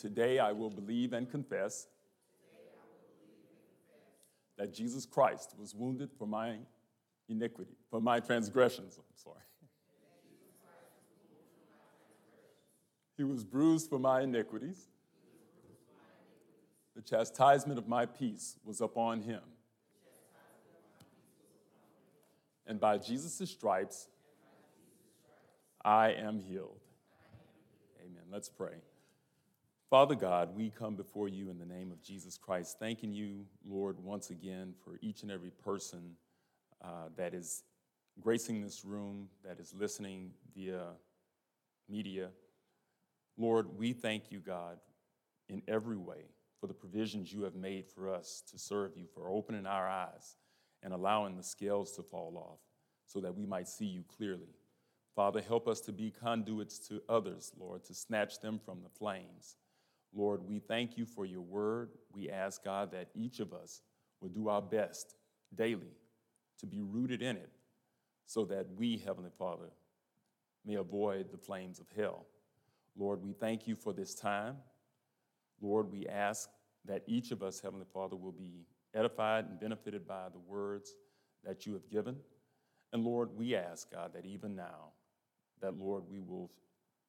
Today 0.00 0.38
I 0.38 0.52
will 0.52 0.70
believe 0.70 1.12
and 1.12 1.30
confess 1.30 1.86
that 4.56 4.72
Jesus 4.72 5.04
Christ 5.04 5.54
was 5.58 5.74
wounded 5.74 6.10
for 6.18 6.26
my 6.26 6.56
iniquity, 7.28 7.76
for 7.90 8.00
my 8.00 8.18
transgressions. 8.18 8.96
I'm 8.98 9.04
sorry. 9.14 9.42
He 13.18 13.24
was 13.24 13.44
bruised 13.44 13.90
for 13.90 13.98
my 13.98 14.22
iniquities. 14.22 14.88
The 16.96 17.02
chastisement 17.02 17.78
of 17.78 17.86
my 17.86 18.06
peace 18.06 18.56
was 18.64 18.80
upon 18.80 19.20
him. 19.20 19.42
And 22.66 22.80
by 22.80 22.96
Jesus' 22.96 23.50
stripes, 23.50 24.08
I 25.84 26.12
am 26.12 26.38
healed. 26.38 26.80
Amen. 28.02 28.24
Let's 28.30 28.48
pray. 28.48 28.76
Father 29.90 30.14
God, 30.14 30.54
we 30.54 30.70
come 30.70 30.94
before 30.94 31.26
you 31.26 31.50
in 31.50 31.58
the 31.58 31.66
name 31.66 31.90
of 31.90 32.00
Jesus 32.00 32.38
Christ, 32.38 32.78
thanking 32.78 33.12
you, 33.12 33.44
Lord, 33.68 33.98
once 33.98 34.30
again 34.30 34.72
for 34.84 35.00
each 35.02 35.22
and 35.22 35.32
every 35.32 35.50
person 35.50 36.12
uh, 36.80 37.08
that 37.16 37.34
is 37.34 37.64
gracing 38.20 38.62
this 38.62 38.84
room, 38.84 39.26
that 39.44 39.58
is 39.58 39.74
listening 39.76 40.30
via 40.54 40.90
media. 41.88 42.28
Lord, 43.36 43.76
we 43.76 43.92
thank 43.92 44.30
you, 44.30 44.38
God, 44.38 44.78
in 45.48 45.60
every 45.66 45.96
way 45.96 46.22
for 46.60 46.68
the 46.68 46.74
provisions 46.74 47.32
you 47.32 47.42
have 47.42 47.56
made 47.56 47.88
for 47.88 48.14
us 48.14 48.44
to 48.52 48.60
serve 48.60 48.96
you, 48.96 49.06
for 49.12 49.28
opening 49.28 49.66
our 49.66 49.88
eyes 49.88 50.36
and 50.84 50.92
allowing 50.92 51.36
the 51.36 51.42
scales 51.42 51.90
to 51.96 52.04
fall 52.04 52.36
off 52.36 52.60
so 53.06 53.18
that 53.18 53.36
we 53.36 53.44
might 53.44 53.66
see 53.66 53.86
you 53.86 54.04
clearly. 54.16 54.54
Father, 55.16 55.42
help 55.42 55.66
us 55.66 55.80
to 55.80 55.92
be 55.92 56.12
conduits 56.12 56.78
to 56.86 57.02
others, 57.08 57.50
Lord, 57.58 57.82
to 57.86 57.94
snatch 57.94 58.38
them 58.38 58.60
from 58.64 58.82
the 58.84 58.88
flames. 58.88 59.56
Lord, 60.14 60.42
we 60.46 60.58
thank 60.58 60.96
you 60.96 61.06
for 61.06 61.24
your 61.24 61.40
word. 61.40 61.90
We 62.12 62.30
ask, 62.30 62.64
God, 62.64 62.92
that 62.92 63.08
each 63.14 63.40
of 63.40 63.52
us 63.52 63.82
will 64.20 64.28
do 64.28 64.48
our 64.48 64.62
best 64.62 65.14
daily 65.54 65.94
to 66.58 66.66
be 66.66 66.80
rooted 66.80 67.22
in 67.22 67.36
it 67.36 67.50
so 68.26 68.44
that 68.46 68.66
we, 68.76 68.98
Heavenly 68.98 69.30
Father, 69.38 69.70
may 70.64 70.74
avoid 70.74 71.30
the 71.30 71.38
flames 71.38 71.78
of 71.78 71.86
hell. 71.96 72.26
Lord, 72.96 73.22
we 73.22 73.32
thank 73.32 73.66
you 73.66 73.74
for 73.74 73.92
this 73.92 74.14
time. 74.14 74.56
Lord, 75.60 75.90
we 75.90 76.06
ask 76.06 76.48
that 76.84 77.02
each 77.06 77.30
of 77.30 77.42
us, 77.42 77.60
Heavenly 77.60 77.86
Father, 77.92 78.16
will 78.16 78.32
be 78.32 78.66
edified 78.94 79.46
and 79.46 79.60
benefited 79.60 80.06
by 80.06 80.28
the 80.32 80.38
words 80.38 80.94
that 81.44 81.66
you 81.66 81.72
have 81.74 81.88
given. 81.88 82.16
And 82.92 83.04
Lord, 83.04 83.30
we 83.36 83.54
ask, 83.54 83.90
God, 83.90 84.12
that 84.14 84.26
even 84.26 84.56
now, 84.56 84.92
that 85.60 85.78
Lord, 85.78 86.04
we 86.10 86.20
will 86.20 86.50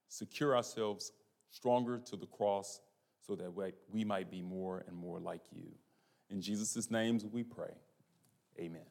secure 0.08 0.56
ourselves 0.56 1.12
stronger 1.50 1.98
to 1.98 2.16
the 2.16 2.28
cross 2.28 2.80
so 3.26 3.36
that 3.36 3.52
we 3.92 4.04
might 4.04 4.30
be 4.30 4.42
more 4.42 4.84
and 4.88 4.96
more 4.96 5.20
like 5.20 5.42
you. 5.52 5.68
In 6.30 6.42
Jesus' 6.42 6.90
names 6.90 7.26
we 7.26 7.44
pray. 7.44 7.74
Amen. 8.60 8.82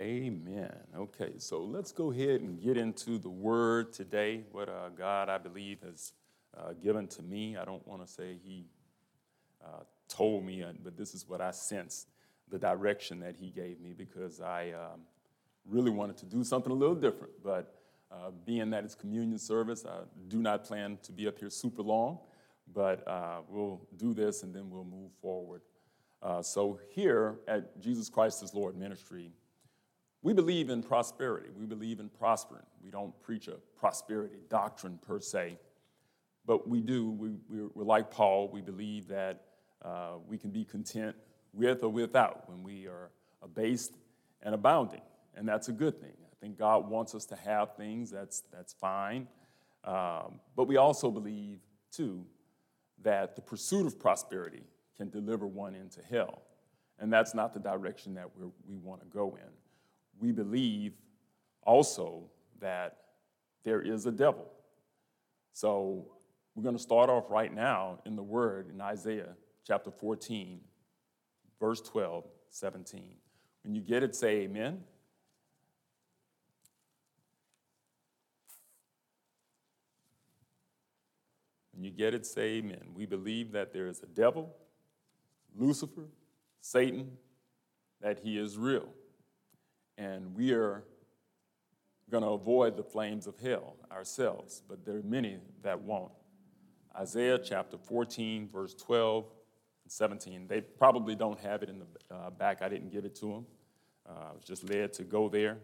Amen. 0.00 0.72
Okay, 0.96 1.34
so 1.38 1.62
let's 1.62 1.92
go 1.92 2.10
ahead 2.10 2.40
and 2.40 2.60
get 2.60 2.76
into 2.76 3.18
the 3.18 3.28
word 3.28 3.92
today, 3.92 4.42
what 4.50 4.68
uh, 4.68 4.88
God, 4.88 5.28
I 5.28 5.38
believe, 5.38 5.80
has 5.82 6.12
uh, 6.58 6.72
given 6.82 7.06
to 7.08 7.22
me. 7.22 7.56
I 7.56 7.64
don't 7.64 7.86
want 7.86 8.04
to 8.04 8.12
say 8.12 8.36
He 8.42 8.66
uh, 9.64 9.84
told 10.08 10.44
me, 10.44 10.62
uh, 10.62 10.72
but 10.82 10.96
this 10.96 11.14
is 11.14 11.28
what 11.28 11.40
I 11.40 11.52
sense 11.52 12.06
the 12.50 12.58
direction 12.58 13.20
that 13.20 13.36
He 13.36 13.50
gave 13.50 13.80
me 13.80 13.92
because 13.96 14.40
I 14.40 14.72
um, 14.72 15.02
really 15.66 15.90
wanted 15.90 16.16
to 16.18 16.26
do 16.26 16.42
something 16.42 16.72
a 16.72 16.74
little 16.74 16.96
different. 16.96 17.34
But 17.44 17.72
uh, 18.12 18.30
being 18.44 18.70
that 18.70 18.84
it's 18.84 18.94
communion 18.94 19.38
service, 19.38 19.86
I 19.86 20.00
do 20.28 20.38
not 20.38 20.64
plan 20.64 20.98
to 21.04 21.12
be 21.12 21.26
up 21.26 21.38
here 21.38 21.48
super 21.48 21.82
long, 21.82 22.18
but 22.72 23.06
uh, 23.08 23.40
we'll 23.48 23.80
do 23.96 24.12
this 24.12 24.42
and 24.42 24.54
then 24.54 24.68
we'll 24.70 24.84
move 24.84 25.12
forward. 25.20 25.62
Uh, 26.22 26.42
so, 26.42 26.78
here 26.90 27.40
at 27.48 27.80
Jesus 27.80 28.08
Christ 28.08 28.42
is 28.42 28.54
Lord 28.54 28.76
Ministry, 28.76 29.32
we 30.22 30.32
believe 30.32 30.70
in 30.70 30.82
prosperity. 30.82 31.48
We 31.58 31.66
believe 31.66 31.98
in 31.98 32.08
prospering. 32.08 32.62
We 32.84 32.90
don't 32.90 33.18
preach 33.22 33.48
a 33.48 33.56
prosperity 33.76 34.36
doctrine 34.48 34.98
per 35.04 35.18
se, 35.18 35.58
but 36.46 36.68
we 36.68 36.80
do. 36.80 37.10
We, 37.10 37.30
we're, 37.48 37.68
we're 37.74 37.84
like 37.84 38.10
Paul. 38.10 38.48
We 38.52 38.60
believe 38.60 39.08
that 39.08 39.42
uh, 39.84 40.12
we 40.28 40.38
can 40.38 40.50
be 40.50 40.64
content 40.64 41.16
with 41.52 41.82
or 41.82 41.88
without 41.88 42.48
when 42.48 42.62
we 42.62 42.86
are 42.86 43.10
abased 43.42 43.94
and 44.42 44.54
abounding, 44.54 45.02
and 45.34 45.48
that's 45.48 45.68
a 45.68 45.72
good 45.72 46.00
thing 46.00 46.12
think 46.42 46.58
God 46.58 46.90
wants 46.90 47.14
us 47.14 47.24
to 47.26 47.36
have 47.36 47.76
things, 47.76 48.10
that's, 48.10 48.42
that's 48.52 48.72
fine. 48.72 49.28
Um, 49.84 50.40
but 50.56 50.66
we 50.66 50.76
also 50.76 51.10
believe, 51.10 51.60
too, 51.92 52.26
that 53.02 53.36
the 53.36 53.42
pursuit 53.42 53.86
of 53.86 53.98
prosperity 53.98 54.64
can 54.96 55.08
deliver 55.08 55.46
one 55.46 55.74
into 55.74 56.00
hell. 56.10 56.42
And 56.98 57.12
that's 57.12 57.32
not 57.34 57.54
the 57.54 57.60
direction 57.60 58.14
that 58.14 58.28
we 58.36 58.46
we 58.68 58.76
want 58.76 59.00
to 59.00 59.06
go 59.06 59.36
in. 59.40 59.48
We 60.20 60.32
believe 60.32 60.92
also 61.62 62.30
that 62.60 62.98
there 63.64 63.80
is 63.80 64.06
a 64.06 64.12
devil. 64.12 64.46
So 65.52 66.06
we're 66.54 66.62
going 66.62 66.76
to 66.76 66.82
start 66.82 67.08
off 67.08 67.24
right 67.30 67.52
now 67.52 67.98
in 68.04 68.14
the 68.14 68.22
Word 68.22 68.70
in 68.72 68.80
Isaiah 68.80 69.34
chapter 69.66 69.90
14, 69.90 70.60
verse 71.60 71.80
12, 71.80 72.24
17. 72.50 73.02
When 73.64 73.74
you 73.74 73.80
get 73.80 74.02
it, 74.02 74.14
say 74.14 74.42
amen. 74.42 74.80
When 81.82 81.90
you 81.90 81.96
get 81.98 82.14
it, 82.14 82.24
say 82.24 82.58
amen. 82.58 82.90
We 82.94 83.06
believe 83.06 83.50
that 83.50 83.72
there 83.72 83.88
is 83.88 84.04
a 84.04 84.06
devil, 84.06 84.54
Lucifer, 85.56 86.06
Satan, 86.60 87.10
that 88.00 88.20
he 88.20 88.38
is 88.38 88.56
real. 88.56 88.86
And 89.98 90.32
we 90.36 90.52
are 90.52 90.84
going 92.08 92.22
to 92.22 92.28
avoid 92.28 92.76
the 92.76 92.84
flames 92.84 93.26
of 93.26 93.36
hell 93.40 93.74
ourselves, 93.90 94.62
but 94.68 94.84
there 94.84 94.98
are 94.98 95.02
many 95.02 95.38
that 95.64 95.82
won't. 95.82 96.12
Isaiah 96.96 97.40
chapter 97.40 97.76
14, 97.76 98.48
verse 98.52 98.74
12 98.74 99.24
and 99.82 99.90
17. 99.90 100.46
They 100.46 100.60
probably 100.60 101.16
don't 101.16 101.40
have 101.40 101.64
it 101.64 101.68
in 101.68 101.80
the 101.80 102.14
uh, 102.14 102.30
back. 102.30 102.62
I 102.62 102.68
didn't 102.68 102.92
give 102.92 103.04
it 103.04 103.16
to 103.16 103.26
them. 103.26 103.46
Uh, 104.08 104.28
I 104.30 104.32
was 104.34 104.44
just 104.44 104.70
led 104.70 104.92
to 104.92 105.02
go 105.02 105.28
there. 105.28 105.58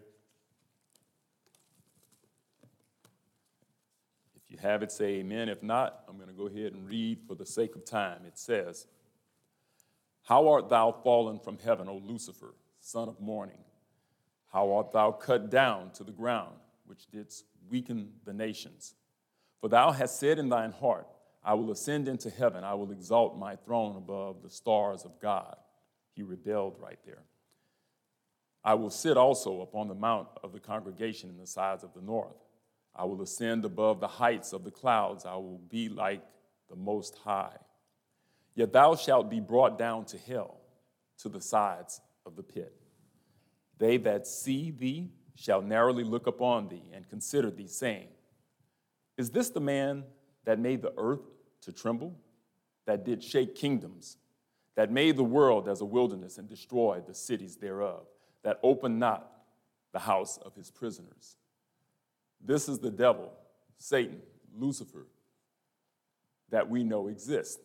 You 4.48 4.56
have 4.58 4.82
it, 4.82 4.90
say 4.90 5.16
amen. 5.16 5.48
If 5.48 5.62
not, 5.62 6.04
I'm 6.08 6.16
going 6.16 6.28
to 6.28 6.34
go 6.34 6.46
ahead 6.46 6.72
and 6.72 6.86
read 6.86 7.20
for 7.26 7.34
the 7.34 7.44
sake 7.44 7.76
of 7.76 7.84
time. 7.84 8.22
It 8.26 8.38
says, 8.38 8.86
How 10.24 10.48
art 10.48 10.68
thou 10.68 10.90
fallen 10.90 11.38
from 11.38 11.58
heaven, 11.58 11.88
O 11.88 11.96
Lucifer, 11.96 12.54
son 12.80 13.08
of 13.08 13.20
morning? 13.20 13.58
How 14.52 14.72
art 14.72 14.92
thou 14.92 15.12
cut 15.12 15.50
down 15.50 15.90
to 15.92 16.04
the 16.04 16.12
ground, 16.12 16.54
which 16.86 17.06
didst 17.10 17.44
weaken 17.70 18.12
the 18.24 18.32
nations? 18.32 18.94
For 19.60 19.68
thou 19.68 19.92
hast 19.92 20.18
said 20.18 20.38
in 20.38 20.48
thine 20.48 20.72
heart, 20.72 21.06
I 21.44 21.54
will 21.54 21.70
ascend 21.70 22.08
into 22.08 22.30
heaven, 22.30 22.64
I 22.64 22.74
will 22.74 22.90
exalt 22.90 23.38
my 23.38 23.56
throne 23.56 23.96
above 23.96 24.42
the 24.42 24.50
stars 24.50 25.04
of 25.04 25.20
God. 25.20 25.56
He 26.14 26.22
rebelled 26.22 26.76
right 26.80 26.98
there. 27.04 27.22
I 28.64 28.74
will 28.74 28.90
sit 28.90 29.16
also 29.16 29.60
upon 29.60 29.88
the 29.88 29.94
mount 29.94 30.28
of 30.42 30.52
the 30.52 30.60
congregation 30.60 31.30
in 31.30 31.38
the 31.38 31.46
sides 31.46 31.84
of 31.84 31.94
the 31.94 32.02
north. 32.02 32.36
I 32.98 33.04
will 33.04 33.22
ascend 33.22 33.64
above 33.64 34.00
the 34.00 34.08
heights 34.08 34.52
of 34.52 34.64
the 34.64 34.72
clouds. 34.72 35.24
I 35.24 35.36
will 35.36 35.60
be 35.70 35.88
like 35.88 36.20
the 36.68 36.74
Most 36.74 37.16
High. 37.24 37.56
Yet 38.56 38.72
thou 38.72 38.96
shalt 38.96 39.30
be 39.30 39.38
brought 39.38 39.78
down 39.78 40.04
to 40.06 40.18
hell, 40.18 40.58
to 41.18 41.28
the 41.28 41.40
sides 41.40 42.00
of 42.26 42.34
the 42.34 42.42
pit. 42.42 42.74
They 43.78 43.98
that 43.98 44.26
see 44.26 44.72
thee 44.72 45.12
shall 45.36 45.62
narrowly 45.62 46.02
look 46.02 46.26
upon 46.26 46.68
thee 46.68 46.90
and 46.92 47.08
consider 47.08 47.52
thee, 47.52 47.68
saying, 47.68 48.08
Is 49.16 49.30
this 49.30 49.50
the 49.50 49.60
man 49.60 50.02
that 50.44 50.58
made 50.58 50.82
the 50.82 50.92
earth 50.96 51.22
to 51.60 51.72
tremble, 51.72 52.18
that 52.86 53.04
did 53.04 53.22
shake 53.22 53.54
kingdoms, 53.54 54.16
that 54.74 54.90
made 54.90 55.16
the 55.16 55.22
world 55.22 55.68
as 55.68 55.80
a 55.80 55.84
wilderness 55.84 56.38
and 56.38 56.48
destroyed 56.48 57.06
the 57.06 57.14
cities 57.14 57.56
thereof, 57.56 58.06
that 58.42 58.58
opened 58.64 58.98
not 58.98 59.30
the 59.92 60.00
house 60.00 60.38
of 60.38 60.56
his 60.56 60.72
prisoners? 60.72 61.36
This 62.44 62.68
is 62.68 62.78
the 62.78 62.90
devil, 62.90 63.32
Satan, 63.78 64.20
Lucifer, 64.56 65.06
that 66.50 66.68
we 66.68 66.84
know 66.84 67.08
exists. 67.08 67.60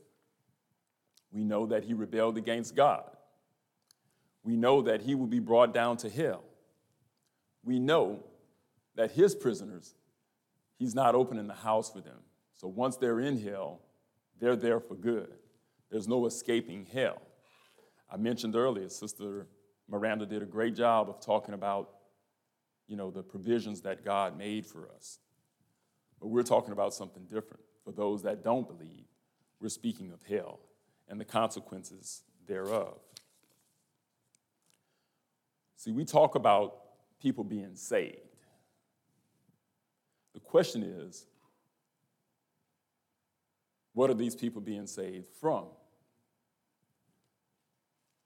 We 1.32 1.44
know 1.44 1.66
that 1.68 1.84
he 1.84 1.94
rebelled 1.94 2.38
against 2.38 2.76
God. 2.76 3.04
We 4.44 4.56
know 4.56 4.82
that 4.84 5.02
he 5.02 5.16
will 5.16 5.28
be 5.28 5.40
brought 5.40 5.74
down 5.74 5.98
to 5.98 6.10
hell. 6.10 6.44
We 7.64 7.80
know 7.80 8.24
that 8.96 9.12
his 9.12 9.34
prisoners, 9.34 9.96
he's 10.78 10.94
not 10.94 11.16
opening 11.16 11.48
the 11.48 11.54
house 11.54 11.90
for 11.92 12.02
them. 12.02 12.20
So 12.54 12.68
once 12.68 12.98
they're 12.98 13.20
in 13.20 13.42
hell, 13.42 13.80
they're 14.40 14.56
there 14.56 14.80
for 14.80 14.96
good. 14.96 15.34
There's 15.90 16.08
no 16.08 16.26
escaping 16.26 16.86
hell. 16.92 17.22
I 18.12 18.18
mentioned 18.18 18.56
earlier, 18.56 18.90
Sister 18.90 19.48
Miranda 19.88 20.26
did 20.26 20.44
a 20.44 20.46
great 20.46 20.76
job 20.76 21.10
of 21.10 21.20
talking 21.20 21.54
about 21.54 21.90
you 22.88 22.96
know, 22.96 23.12
the 23.12 23.24
provisions 23.24 23.82
that 23.82 24.04
God 24.04 24.38
made 24.38 24.66
for 24.66 24.90
us. 24.96 25.20
But 26.20 26.28
we're 26.28 26.44
talking 26.44 26.72
about 26.72 26.94
something 26.94 27.24
different. 27.24 27.64
for 27.84 27.92
those 27.92 28.24
that 28.24 28.44
don't 28.44 28.66
believe, 28.66 29.04
we're 29.60 29.68
speaking 29.68 30.12
of 30.12 30.24
hell 30.24 30.60
and 31.10 31.20
the 31.20 31.26
consequences 31.26 32.24
thereof. 32.48 32.98
See, 35.76 35.92
we 35.92 36.06
talk 36.06 36.36
about 36.36 36.78
people 37.22 37.44
being 37.44 37.76
saved. 37.76 38.18
The 40.34 40.40
question 40.40 40.82
is, 40.82 41.26
what 43.94 44.10
are 44.10 44.16
these 44.16 44.36
people 44.36 44.62
being 44.62 44.88
saved 44.88 45.28
from? 45.40 45.66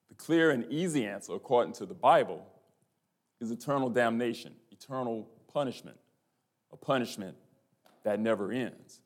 The 0.10 0.16
clear 0.16 0.52
and 0.52 0.72
easy 0.72 1.06
answer, 1.06 1.34
according 1.34 1.74
to 1.74 1.86
the 1.86 1.94
Bible, 1.94 2.46
is 3.40 3.52
eternal 3.52 3.90
damnation, 3.90 4.54
eternal 4.72 5.28
punishment, 5.52 5.98
a 6.72 6.78
punishment 6.78 7.36
that 8.04 8.20
never 8.20 8.52
ends. 8.52 9.02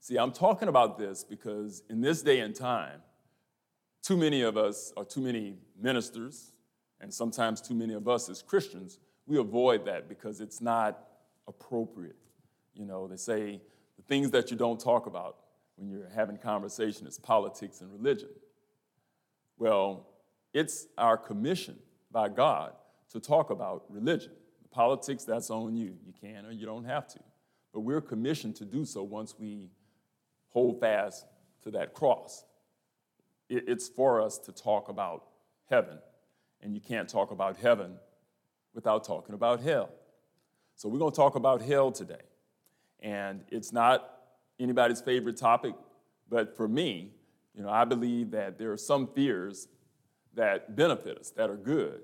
See, 0.00 0.16
I'm 0.16 0.32
talking 0.32 0.68
about 0.68 0.98
this 0.98 1.24
because 1.24 1.82
in 1.90 2.00
this 2.00 2.22
day 2.22 2.40
and 2.40 2.54
time, 2.54 3.00
too 4.02 4.16
many 4.16 4.42
of 4.42 4.56
us, 4.56 4.92
or 4.96 5.04
too 5.04 5.20
many 5.20 5.54
ministers, 5.80 6.52
and 7.00 7.12
sometimes 7.12 7.60
too 7.60 7.74
many 7.74 7.94
of 7.94 8.06
us 8.08 8.28
as 8.28 8.40
Christians, 8.40 9.00
we 9.26 9.38
avoid 9.38 9.84
that 9.86 10.08
because 10.08 10.40
it's 10.40 10.60
not 10.60 11.08
appropriate. 11.48 12.16
You 12.74 12.86
know, 12.86 13.08
they 13.08 13.16
say 13.16 13.60
the 13.96 14.02
things 14.02 14.30
that 14.30 14.50
you 14.50 14.56
don't 14.56 14.78
talk 14.78 15.06
about 15.06 15.38
when 15.76 15.88
you're 15.88 16.08
having 16.14 16.36
conversation 16.36 17.06
is 17.06 17.18
politics 17.18 17.80
and 17.80 17.92
religion. 17.92 18.30
Well, 19.58 20.06
it's 20.52 20.86
our 20.96 21.16
commission 21.16 21.76
by 22.12 22.28
God 22.28 22.72
to 23.12 23.20
talk 23.20 23.50
about 23.50 23.84
religion. 23.88 24.32
Politics, 24.70 25.24
that's 25.24 25.50
on 25.50 25.76
you. 25.76 25.96
You 26.04 26.12
can 26.20 26.44
or 26.44 26.50
you 26.50 26.66
don't 26.66 26.84
have 26.84 27.06
to. 27.08 27.20
But 27.72 27.80
we're 27.80 28.00
commissioned 28.00 28.56
to 28.56 28.64
do 28.64 28.84
so 28.84 29.02
once 29.02 29.34
we 29.38 29.70
hold 30.48 30.80
fast 30.80 31.26
to 31.62 31.70
that 31.72 31.94
cross. 31.94 32.44
It's 33.48 33.88
for 33.88 34.20
us 34.20 34.38
to 34.38 34.52
talk 34.52 34.88
about 34.88 35.26
heaven, 35.70 35.98
and 36.62 36.74
you 36.74 36.80
can't 36.80 37.08
talk 37.08 37.30
about 37.30 37.56
heaven 37.56 37.96
without 38.74 39.04
talking 39.04 39.34
about 39.34 39.60
hell. 39.60 39.90
So 40.74 40.88
we're 40.88 40.98
going 40.98 41.12
to 41.12 41.16
talk 41.16 41.36
about 41.36 41.62
hell 41.62 41.92
today. 41.92 42.22
And 43.00 43.44
it's 43.48 43.72
not 43.72 44.10
anybody's 44.58 45.00
favorite 45.00 45.36
topic, 45.36 45.74
but 46.28 46.56
for 46.56 46.66
me, 46.66 47.12
you 47.54 47.62
know, 47.62 47.70
I 47.70 47.84
believe 47.84 48.32
that 48.32 48.58
there 48.58 48.72
are 48.72 48.76
some 48.76 49.06
fears 49.06 49.68
that 50.34 50.76
benefit 50.76 51.18
us, 51.18 51.30
that 51.30 51.48
are 51.48 51.56
good. 51.56 52.00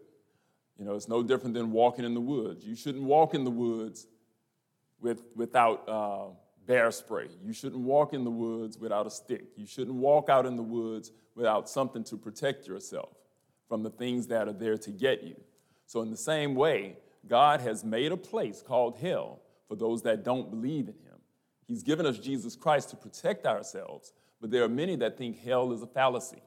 You 0.79 0.85
know, 0.85 0.95
it's 0.95 1.09
no 1.09 1.23
different 1.23 1.55
than 1.55 1.71
walking 1.71 2.05
in 2.05 2.15
the 2.15 2.21
woods. 2.21 2.65
You 2.65 2.75
shouldn't 2.75 3.05
walk 3.05 3.35
in 3.35 3.45
the 3.45 3.51
woods 3.51 4.07
with, 5.01 5.23
without 5.37 5.89
uh, 5.89 6.35
bear 6.67 6.91
spray. 6.91 7.29
You 7.45 7.53
shouldn't 7.53 7.83
walk 7.83 8.15
in 8.15 8.25
the 8.25 8.31
woods 8.31 8.79
without 8.79 9.07
a 9.07 9.11
stick. 9.11 9.45
You 9.57 9.67
shouldn't 9.67 9.97
walk 9.97 10.29
out 10.29 10.47
in 10.47 10.57
the 10.57 10.63
woods 10.63 11.13
without 11.35 11.69
something 11.69 12.05
to 12.05 12.17
protect 12.17 12.67
yourself 12.67 13.11
from 13.69 13.83
the 13.83 13.91
things 13.91 14.27
that 14.29 14.49
are 14.49 14.53
there 14.53 14.77
to 14.79 14.91
get 14.91 15.23
you. 15.23 15.37
So, 15.87 16.01
in 16.03 16.11
the 16.11 16.17
same 16.17 16.55
way, 16.55 16.97
God 17.27 17.61
has 17.61 17.85
made 17.85 18.13
a 18.13 18.17
place 18.17 18.63
called 18.63 18.97
hell 18.97 19.41
for 19.69 19.77
those 19.77 20.03
that 20.03 20.25
don't 20.25 20.51
believe 20.51 20.89
in 20.89 20.95
Him. 20.95 21.19
He's 21.67 21.83
given 21.83 22.07
us 22.07 22.19
Jesus 22.19 22.57
Christ 22.57 22.91
to 22.91 22.97
protect 22.97 23.47
ourselves, 23.47 24.13
but 24.41 24.51
there 24.51 24.63
are 24.63 24.69
many 24.69 24.97
that 24.97 25.17
think 25.17 25.43
hell 25.43 25.73
is 25.73 25.83
a 25.83 25.87
fallacy, 25.87 26.43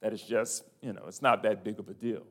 that 0.00 0.12
it's 0.12 0.22
just, 0.22 0.64
you 0.80 0.92
know, 0.92 1.04
it's 1.06 1.22
not 1.22 1.42
that 1.42 1.64
big 1.64 1.78
of 1.78 1.88
a 1.88 1.94
deal. 1.94 2.22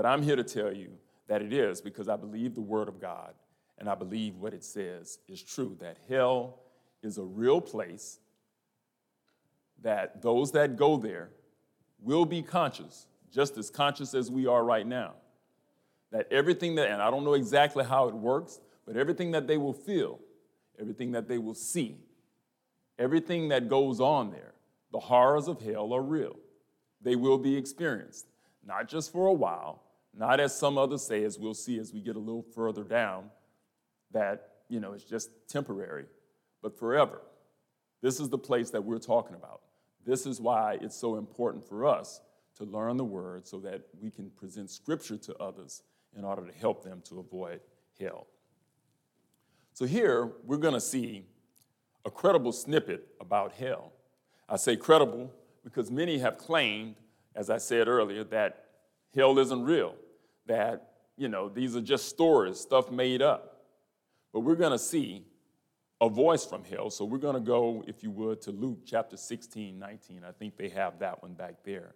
But 0.00 0.08
I'm 0.08 0.22
here 0.22 0.36
to 0.36 0.44
tell 0.44 0.72
you 0.72 0.92
that 1.28 1.42
it 1.42 1.52
is 1.52 1.82
because 1.82 2.08
I 2.08 2.16
believe 2.16 2.54
the 2.54 2.62
Word 2.62 2.88
of 2.88 2.98
God 2.98 3.34
and 3.76 3.86
I 3.86 3.94
believe 3.94 4.34
what 4.36 4.54
it 4.54 4.64
says 4.64 5.18
is 5.28 5.42
true 5.42 5.76
that 5.78 5.98
hell 6.08 6.60
is 7.02 7.18
a 7.18 7.22
real 7.22 7.60
place, 7.60 8.18
that 9.82 10.22
those 10.22 10.52
that 10.52 10.76
go 10.76 10.96
there 10.96 11.28
will 12.00 12.24
be 12.24 12.40
conscious, 12.40 13.08
just 13.30 13.58
as 13.58 13.68
conscious 13.68 14.14
as 14.14 14.30
we 14.30 14.46
are 14.46 14.64
right 14.64 14.86
now. 14.86 15.12
That 16.12 16.28
everything 16.32 16.76
that, 16.76 16.88
and 16.88 17.02
I 17.02 17.10
don't 17.10 17.22
know 17.22 17.34
exactly 17.34 17.84
how 17.84 18.08
it 18.08 18.14
works, 18.14 18.58
but 18.86 18.96
everything 18.96 19.32
that 19.32 19.46
they 19.46 19.58
will 19.58 19.74
feel 19.74 20.18
everything 20.80 21.12
that 21.12 21.28
they 21.28 21.36
will 21.36 21.52
see, 21.52 21.98
everything 22.98 23.48
that 23.48 23.68
goes 23.68 24.00
on 24.00 24.30
there, 24.30 24.54
the 24.92 24.98
horrors 24.98 25.46
of 25.46 25.60
hell 25.60 25.92
are 25.92 26.00
real. 26.00 26.36
They 27.02 27.16
will 27.16 27.36
be 27.36 27.54
experienced, 27.54 28.28
not 28.66 28.88
just 28.88 29.12
for 29.12 29.26
a 29.26 29.32
while, 29.34 29.82
not 30.16 30.40
as 30.40 30.56
some 30.56 30.76
others 30.76 31.02
say, 31.02 31.24
as 31.24 31.38
we'll 31.38 31.54
see 31.54 31.78
as 31.78 31.92
we 31.92 32.00
get 32.00 32.16
a 32.16 32.20
little 32.20 32.44
further 32.54 32.82
down, 32.82 33.30
that, 34.12 34.48
you 34.68 34.80
know, 34.80 34.92
it's 34.92 35.04
just 35.04 35.30
temporary, 35.48 36.06
but 36.62 36.78
forever. 36.78 37.22
This 38.02 38.18
is 38.18 38.28
the 38.28 38.38
place 38.38 38.70
that 38.70 38.82
we're 38.82 38.98
talking 38.98 39.36
about. 39.36 39.60
This 40.04 40.26
is 40.26 40.40
why 40.40 40.78
it's 40.80 40.96
so 40.96 41.16
important 41.16 41.66
for 41.68 41.86
us 41.86 42.20
to 42.56 42.64
learn 42.64 42.96
the 42.96 43.04
word 43.04 43.46
so 43.46 43.58
that 43.60 43.82
we 44.00 44.10
can 44.10 44.30
present 44.30 44.70
scripture 44.70 45.16
to 45.16 45.36
others 45.36 45.82
in 46.16 46.24
order 46.24 46.46
to 46.46 46.52
help 46.58 46.82
them 46.82 47.02
to 47.04 47.20
avoid 47.20 47.60
hell. 47.98 48.26
So 49.74 49.86
here 49.86 50.32
we're 50.44 50.56
going 50.56 50.74
to 50.74 50.80
see 50.80 51.24
a 52.04 52.10
credible 52.10 52.52
snippet 52.52 53.06
about 53.20 53.52
hell. 53.52 53.92
I 54.48 54.56
say 54.56 54.76
credible 54.76 55.30
because 55.62 55.90
many 55.90 56.18
have 56.18 56.38
claimed, 56.38 56.96
as 57.36 57.50
I 57.50 57.58
said 57.58 57.86
earlier, 57.86 58.24
that 58.24 58.64
hell 59.14 59.38
isn't 59.38 59.62
real, 59.62 59.94
that, 60.50 60.90
you 61.16 61.28
know, 61.28 61.48
these 61.48 61.76
are 61.76 61.80
just 61.80 62.08
stories, 62.08 62.58
stuff 62.58 62.90
made 62.90 63.22
up. 63.22 63.62
But 64.32 64.40
we're 64.40 64.56
going 64.56 64.72
to 64.72 64.78
see 64.78 65.24
a 66.00 66.08
voice 66.08 66.44
from 66.44 66.64
hell. 66.64 66.90
So 66.90 67.04
we're 67.04 67.18
going 67.18 67.34
to 67.34 67.40
go, 67.40 67.84
if 67.86 68.02
you 68.02 68.10
would, 68.10 68.40
to 68.42 68.50
Luke 68.50 68.80
chapter 68.84 69.16
16, 69.16 69.78
19. 69.78 70.22
I 70.26 70.32
think 70.32 70.56
they 70.56 70.68
have 70.70 70.98
that 70.98 71.22
one 71.22 71.34
back 71.34 71.62
there. 71.64 71.94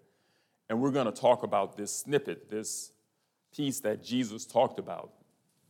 And 0.68 0.80
we're 0.80 0.90
going 0.90 1.06
to 1.06 1.12
talk 1.12 1.42
about 1.42 1.76
this 1.76 1.92
snippet, 1.94 2.50
this 2.50 2.92
piece 3.54 3.80
that 3.80 4.02
Jesus 4.02 4.46
talked 4.46 4.78
about 4.78 5.12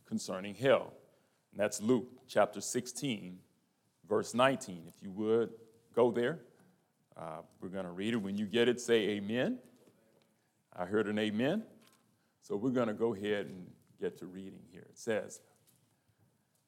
concerning 0.05 0.55
hell. 0.55 0.93
And 1.51 1.59
that's 1.59 1.81
Luke 1.81 2.07
chapter 2.27 2.61
16, 2.61 3.37
verse 4.07 4.33
19. 4.33 4.83
If 4.87 5.01
you 5.01 5.11
would 5.11 5.51
go 5.95 6.11
there, 6.11 6.39
uh, 7.17 7.41
we're 7.61 7.69
going 7.69 7.85
to 7.85 7.91
read 7.91 8.13
it. 8.13 8.17
When 8.17 8.37
you 8.37 8.45
get 8.45 8.67
it, 8.67 8.79
say 8.79 9.09
amen. 9.09 9.59
I 10.75 10.85
heard 10.85 11.07
an 11.07 11.17
amen. 11.17 11.63
So 12.45 12.55
we're 12.55 12.69
going 12.69 12.89
to 12.89 12.93
go 12.93 13.15
ahead 13.15 13.47
and 13.47 13.65
get 13.99 14.19
to 14.19 14.27
reading 14.27 14.59
here. 14.71 14.85
It 14.87 14.99
says, 14.99 15.41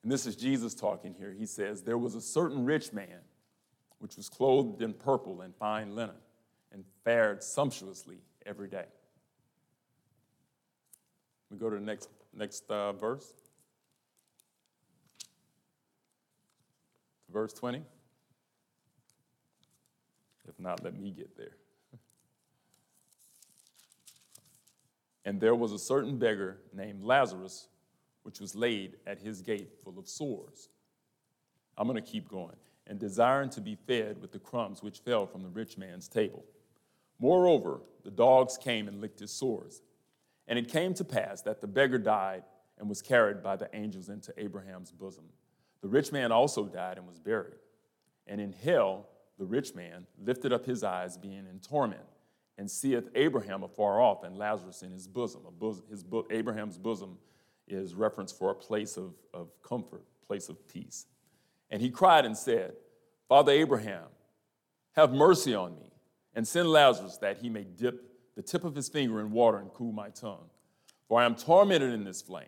and 0.01 0.11
this 0.11 0.25
is 0.25 0.35
Jesus 0.35 0.73
talking 0.73 1.13
here. 1.13 1.31
He 1.37 1.45
says, 1.45 1.83
There 1.83 1.99
was 1.99 2.15
a 2.15 2.21
certain 2.21 2.65
rich 2.65 2.93
man 2.93 3.19
which 3.99 4.17
was 4.17 4.27
clothed 4.27 4.81
in 4.81 4.93
purple 4.93 5.41
and 5.41 5.55
fine 5.55 5.95
linen 5.95 6.15
and 6.71 6.83
fared 7.03 7.43
sumptuously 7.43 8.17
every 8.43 8.67
day. 8.67 8.85
We 11.51 11.57
go 11.57 11.69
to 11.69 11.75
the 11.75 11.85
next, 11.85 12.09
next 12.33 12.63
uh, 12.71 12.93
verse. 12.93 13.31
verse 17.31 17.53
20? 17.53 17.83
If 20.47 20.59
not, 20.59 20.83
let 20.83 20.99
me 20.99 21.11
get 21.11 21.37
there. 21.37 21.57
And 25.27 25.41
there 25.41 25.55
was 25.55 25.73
a 25.73 25.77
certain 25.77 26.17
beggar 26.17 26.55
named 26.73 27.03
Lazarus, 27.03 27.67
which 28.23 28.39
was 28.39 28.55
laid 28.55 28.95
at 29.05 29.19
his 29.19 29.41
gate 29.41 29.73
full 29.83 29.99
of 29.99 30.07
sores. 30.07 30.69
I'm 31.77 31.85
going 31.85 32.01
to 32.01 32.11
keep 32.11 32.29
going. 32.29 32.55
And 32.87 32.97
desiring 32.97 33.49
to 33.49 33.59
be 33.59 33.75
fed 33.75 34.21
with 34.21 34.31
the 34.31 34.39
crumbs 34.39 34.81
which 34.81 34.99
fell 34.99 35.25
from 35.25 35.43
the 35.43 35.49
rich 35.49 35.77
man's 35.77 36.07
table. 36.07 36.45
Moreover, 37.19 37.81
the 38.05 38.09
dogs 38.09 38.57
came 38.57 38.87
and 38.87 39.01
licked 39.01 39.19
his 39.19 39.31
sores. 39.31 39.81
And 40.47 40.57
it 40.57 40.69
came 40.69 40.93
to 40.93 41.03
pass 41.03 41.41
that 41.41 41.59
the 41.59 41.67
beggar 41.67 41.97
died 41.97 42.43
and 42.79 42.87
was 42.87 43.01
carried 43.01 43.43
by 43.43 43.57
the 43.57 43.69
angels 43.75 44.07
into 44.07 44.33
Abraham's 44.37 44.93
bosom. 44.93 45.25
The 45.81 45.89
rich 45.89 46.13
man 46.13 46.31
also 46.31 46.67
died 46.67 46.97
and 46.97 47.05
was 47.05 47.19
buried. 47.19 47.59
And 48.27 48.39
in 48.39 48.53
hell, 48.53 49.09
the 49.37 49.45
rich 49.45 49.75
man 49.75 50.07
lifted 50.23 50.53
up 50.53 50.65
his 50.65 50.85
eyes, 50.85 51.17
being 51.17 51.47
in 51.51 51.59
torment, 51.59 51.99
and 52.57 52.69
seeth 52.69 53.09
Abraham 53.15 53.63
afar 53.63 54.01
off 54.01 54.23
and 54.23 54.37
Lazarus 54.37 54.81
in 54.81 54.91
his 54.91 55.07
bosom. 55.07 55.41
His, 55.89 56.03
Abraham's 56.31 56.77
bosom 56.77 57.17
is 57.67 57.93
reference 57.93 58.31
for 58.31 58.51
a 58.51 58.55
place 58.55 58.97
of, 58.97 59.13
of 59.33 59.49
comfort, 59.61 60.03
place 60.25 60.49
of 60.49 60.67
peace. 60.67 61.05
And 61.69 61.81
he 61.81 61.89
cried 61.89 62.25
and 62.25 62.35
said, 62.35 62.73
Father 63.27 63.51
Abraham, 63.51 64.05
have 64.95 65.13
mercy 65.13 65.53
on 65.53 65.75
me, 65.75 65.91
and 66.33 66.47
send 66.47 66.69
Lazarus 66.69 67.17
that 67.17 67.37
he 67.37 67.49
may 67.49 67.63
dip 67.63 68.03
the 68.35 68.41
tip 68.41 68.63
of 68.63 68.75
his 68.75 68.89
finger 68.89 69.19
in 69.19 69.31
water 69.31 69.57
and 69.57 69.71
cool 69.73 69.91
my 69.91 70.09
tongue. 70.09 70.49
For 71.07 71.21
I 71.21 71.25
am 71.25 71.35
tormented 71.35 71.93
in 71.93 72.03
this 72.03 72.21
flame. 72.21 72.45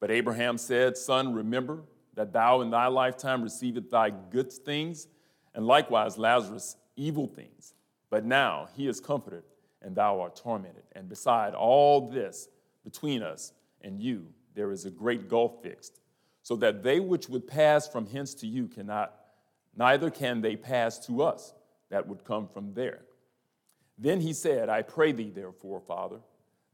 But 0.00 0.10
Abraham 0.10 0.58
said, 0.58 0.96
Son, 0.96 1.32
remember 1.32 1.82
that 2.14 2.32
thou 2.32 2.60
in 2.60 2.70
thy 2.70 2.86
lifetime 2.86 3.42
receivest 3.42 3.90
thy 3.90 4.10
good 4.10 4.52
things, 4.52 5.08
and 5.54 5.66
likewise 5.66 6.18
Lazarus 6.18 6.76
evil 6.96 7.26
things. 7.26 7.73
But 8.14 8.24
now 8.24 8.68
he 8.76 8.86
is 8.86 9.00
comforted, 9.00 9.42
and 9.82 9.96
thou 9.96 10.20
art 10.20 10.36
tormented. 10.36 10.84
And 10.92 11.08
beside 11.08 11.52
all 11.52 12.08
this, 12.12 12.48
between 12.84 13.24
us 13.24 13.52
and 13.82 14.00
you, 14.00 14.28
there 14.54 14.70
is 14.70 14.84
a 14.84 14.90
great 14.90 15.28
gulf 15.28 15.64
fixed, 15.64 15.98
so 16.40 16.54
that 16.54 16.84
they 16.84 17.00
which 17.00 17.28
would 17.28 17.48
pass 17.48 17.88
from 17.88 18.06
hence 18.06 18.32
to 18.34 18.46
you 18.46 18.68
cannot, 18.68 19.12
neither 19.76 20.10
can 20.10 20.42
they 20.42 20.54
pass 20.54 21.04
to 21.06 21.24
us 21.24 21.54
that 21.90 22.06
would 22.06 22.24
come 22.24 22.46
from 22.46 22.72
there. 22.74 23.00
Then 23.98 24.20
he 24.20 24.32
said, 24.32 24.68
I 24.68 24.82
pray 24.82 25.10
thee, 25.10 25.32
therefore, 25.34 25.80
Father, 25.80 26.20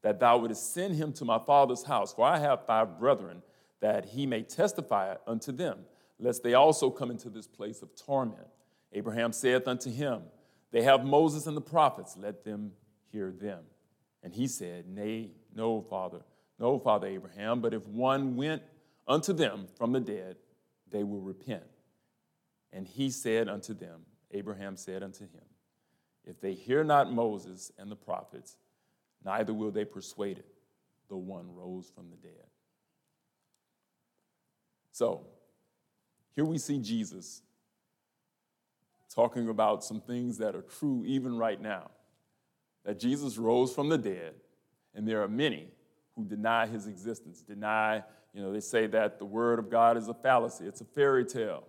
that 0.03 0.21
thou 0.21 0.37
wouldest 0.37 0.75
send 0.75 0.97
him 0.97 1.11
to 1.15 1.25
my 1.25 1.39
father's 1.39 1.85
house, 1.85 2.13
for 2.13 2.27
I 2.27 2.39
have 2.39 2.67
five 2.67 2.99
brethren, 2.99 3.41
that 3.81 4.05
he 4.05 4.27
may 4.27 4.43
testify 4.43 5.15
unto 5.27 5.53
them, 5.53 5.87
lest 6.19 6.43
they 6.43 6.53
also 6.53 6.91
come 6.91 7.11
into 7.11 7.31
this 7.31 7.47
place 7.47 7.81
of 7.81 7.97
torment. 7.97 8.47
Abraham 8.93 9.33
saith 9.33 9.67
unto 9.67 9.91
him, 9.91 10.21
They 10.73 10.83
have 10.83 11.05
Moses 11.05 11.47
and 11.47 11.57
the 11.57 11.63
prophets, 11.63 12.17
let 12.17 12.45
them 12.45 12.73
hear 13.11 13.33
them. 13.33 13.65
And 14.23 14.33
he 14.33 14.47
said, 14.47 14.87
Nay, 14.87 15.33
no, 15.55 15.81
Father, 15.81 16.21
no, 16.59 16.79
Father 16.79 17.09
Abraham, 17.09 17.61
but 17.61 17.75
if 17.75 17.87
one 17.87 18.37
went 18.37 18.63
unto 19.09 19.33
them 19.33 19.67
from 19.77 19.93
the 19.93 20.01
dead, 20.01 20.37
they 20.91 21.03
will 21.03 21.21
repent. 21.21 21.65
And 22.73 22.87
he 22.87 23.11
said 23.11 23.49
unto 23.49 23.75
them, 23.75 24.03
Abraham 24.31 24.77
said 24.77 25.03
unto 25.03 25.25
him, 25.25 25.43
If 26.25 26.41
they 26.41 26.53
hear 26.53 26.85
not 26.85 27.13
Moses 27.13 27.73
and 27.79 27.91
the 27.91 27.97
prophets, 27.97 28.57
neither 29.25 29.53
will 29.53 29.73
they 29.73 29.85
persuade 29.85 30.39
it, 30.39 30.47
though 31.09 31.17
one 31.17 31.53
rose 31.55 31.91
from 31.93 32.11
the 32.11 32.17
dead. 32.17 32.47
So, 34.93 35.27
here 36.35 36.45
we 36.45 36.59
see 36.59 36.79
Jesus 36.79 37.43
talking 39.15 39.49
about 39.49 39.85
some 39.85 40.01
things 40.01 40.39
that 40.39 40.55
are 40.55 40.63
true 40.63 41.05
even 41.07 41.37
right 41.37 41.61
now. 41.61 41.91
That 42.85 42.99
Jesus 42.99 43.37
rose 43.37 43.75
from 43.75 43.89
the 43.89 43.99
dead, 43.99 44.35
and 44.95 45.07
there 45.07 45.23
are 45.23 45.29
many 45.29 45.69
who 46.17 46.25
deny 46.25 46.67
his 46.67 46.87
existence, 46.87 47.43
deny, 47.43 48.03
you 48.33 48.43
know, 48.43 48.53
they 48.53 48.61
say 48.61 48.87
that 48.87 49.19
the 49.19 49.25
word 49.25 49.59
of 49.59 49.71
God 49.71 49.97
is 49.97 50.09
a 50.09 50.15
fallacy, 50.15 50.65
it's 50.67 50.81
a 50.81 50.85
fairy 50.85 51.25
tale. 51.25 51.65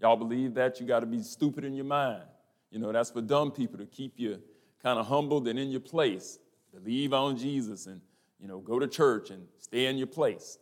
Y'all 0.00 0.16
believe 0.16 0.54
that? 0.54 0.80
You 0.80 0.86
got 0.86 1.00
to 1.00 1.06
be 1.06 1.22
stupid 1.22 1.64
in 1.64 1.74
your 1.74 1.84
mind. 1.84 2.24
You 2.70 2.78
know, 2.78 2.92
that's 2.92 3.10
for 3.10 3.20
dumb 3.20 3.52
people 3.52 3.78
to 3.78 3.86
keep 3.86 4.14
you 4.16 4.40
kind 4.82 4.98
of 4.98 5.06
humbled 5.06 5.48
and 5.48 5.58
in 5.58 5.70
your 5.70 5.80
place. 5.80 6.38
Believe 6.74 7.12
on 7.12 7.36
Jesus 7.36 7.86
and, 7.86 8.00
you 8.40 8.48
know, 8.48 8.58
go 8.58 8.78
to 8.78 8.88
church 8.88 9.30
and 9.30 9.46
stay 9.60 9.86
in 9.86 9.96
your 9.96 10.08
place. 10.08 10.58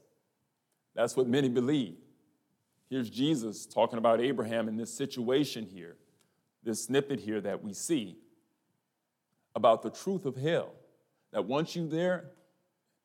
That's 0.95 1.17
what 1.17 1.27
many 1.27 1.49
believe. 1.49 1.97
Here's 2.91 3.09
Jesus 3.09 3.65
talking 3.65 3.99
about 3.99 4.21
Abraham 4.21 4.69
in 4.69 4.77
this 4.77 4.93
situation 4.93 5.67
here, 5.67 5.97
this 6.63 6.85
snippet 6.85 7.21
here 7.21 7.41
that 7.41 7.63
we 7.63 7.73
see 7.73 8.17
about 9.55 9.83
the 9.83 9.91
truth 9.91 10.25
of 10.25 10.37
hell. 10.37 10.73
That 11.33 11.45
once 11.45 11.75
you're 11.75 11.89
there, 11.89 12.31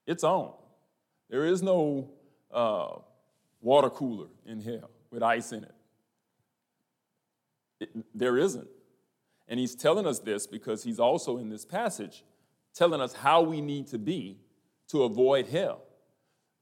it's 0.05 0.23
on. 0.23 0.53
There 1.29 1.45
is 1.45 1.61
no 1.61 2.09
uh, 2.51 2.99
water 3.61 3.89
cooler 3.89 4.27
in 4.45 4.61
hell 4.61 4.89
with 5.11 5.23
ice 5.23 5.51
in 5.51 5.63
it. 5.63 5.75
it. 7.79 7.89
There 8.13 8.37
isn't. 8.37 8.67
And 9.47 9.59
he's 9.59 9.75
telling 9.75 10.05
us 10.05 10.19
this 10.19 10.45
because 10.45 10.83
he's 10.83 10.99
also 10.99 11.37
in 11.37 11.49
this 11.49 11.65
passage 11.65 12.23
telling 12.73 13.01
us 13.01 13.13
how 13.13 13.41
we 13.41 13.61
need 13.61 13.87
to 13.87 13.97
be 13.97 14.37
to 14.89 15.03
avoid 15.03 15.47
hell. 15.47 15.81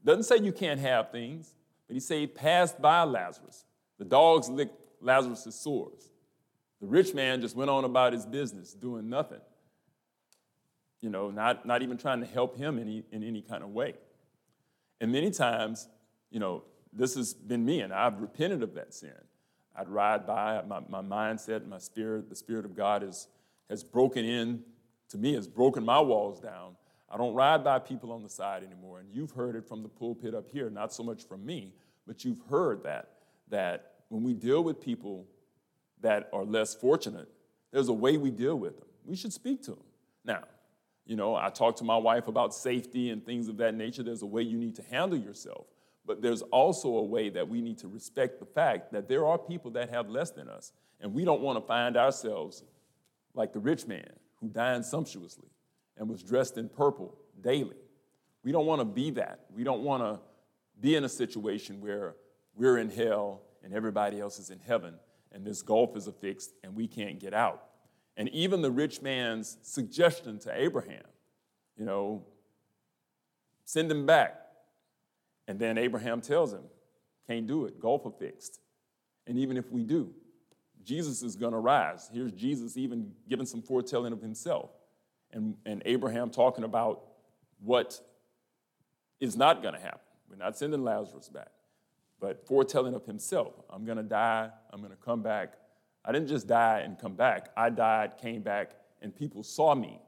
Doesn't 0.03 0.23
say 0.23 0.37
you 0.37 0.51
can't 0.51 0.79
have 0.79 1.11
things, 1.11 1.53
but 1.87 1.95
he 1.95 1.99
said 1.99 2.35
passed 2.35 2.81
by 2.81 3.03
Lazarus. 3.03 3.65
The 3.97 4.05
dogs 4.05 4.49
licked 4.49 4.79
Lazarus' 5.01 5.55
sores. 5.55 6.11
The 6.85 6.91
rich 6.91 7.15
man 7.15 7.41
just 7.41 7.55
went 7.55 7.71
on 7.71 7.83
about 7.83 8.13
his 8.13 8.27
business, 8.27 8.71
doing 8.71 9.09
nothing. 9.09 9.41
You 11.01 11.09
know, 11.09 11.31
not, 11.31 11.65
not 11.65 11.81
even 11.81 11.97
trying 11.97 12.19
to 12.19 12.27
help 12.27 12.55
him 12.55 12.77
in 12.77 12.83
any, 12.83 13.03
in 13.11 13.23
any 13.23 13.41
kind 13.41 13.63
of 13.63 13.69
way. 13.71 13.95
And 15.01 15.11
many 15.11 15.31
times, 15.31 15.87
you 16.29 16.39
know, 16.39 16.61
this 16.93 17.15
has 17.15 17.33
been 17.33 17.65
me, 17.65 17.81
and 17.81 17.91
I've 17.91 18.21
repented 18.21 18.61
of 18.61 18.75
that 18.75 18.93
sin. 18.93 19.15
I'd 19.75 19.89
ride 19.89 20.27
by, 20.27 20.61
my, 20.61 20.81
my 20.87 21.01
mindset, 21.01 21.65
my 21.65 21.79
spirit, 21.79 22.29
the 22.29 22.35
Spirit 22.35 22.65
of 22.65 22.75
God 22.75 23.01
is, 23.01 23.29
has 23.67 23.83
broken 23.83 24.23
in 24.23 24.61
to 25.09 25.17
me, 25.17 25.33
has 25.33 25.47
broken 25.47 25.83
my 25.83 25.99
walls 25.99 26.39
down. 26.39 26.75
I 27.09 27.17
don't 27.17 27.33
ride 27.33 27.63
by 27.63 27.79
people 27.79 28.11
on 28.11 28.21
the 28.21 28.29
side 28.29 28.63
anymore. 28.63 28.99
And 28.99 29.09
you've 29.11 29.31
heard 29.31 29.55
it 29.55 29.67
from 29.67 29.81
the 29.81 29.89
pulpit 29.89 30.35
up 30.35 30.47
here, 30.51 30.69
not 30.69 30.93
so 30.93 31.01
much 31.01 31.27
from 31.27 31.43
me, 31.47 31.73
but 32.05 32.23
you've 32.23 32.41
heard 32.47 32.83
that, 32.83 33.09
that 33.49 33.93
when 34.09 34.21
we 34.21 34.35
deal 34.35 34.63
with 34.63 34.79
people 34.79 35.25
that 36.01 36.29
are 36.33 36.43
less 36.43 36.75
fortunate, 36.75 37.27
there's 37.71 37.89
a 37.89 37.93
way 37.93 38.17
we 38.17 38.31
deal 38.31 38.57
with 38.57 38.77
them. 38.77 38.87
We 39.05 39.15
should 39.15 39.33
speak 39.33 39.61
to 39.63 39.71
them. 39.71 39.83
Now, 40.23 40.43
you 41.05 41.15
know, 41.15 41.35
I 41.35 41.49
talk 41.49 41.75
to 41.77 41.83
my 41.83 41.97
wife 41.97 42.27
about 42.27 42.53
safety 42.53 43.11
and 43.11 43.23
things 43.23 43.47
of 43.47 43.57
that 43.57 43.75
nature. 43.75 44.01
There's 44.01 44.23
a 44.23 44.27
way 44.27 44.41
you 44.41 44.57
need 44.57 44.75
to 44.75 44.83
handle 44.83 45.17
yourself. 45.17 45.67
But 46.05 46.21
there's 46.21 46.41
also 46.43 46.89
a 46.97 47.03
way 47.03 47.29
that 47.29 47.47
we 47.47 47.61
need 47.61 47.77
to 47.79 47.87
respect 47.87 48.39
the 48.39 48.45
fact 48.45 48.91
that 48.93 49.07
there 49.07 49.25
are 49.25 49.37
people 49.37 49.71
that 49.71 49.89
have 49.89 50.09
less 50.09 50.31
than 50.31 50.49
us. 50.49 50.71
And 51.01 51.13
we 51.13 51.25
don't 51.25 51.41
want 51.41 51.59
to 51.59 51.65
find 51.65 51.97
ourselves 51.97 52.63
like 53.33 53.53
the 53.53 53.59
rich 53.59 53.87
man 53.87 54.09
who 54.39 54.49
dined 54.49 54.85
sumptuously 54.85 55.49
and 55.97 56.09
was 56.09 56.23
dressed 56.23 56.57
in 56.57 56.69
purple 56.69 57.17
daily. 57.41 57.75
We 58.43 58.51
don't 58.51 58.65
want 58.65 58.81
to 58.81 58.85
be 58.85 59.11
that. 59.11 59.41
We 59.53 59.63
don't 59.63 59.81
want 59.81 60.03
to 60.03 60.19
be 60.79 60.95
in 60.95 61.03
a 61.03 61.09
situation 61.09 61.81
where 61.81 62.15
we're 62.55 62.77
in 62.77 62.89
hell 62.89 63.41
and 63.63 63.73
everybody 63.73 64.19
else 64.19 64.39
is 64.39 64.49
in 64.49 64.59
heaven 64.59 64.95
and 65.35 65.45
this 65.45 65.61
gulf 65.61 65.95
is 65.97 66.07
affixed 66.07 66.53
and 66.63 66.73
we 66.75 66.87
can't 66.87 67.19
get 67.19 67.33
out. 67.33 67.65
And 68.17 68.29
even 68.29 68.61
the 68.61 68.71
rich 68.71 69.01
man's 69.01 69.57
suggestion 69.61 70.39
to 70.39 70.57
Abraham, 70.57 71.03
you 71.77 71.85
know, 71.85 72.23
send 73.65 73.91
him 73.91 74.05
back. 74.05 74.39
And 75.47 75.59
then 75.59 75.77
Abraham 75.77 76.21
tells 76.21 76.53
him, 76.53 76.63
can't 77.27 77.45
do 77.45 77.65
it, 77.65 77.79
gulf 77.79 78.05
affixed. 78.05 78.61
And 79.27 79.37
even 79.37 79.57
if 79.57 79.69
we 79.71 79.83
do, 79.83 80.13
Jesus 80.85 81.21
is 81.21 81.35
going 81.35 81.51
to 81.51 81.59
rise. 81.59 82.09
Here's 82.13 82.31
Jesus 82.31 82.77
even 82.77 83.11
giving 83.27 83.45
some 83.45 83.61
foretelling 83.61 84.13
of 84.13 84.21
himself. 84.21 84.69
And, 85.33 85.55
and 85.65 85.81
Abraham 85.85 86.29
talking 86.29 86.63
about 86.63 87.03
what 87.59 87.99
is 89.19 89.35
not 89.35 89.61
going 89.61 89.73
to 89.73 89.79
happen. 89.81 89.99
We're 90.29 90.37
not 90.37 90.57
sending 90.57 90.83
Lazarus 90.83 91.27
back, 91.27 91.49
but 92.19 92.45
foretelling 92.47 92.93
of 92.93 93.05
himself. 93.05 93.53
I'm 93.69 93.85
going 93.85 93.97
to 93.97 94.03
die, 94.03 94.49
I'm 94.71 94.79
going 94.79 94.91
to 94.91 94.97
come 94.97 95.21
back. 95.21 95.53
I 96.03 96.11
didn't 96.11 96.27
just 96.27 96.47
die 96.47 96.81
and 96.81 96.97
come 96.99 97.15
back, 97.15 97.49
I 97.57 97.69
died, 97.69 98.17
came 98.17 98.41
back, 98.41 98.71
and 99.01 99.15
people 99.15 99.43
saw 99.43 99.73
me, 99.75 99.99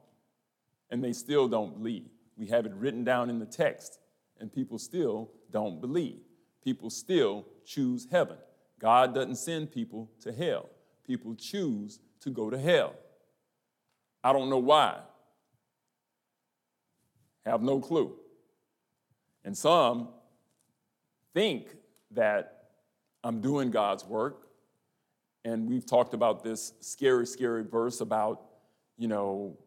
and 0.90 1.02
they 1.02 1.12
still 1.12 1.48
don't 1.48 1.74
believe. 1.74 2.08
We 2.36 2.46
have 2.48 2.66
it 2.66 2.72
written 2.74 3.04
down 3.04 3.30
in 3.30 3.38
the 3.38 3.46
text, 3.46 3.98
and 4.38 4.52
people 4.52 4.78
still 4.78 5.30
don't 5.50 5.80
believe. 5.80 6.20
People 6.62 6.90
still 6.90 7.46
choose 7.64 8.06
heaven. 8.10 8.36
God 8.78 9.14
doesn't 9.14 9.36
send 9.36 9.72
people 9.72 10.10
to 10.20 10.32
hell. 10.32 10.68
People 11.06 11.34
choose 11.34 11.98
to 12.20 12.30
go 12.30 12.48
to 12.50 12.58
hell. 12.58 12.94
I 14.22 14.32
don't 14.32 14.50
know 14.50 14.58
why. 14.58 14.98
Have 17.44 17.62
no 17.62 17.80
clue. 17.80 18.14
And 19.44 19.56
some 19.56 20.08
think 21.32 21.68
that 22.12 22.70
I'm 23.22 23.40
doing 23.40 23.70
God's 23.70 24.04
work. 24.04 24.48
And 25.44 25.68
we've 25.68 25.86
talked 25.86 26.14
about 26.14 26.42
this 26.42 26.72
scary, 26.80 27.26
scary 27.26 27.64
verse 27.64 28.00
about, 28.00 28.42
you 28.96 29.08
know, 29.08 29.58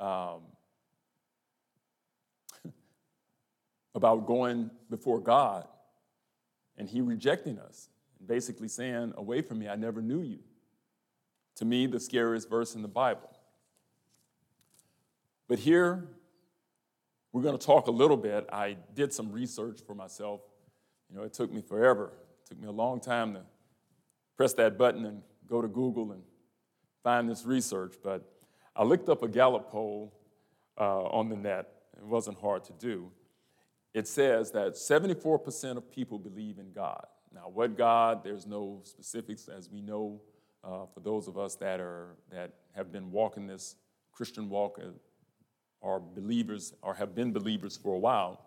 um, 0.00 0.40
about 3.94 4.26
going 4.26 4.70
before 4.90 5.20
God 5.20 5.66
and 6.76 6.88
He 6.88 7.00
rejecting 7.00 7.58
us 7.58 7.88
and 8.18 8.28
basically 8.28 8.68
saying, 8.68 9.14
Away 9.16 9.42
from 9.42 9.58
me, 9.58 9.68
I 9.68 9.76
never 9.76 10.00
knew 10.00 10.22
you. 10.22 10.40
To 11.56 11.64
me, 11.64 11.86
the 11.86 12.00
scariest 12.00 12.50
verse 12.50 12.74
in 12.74 12.82
the 12.82 12.88
Bible. 12.88 13.30
But 15.48 15.58
here, 15.58 16.08
we're 17.32 17.42
going 17.42 17.56
to 17.56 17.66
talk 17.66 17.86
a 17.86 17.90
little 17.92 18.16
bit. 18.16 18.46
I 18.52 18.76
did 18.94 19.12
some 19.12 19.30
research 19.32 19.80
for 19.86 19.94
myself. 19.94 20.40
You 21.10 21.16
know, 21.16 21.22
it 21.22 21.32
took 21.32 21.52
me 21.52 21.62
forever. 21.62 22.12
It 22.44 22.48
took 22.48 22.60
me 22.60 22.68
a 22.68 22.72
long 22.72 23.00
time 23.00 23.34
to 23.34 23.42
press 24.36 24.52
that 24.54 24.76
button 24.76 25.04
and 25.04 25.22
go 25.46 25.62
to 25.62 25.68
Google 25.68 26.12
and 26.12 26.22
find 27.02 27.28
this 27.28 27.44
research. 27.44 27.94
But 28.02 28.28
I 28.74 28.84
looked 28.84 29.08
up 29.08 29.22
a 29.22 29.28
Gallup 29.28 29.70
poll 29.70 30.12
uh, 30.78 31.04
on 31.04 31.28
the 31.28 31.36
net. 31.36 31.68
It 31.96 32.04
wasn't 32.04 32.38
hard 32.38 32.64
to 32.64 32.72
do. 32.72 33.10
It 33.94 34.06
says 34.06 34.50
that 34.52 34.72
74% 34.72 35.76
of 35.76 35.90
people 35.90 36.18
believe 36.18 36.58
in 36.58 36.72
God. 36.72 37.06
Now, 37.32 37.50
what 37.52 37.76
God, 37.76 38.22
there's 38.22 38.46
no 38.46 38.80
specifics, 38.84 39.48
as 39.48 39.70
we 39.70 39.80
know, 39.80 40.20
uh, 40.62 40.86
for 40.92 41.00
those 41.00 41.28
of 41.28 41.38
us 41.38 41.54
that, 41.56 41.80
are, 41.80 42.16
that 42.30 42.52
have 42.74 42.92
been 42.92 43.10
walking 43.10 43.46
this 43.46 43.76
Christian 44.12 44.48
walk, 44.48 44.78
uh, 44.82 44.88
are 45.82 46.00
believers 46.00 46.74
or 46.82 46.94
have 46.94 47.14
been 47.14 47.32
believers 47.32 47.76
for 47.76 47.94
a 47.94 47.98
while, 47.98 48.46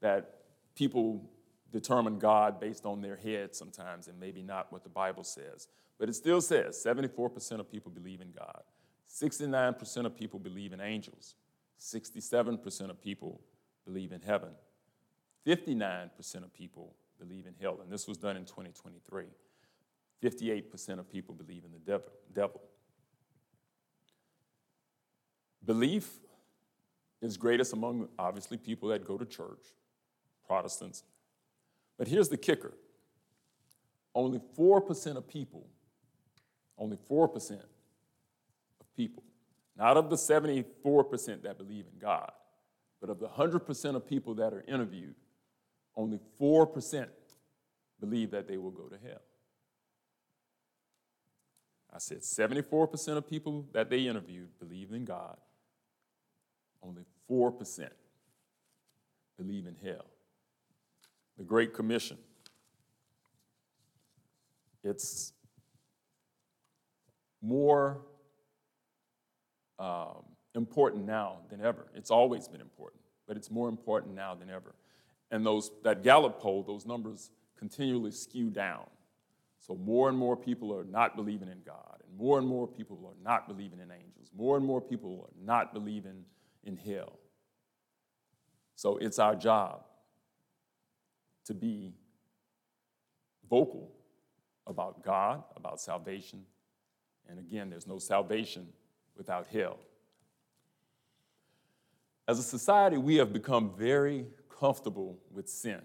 that 0.00 0.34
people 0.74 1.30
determine 1.72 2.18
God 2.18 2.60
based 2.60 2.84
on 2.86 3.00
their 3.00 3.16
head 3.16 3.54
sometimes 3.54 4.06
and 4.06 4.20
maybe 4.20 4.42
not 4.42 4.70
what 4.70 4.84
the 4.84 4.88
Bible 4.88 5.24
says. 5.24 5.68
But 5.98 6.08
it 6.08 6.14
still 6.14 6.40
says 6.40 6.82
74% 6.84 7.58
of 7.58 7.70
people 7.70 7.90
believe 7.90 8.20
in 8.20 8.32
God, 8.32 8.62
69% 9.08 10.06
of 10.06 10.16
people 10.16 10.38
believe 10.38 10.72
in 10.72 10.80
angels, 10.80 11.34
67% 11.80 12.90
of 12.90 13.00
people 13.00 13.40
believe 13.84 14.12
in 14.12 14.20
heaven, 14.20 14.50
59% 15.46 16.10
of 16.36 16.52
people 16.52 16.94
believe 17.18 17.46
in 17.46 17.54
hell, 17.60 17.78
and 17.82 17.90
this 17.90 18.06
was 18.06 18.18
done 18.18 18.36
in 18.36 18.44
2023. 18.44 19.24
58% 20.22 20.98
of 20.98 21.10
people 21.10 21.34
believe 21.34 21.64
in 21.64 21.72
the 21.72 22.00
devil. 22.32 22.60
Belief 25.64 26.08
is 27.20 27.36
greatest 27.36 27.72
among, 27.72 28.08
obviously, 28.18 28.56
people 28.56 28.88
that 28.90 29.04
go 29.04 29.16
to 29.18 29.24
church, 29.24 29.64
Protestants. 30.46 31.04
But 31.98 32.08
here's 32.08 32.28
the 32.28 32.36
kicker 32.36 32.74
only 34.14 34.40
4% 34.58 35.16
of 35.16 35.26
people, 35.26 35.66
only 36.76 36.98
4% 37.10 37.52
of 38.80 38.96
people, 38.96 39.22
not 39.76 39.96
of 39.96 40.10
the 40.10 40.16
74% 40.16 41.42
that 41.42 41.58
believe 41.58 41.86
in 41.92 41.98
God, 41.98 42.30
but 43.00 43.10
of 43.10 43.18
the 43.18 43.28
100% 43.28 43.96
of 43.96 44.06
people 44.06 44.34
that 44.34 44.52
are 44.52 44.64
interviewed, 44.68 45.14
only 45.96 46.20
4% 46.40 47.08
believe 48.00 48.30
that 48.32 48.48
they 48.48 48.58
will 48.58 48.70
go 48.70 48.88
to 48.88 48.98
hell. 49.02 49.22
I 51.94 51.98
said 51.98 52.20
74% 52.20 53.16
of 53.16 53.28
people 53.28 53.66
that 53.72 53.90
they 53.90 54.06
interviewed 54.06 54.48
believe 54.58 54.92
in 54.92 55.04
God, 55.04 55.36
only 56.82 57.02
4% 57.30 57.88
believe 59.36 59.66
in 59.66 59.76
hell. 59.82 60.06
The 61.42 61.48
Great 61.48 61.74
Commission. 61.74 62.18
It's 64.84 65.32
more 67.42 68.02
um, 69.76 70.22
important 70.54 71.04
now 71.04 71.38
than 71.50 71.60
ever. 71.60 71.88
It's 71.96 72.12
always 72.12 72.46
been 72.46 72.60
important, 72.60 73.02
but 73.26 73.36
it's 73.36 73.50
more 73.50 73.68
important 73.68 74.14
now 74.14 74.36
than 74.36 74.50
ever. 74.50 74.76
And 75.32 75.44
those 75.44 75.72
that 75.82 76.04
Gallup 76.04 76.38
poll, 76.38 76.62
those 76.62 76.86
numbers 76.86 77.32
continually 77.58 78.12
skew 78.12 78.48
down. 78.48 78.86
So 79.58 79.74
more 79.74 80.08
and 80.08 80.16
more 80.16 80.36
people 80.36 80.72
are 80.72 80.84
not 80.84 81.16
believing 81.16 81.48
in 81.48 81.62
God, 81.66 82.02
and 82.08 82.16
more 82.16 82.38
and 82.38 82.46
more 82.46 82.68
people 82.68 83.00
are 83.04 83.20
not 83.24 83.48
believing 83.48 83.80
in 83.80 83.90
angels. 83.90 84.30
More 84.32 84.56
and 84.56 84.64
more 84.64 84.80
people 84.80 85.28
are 85.28 85.44
not 85.44 85.74
believing 85.74 86.24
in 86.62 86.76
hell. 86.76 87.18
So 88.76 88.96
it's 88.98 89.18
our 89.18 89.34
job 89.34 89.86
to 91.46 91.54
be 91.54 91.92
vocal 93.48 93.90
about 94.66 95.02
God, 95.04 95.42
about 95.56 95.80
salvation. 95.80 96.44
And 97.28 97.38
again, 97.38 97.70
there's 97.70 97.86
no 97.86 97.98
salvation 97.98 98.68
without 99.16 99.46
hell. 99.46 99.78
As 102.28 102.38
a 102.38 102.42
society, 102.42 102.96
we 102.96 103.16
have 103.16 103.32
become 103.32 103.72
very 103.76 104.26
comfortable 104.48 105.18
with 105.30 105.48
sin. 105.48 105.80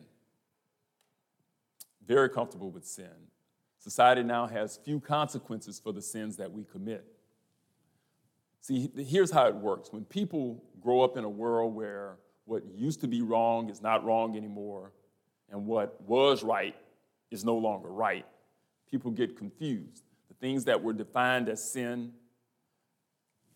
Very 2.06 2.30
comfortable 2.30 2.70
with 2.70 2.86
sin. 2.86 3.12
Society 3.80 4.24
now 4.24 4.48
has 4.48 4.78
few 4.78 5.00
consequences 5.00 5.80
for 5.80 5.92
the 5.92 6.02
sins 6.02 6.38
that 6.38 6.52
we 6.52 6.64
commit. 6.64 7.06
See, 8.62 8.92
here's 8.98 9.32
how 9.32 9.48
it 9.48 9.56
works. 9.56 9.92
When 9.92 10.04
people 10.06 10.64
grow 10.82 11.02
up 11.02 11.18
in 11.18 11.24
a 11.24 11.30
world 11.30 11.74
where 11.74 12.18
what 12.46 12.64
used 12.76 13.02
to 13.02 13.08
be 13.08 13.22
wrong 13.22 13.70
is 13.70 13.82
not 13.82 14.06
wrong 14.06 14.36
anymore, 14.38 14.92
and 15.52 15.66
what 15.66 16.02
was 16.02 16.44
right 16.44 16.76
is 17.32 17.44
no 17.44 17.58
longer 17.58 17.90
right, 17.90 18.26
people 18.90 19.12
get 19.12 19.38
confused. 19.38 20.04
The 20.30 20.36
things 20.36 20.66
that 20.66 20.82
were 20.82 20.94
defined 20.94 21.50
as 21.50 21.64
sin 21.64 22.14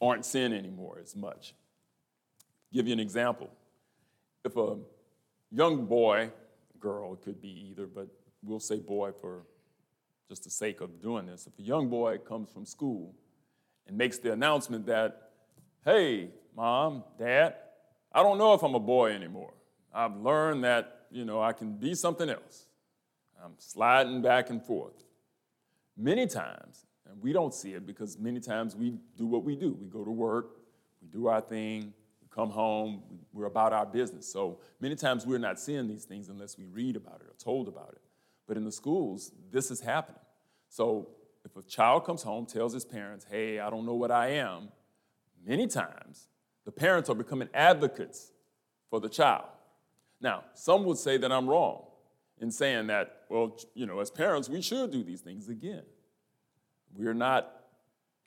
aren't 0.01 0.25
sin 0.25 0.53
anymore 0.53 0.99
as 1.01 1.15
much. 1.15 1.53
Give 2.73 2.87
you 2.87 2.93
an 2.93 2.99
example. 2.99 3.49
If 4.43 4.55
a 4.55 4.77
young 5.51 5.85
boy, 5.85 6.31
girl, 6.79 7.13
it 7.13 7.21
could 7.21 7.41
be 7.41 7.69
either, 7.69 7.85
but 7.85 8.07
we'll 8.43 8.59
say 8.59 8.77
boy 8.77 9.11
for 9.11 9.43
just 10.27 10.45
the 10.45 10.49
sake 10.49 10.81
of 10.81 11.01
doing 11.01 11.25
this. 11.25 11.45
If 11.45 11.59
a 11.59 11.61
young 11.61 11.89
boy 11.89 12.17
comes 12.17 12.49
from 12.49 12.65
school 12.65 13.13
and 13.85 13.97
makes 13.97 14.17
the 14.17 14.31
announcement 14.31 14.85
that, 14.87 15.31
hey, 15.83 16.29
mom, 16.55 17.03
dad, 17.19 17.55
I 18.13 18.23
don't 18.23 18.37
know 18.37 18.53
if 18.53 18.63
I'm 18.63 18.75
a 18.75 18.79
boy 18.79 19.11
anymore. 19.11 19.53
I've 19.93 20.15
learned 20.15 20.63
that, 20.63 21.00
you 21.11 21.25
know, 21.25 21.41
I 21.41 21.53
can 21.53 21.73
be 21.73 21.93
something 21.93 22.29
else. 22.29 22.65
I'm 23.43 23.53
sliding 23.57 24.21
back 24.21 24.49
and 24.49 24.63
forth. 24.63 25.03
Many 25.97 26.27
times, 26.27 26.85
and 27.09 27.21
we 27.21 27.33
don't 27.33 27.53
see 27.53 27.73
it 27.73 27.85
because 27.85 28.17
many 28.17 28.39
times 28.39 28.75
we 28.75 28.93
do 29.17 29.27
what 29.27 29.43
we 29.43 29.55
do. 29.55 29.77
We 29.79 29.87
go 29.87 30.03
to 30.03 30.11
work, 30.11 30.57
we 31.01 31.07
do 31.07 31.27
our 31.27 31.41
thing, 31.41 31.93
we 32.21 32.27
come 32.33 32.49
home, 32.49 33.01
we're 33.33 33.45
about 33.45 33.73
our 33.73 33.85
business. 33.85 34.31
So 34.31 34.59
many 34.79 34.95
times 34.95 35.25
we're 35.25 35.39
not 35.39 35.59
seeing 35.59 35.87
these 35.87 36.05
things 36.05 36.29
unless 36.29 36.57
we 36.57 36.65
read 36.65 36.95
about 36.95 37.21
it 37.21 37.27
or 37.27 37.35
told 37.37 37.67
about 37.67 37.89
it. 37.93 38.01
But 38.47 38.57
in 38.57 38.63
the 38.63 38.71
schools, 38.71 39.31
this 39.51 39.71
is 39.71 39.81
happening. 39.81 40.21
So 40.69 41.09
if 41.43 41.55
a 41.57 41.61
child 41.63 42.05
comes 42.05 42.23
home, 42.23 42.45
tells 42.45 42.73
his 42.73 42.85
parents, 42.85 43.25
hey, 43.29 43.59
I 43.59 43.69
don't 43.69 43.85
know 43.85 43.95
what 43.95 44.11
I 44.11 44.29
am, 44.29 44.69
many 45.45 45.67
times 45.67 46.27
the 46.65 46.71
parents 46.71 47.09
are 47.09 47.15
becoming 47.15 47.49
advocates 47.53 48.31
for 48.89 48.99
the 48.99 49.09
child. 49.09 49.45
Now, 50.21 50.43
some 50.53 50.85
would 50.85 50.97
say 50.97 51.17
that 51.17 51.31
I'm 51.31 51.47
wrong 51.47 51.83
in 52.39 52.51
saying 52.51 52.87
that, 52.87 53.23
well, 53.29 53.57
you 53.73 53.85
know, 53.85 53.99
as 53.99 54.11
parents, 54.11 54.47
we 54.49 54.61
should 54.61 54.91
do 54.91 55.03
these 55.03 55.21
things 55.21 55.49
again. 55.49 55.83
We're 56.95 57.13
not, 57.13 57.51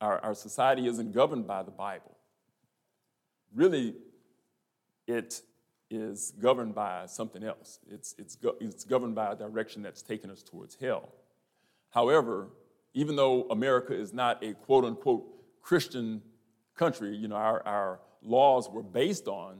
our, 0.01 0.19
our 0.21 0.35
society 0.35 0.87
isn't 0.87 1.13
governed 1.13 1.47
by 1.47 1.63
the 1.63 1.71
Bible. 1.71 2.17
Really, 3.55 3.95
it 5.07 5.43
is 5.91 6.33
governed 6.41 6.75
by 6.75 7.07
something 7.07 7.45
else. 7.45 7.79
It's, 7.89 8.15
it's, 8.19 8.35
go, 8.37 8.57
it's 8.61 8.85
governed 8.85 9.15
by 9.15 9.33
a 9.33 9.37
direction 9.37 9.83
that's 9.83 10.03
taken 10.03 10.31
us 10.31 10.43
towards 10.43 10.77
hell. 10.81 11.13
However, 11.91 12.49
even 12.95 13.17
though 13.17 13.43
America 13.51 13.95
is 13.95 14.13
not 14.13 14.43
a 14.43 14.55
quote 14.55 14.85
unquote 14.85 15.25
Christian 15.63 16.23
country, 16.77 17.15
you 17.15 17.29
know, 17.29 17.37
our, 17.37 17.65
our 17.67 18.01
laws 18.23 18.69
were 18.69 18.83
based 18.83 19.29
on 19.29 19.59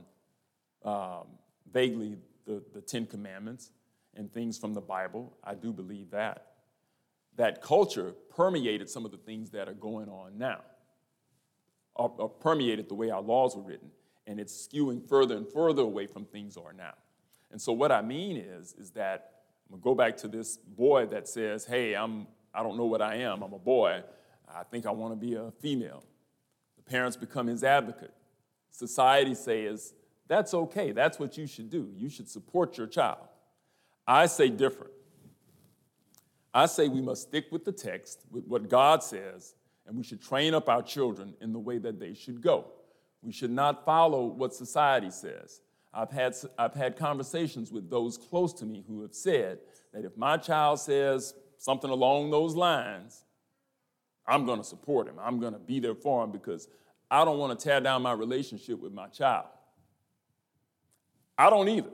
um, 0.83 1.27
vaguely 1.71 2.17
the, 2.45 2.61
the 2.73 2.81
Ten 2.81 3.05
Commandments 3.05 3.71
and 4.15 4.31
things 4.31 4.57
from 4.57 4.73
the 4.73 4.81
Bible. 4.81 5.35
I 5.43 5.55
do 5.55 5.73
believe 5.73 6.11
that. 6.11 6.47
That 7.35 7.61
culture 7.61 8.13
permeated 8.29 8.89
some 8.89 9.05
of 9.05 9.11
the 9.11 9.17
things 9.17 9.49
that 9.51 9.67
are 9.67 9.73
going 9.73 10.07
on 10.07 10.37
now, 10.37 10.61
or, 11.95 12.13
or 12.17 12.29
permeated 12.29 12.87
the 12.87 12.93
way 12.93 13.09
our 13.09 13.21
laws 13.21 13.55
were 13.55 13.63
written, 13.63 13.89
and 14.25 14.39
it's 14.39 14.67
skewing 14.67 15.07
further 15.07 15.35
and 15.35 15.47
further 15.47 15.81
away 15.81 16.07
from 16.07 16.25
things 16.25 16.55
are 16.55 16.71
now. 16.71 16.93
And 17.51 17.61
so 17.61 17.73
what 17.73 17.91
I 17.91 18.01
mean 18.01 18.37
is, 18.37 18.73
is 18.79 18.91
that 18.91 19.31
I'm 19.67 19.79
gonna 19.79 19.83
go 19.83 19.95
back 19.95 20.15
to 20.17 20.27
this 20.27 20.57
boy 20.57 21.07
that 21.07 21.27
says, 21.27 21.65
"Hey, 21.65 21.93
I'm 21.93 22.27
I 22.53 22.63
don't 22.63 22.77
know 22.77 22.85
what 22.85 23.01
I 23.01 23.15
am. 23.15 23.43
I'm 23.43 23.53
a 23.53 23.59
boy. 23.59 24.01
I 24.47 24.63
think 24.63 24.85
I 24.85 24.91
want 24.91 25.11
to 25.11 25.17
be 25.17 25.35
a 25.35 25.51
female." 25.59 26.03
The 26.77 26.83
parents 26.83 27.17
become 27.17 27.47
his 27.47 27.63
advocate. 27.63 28.13
Society 28.71 29.35
says, 29.35 29.93
"That's 30.27 30.53
okay. 30.53 30.91
That's 30.91 31.19
what 31.19 31.37
you 31.37 31.47
should 31.47 31.69
do. 31.69 31.91
You 31.95 32.09
should 32.09 32.29
support 32.29 32.77
your 32.77 32.87
child." 32.87 33.27
I 34.07 34.27
say 34.27 34.49
different. 34.49 34.93
I 36.53 36.67
say 36.67 36.87
we 36.87 37.01
must 37.01 37.23
stick 37.23 37.51
with 37.51 37.65
the 37.65 37.71
text, 37.71 38.21
with 38.31 38.45
what 38.45 38.69
God 38.69 39.03
says, 39.03 39.55
and 39.85 39.97
we 39.97 40.03
should 40.03 40.21
train 40.21 40.53
up 40.53 40.69
our 40.69 40.81
children 40.81 41.33
in 41.41 41.51
the 41.51 41.59
way 41.59 41.79
that 41.79 41.99
they 41.99 42.13
should 42.13 42.41
go. 42.41 42.71
We 43.21 43.31
should 43.31 43.51
not 43.51 43.83
follow 43.83 44.25
what 44.25 44.53
society 44.53 45.11
says. 45.11 45.61
I've 45.93 46.11
had, 46.11 46.35
I've 46.57 46.73
had 46.73 46.95
conversations 46.95 47.71
with 47.71 47.89
those 47.89 48.17
close 48.17 48.53
to 48.53 48.65
me 48.65 48.83
who 48.87 49.01
have 49.01 49.13
said 49.13 49.59
that 49.93 50.05
if 50.05 50.15
my 50.15 50.37
child 50.37 50.79
says 50.79 51.33
something 51.57 51.89
along 51.89 52.31
those 52.31 52.53
lines, 52.53 53.25
I'm 54.27 54.45
going 54.45 54.59
to 54.59 54.65
support 54.65 55.07
him. 55.07 55.15
I'm 55.19 55.39
going 55.39 55.53
to 55.53 55.59
be 55.59 55.79
there 55.79 55.95
for 55.95 56.23
him 56.23 56.31
because 56.31 56.67
I 57.09 57.25
don't 57.25 57.37
want 57.37 57.57
to 57.57 57.63
tear 57.63 57.79
down 57.81 58.01
my 58.01 58.13
relationship 58.13 58.79
with 58.79 58.93
my 58.93 59.07
child. 59.07 59.47
I 61.37 61.49
don't 61.49 61.67
either. 61.69 61.91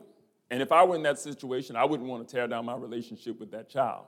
And 0.50 0.62
if 0.62 0.72
I 0.72 0.84
were 0.84 0.96
in 0.96 1.04
that 1.04 1.20
situation, 1.20 1.76
I 1.76 1.86
wouldn't 1.86 2.10
want 2.10 2.28
to 2.28 2.36
tear 2.36 2.48
down 2.48 2.66
my 2.66 2.76
relationship 2.76 3.40
with 3.40 3.52
that 3.52 3.70
child. 3.70 4.06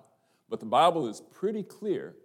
But 0.49 0.59
the 0.59 0.65
Bible 0.65 1.07
is 1.07 1.21
pretty 1.33 1.63
clear 1.63 2.15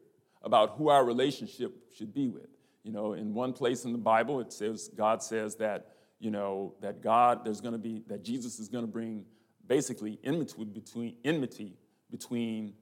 about 0.42 0.76
who 0.76 0.88
our 0.88 1.04
relationship 1.04 1.72
should 1.96 2.12
be 2.12 2.28
with. 2.28 2.48
You 2.82 2.92
know, 2.92 3.12
in 3.12 3.34
one 3.34 3.52
place 3.52 3.84
in 3.84 3.92
the 3.92 3.98
Bible, 3.98 4.40
it 4.40 4.52
says, 4.52 4.90
God 4.96 5.22
says 5.22 5.56
that 5.56 5.88
you 6.20 6.30
know, 6.30 6.74
that 6.80 7.00
God, 7.00 7.44
there's 7.44 7.60
going 7.60 7.72
to 7.72 7.78
be, 7.78 8.02
that 8.08 8.24
Jesus 8.24 8.58
is 8.58 8.68
going 8.68 8.84
to 8.84 8.90
bring 8.90 9.24
basically 9.66 10.18
enmity 10.24 10.64
between, 10.64 11.14
enmity 11.24 11.76
between 12.10 12.74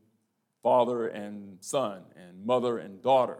father 0.63 1.09
and 1.09 1.59
son 1.61 2.03
and 2.17 2.45
mother 2.45 2.79
and 2.79 3.03
daughter. 3.03 3.39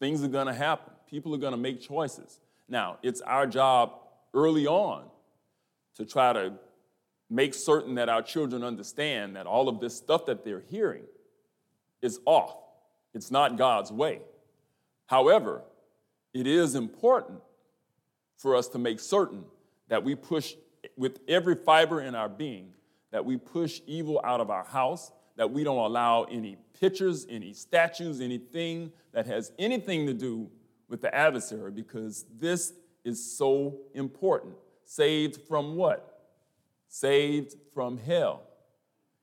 Things 0.00 0.24
are 0.24 0.28
going 0.28 0.46
to 0.46 0.54
happen. 0.54 0.94
People 1.08 1.34
are 1.34 1.38
going 1.38 1.52
to 1.52 1.58
make 1.58 1.80
choices. 1.80 2.40
Now, 2.68 2.98
it's 3.02 3.20
our 3.20 3.46
job 3.46 3.98
early 4.32 4.66
on 4.66 5.04
to 5.96 6.04
try 6.04 6.32
to 6.32 6.54
make 7.28 7.54
certain 7.54 7.94
that 7.94 8.08
our 8.08 8.22
children 8.22 8.62
understand 8.62 9.36
that 9.36 9.46
all 9.46 9.68
of 9.68 9.80
this 9.80 9.96
stuff 9.96 10.26
that 10.26 10.44
they're 10.44 10.64
hearing 10.70 11.04
is 12.02 12.20
off. 12.26 12.56
It's 13.14 13.30
not 13.30 13.56
God's 13.56 13.90
way. 13.90 14.20
However, 15.06 15.62
it 16.34 16.46
is 16.46 16.74
important 16.74 17.40
for 18.36 18.56
us 18.56 18.68
to 18.68 18.78
make 18.78 19.00
certain 19.00 19.44
that 19.88 20.02
we 20.02 20.14
push 20.14 20.54
with 20.96 21.20
every 21.28 21.54
fiber 21.54 22.00
in 22.00 22.14
our 22.14 22.28
being, 22.28 22.72
that 23.10 23.24
we 23.24 23.36
push 23.36 23.80
evil 23.86 24.20
out 24.24 24.40
of 24.40 24.50
our 24.50 24.64
house, 24.64 25.12
that 25.36 25.50
we 25.50 25.64
don't 25.64 25.78
allow 25.78 26.24
any 26.24 26.56
pictures, 26.78 27.26
any 27.28 27.52
statues, 27.52 28.20
anything 28.20 28.92
that 29.12 29.26
has 29.26 29.52
anything 29.58 30.06
to 30.06 30.14
do 30.14 30.50
with 30.88 31.00
the 31.00 31.14
adversary 31.14 31.70
because 31.70 32.24
this 32.38 32.72
is 33.04 33.22
so 33.36 33.78
important. 33.94 34.54
Saved 34.84 35.40
from 35.48 35.76
what? 35.76 36.30
Saved 36.88 37.54
from 37.74 37.98
hell. 37.98 38.42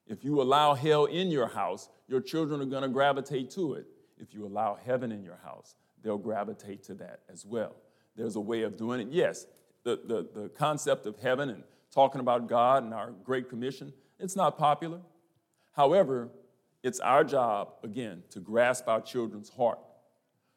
If 0.08 0.24
you 0.24 0.41
allow 0.41 0.74
hell 0.74 1.06
in 1.06 1.30
your 1.30 1.48
house, 1.48 1.89
your 2.08 2.22
children 2.22 2.62
are 2.62 2.65
going 2.65 2.82
to 2.82 2.89
gravitate 2.89 3.52
to 3.52 3.76
it. 3.76 3.86
If 4.17 4.34
you 4.34 4.45
allow 4.45 4.78
heaven 4.84 5.12
in 5.12 5.24
your 5.24 5.39
house, 5.43 5.76
they'll 6.04 6.17
gravitate 6.17 6.84
to 6.86 6.95
that 6.95 7.22
as 7.32 7.45
well. 7.45 7.76
There's 8.15 8.36
a 8.36 8.41
way 8.41 8.63
of 8.63 8.76
doing 8.76 9.02
it. 9.02 9.08
Yes, 9.12 9.45
the, 9.84 10.00
the, 10.06 10.41
the 10.41 10.50
concept 10.50 11.06
of 11.06 11.17
heaven 11.19 11.50
and 11.50 11.63
talking 11.93 12.22
about 12.22 12.48
God 12.48 12.84
and 12.84 12.93
our 12.93 13.12
Great 13.24 13.50
Commission, 13.50 13.93
it's 14.19 14.36
not 14.36 14.58
popular. 14.58 15.00
However, 15.74 16.30
it's 16.84 17.00
our 17.00 17.24
job, 17.24 17.74
again, 17.84 18.24
to 18.32 18.39
grasp 18.39 18.88
our 18.88 19.02
children's 19.02 19.50
heart 19.50 19.80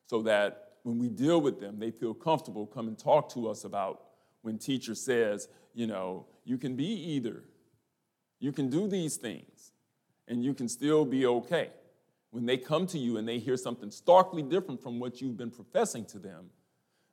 so 0.06 0.22
that 0.22 0.70
when 0.82 0.98
we 0.98 1.08
deal 1.08 1.40
with 1.40 1.60
them, 1.60 1.78
they 1.78 1.90
feel 1.90 2.14
comfortable 2.14 2.66
come 2.66 2.88
and 2.88 2.98
talk 2.98 3.32
to 3.34 3.48
us 3.48 3.64
about 3.64 4.02
when 4.42 4.59
teacher 4.59 4.94
says, 4.94 5.48
you 5.74 5.87
know, 5.87 6.26
you 6.44 6.59
can 6.59 6.76
be 6.76 6.87
either. 6.87 7.44
You 8.38 8.52
can 8.52 8.68
do 8.68 8.88
these 8.88 9.16
things 9.16 9.72
and 10.28 10.44
you 10.44 10.55
can 10.55 10.68
still 10.68 11.05
be 11.05 11.26
okay. 11.26 11.70
When 12.31 12.46
they 12.46 12.57
come 12.57 12.87
to 12.88 12.98
you 12.98 13.16
and 13.16 13.28
they 13.28 13.38
hear 13.38 13.57
something 13.57 13.90
starkly 13.90 14.42
different 14.42 14.83
from 14.83 14.98
what 14.98 15.20
you've 15.20 15.37
been 15.37 15.50
professing 15.50 16.05
to 16.07 16.18
them, 16.18 16.50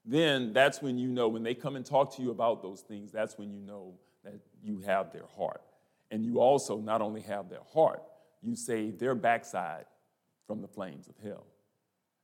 then 0.06 0.54
that's 0.54 0.82
when 0.82 0.98
you 0.98 1.10
know, 1.10 1.28
when 1.28 1.44
they 1.44 1.54
come 1.54 1.76
and 1.76 1.86
talk 1.86 2.16
to 2.16 2.22
you 2.22 2.32
about 2.32 2.62
those 2.62 2.82
things, 2.82 3.12
that's 3.12 3.38
when 3.38 3.52
you 3.52 3.60
know 3.60 3.94
that 4.24 4.40
you 4.64 4.80
have 4.80 5.12
their 5.12 5.28
heart. 5.38 5.62
And 6.10 6.26
you 6.26 6.40
also 6.40 6.78
not 6.78 7.02
only 7.02 7.22
have 7.22 7.50
their 7.50 7.64
heart, 7.74 8.02
you 8.42 8.56
save 8.56 8.98
their 8.98 9.14
backside 9.14 9.86
from 10.48 10.62
the 10.62 10.68
flames 10.68 11.08
of 11.08 11.16
hell. 11.24 11.46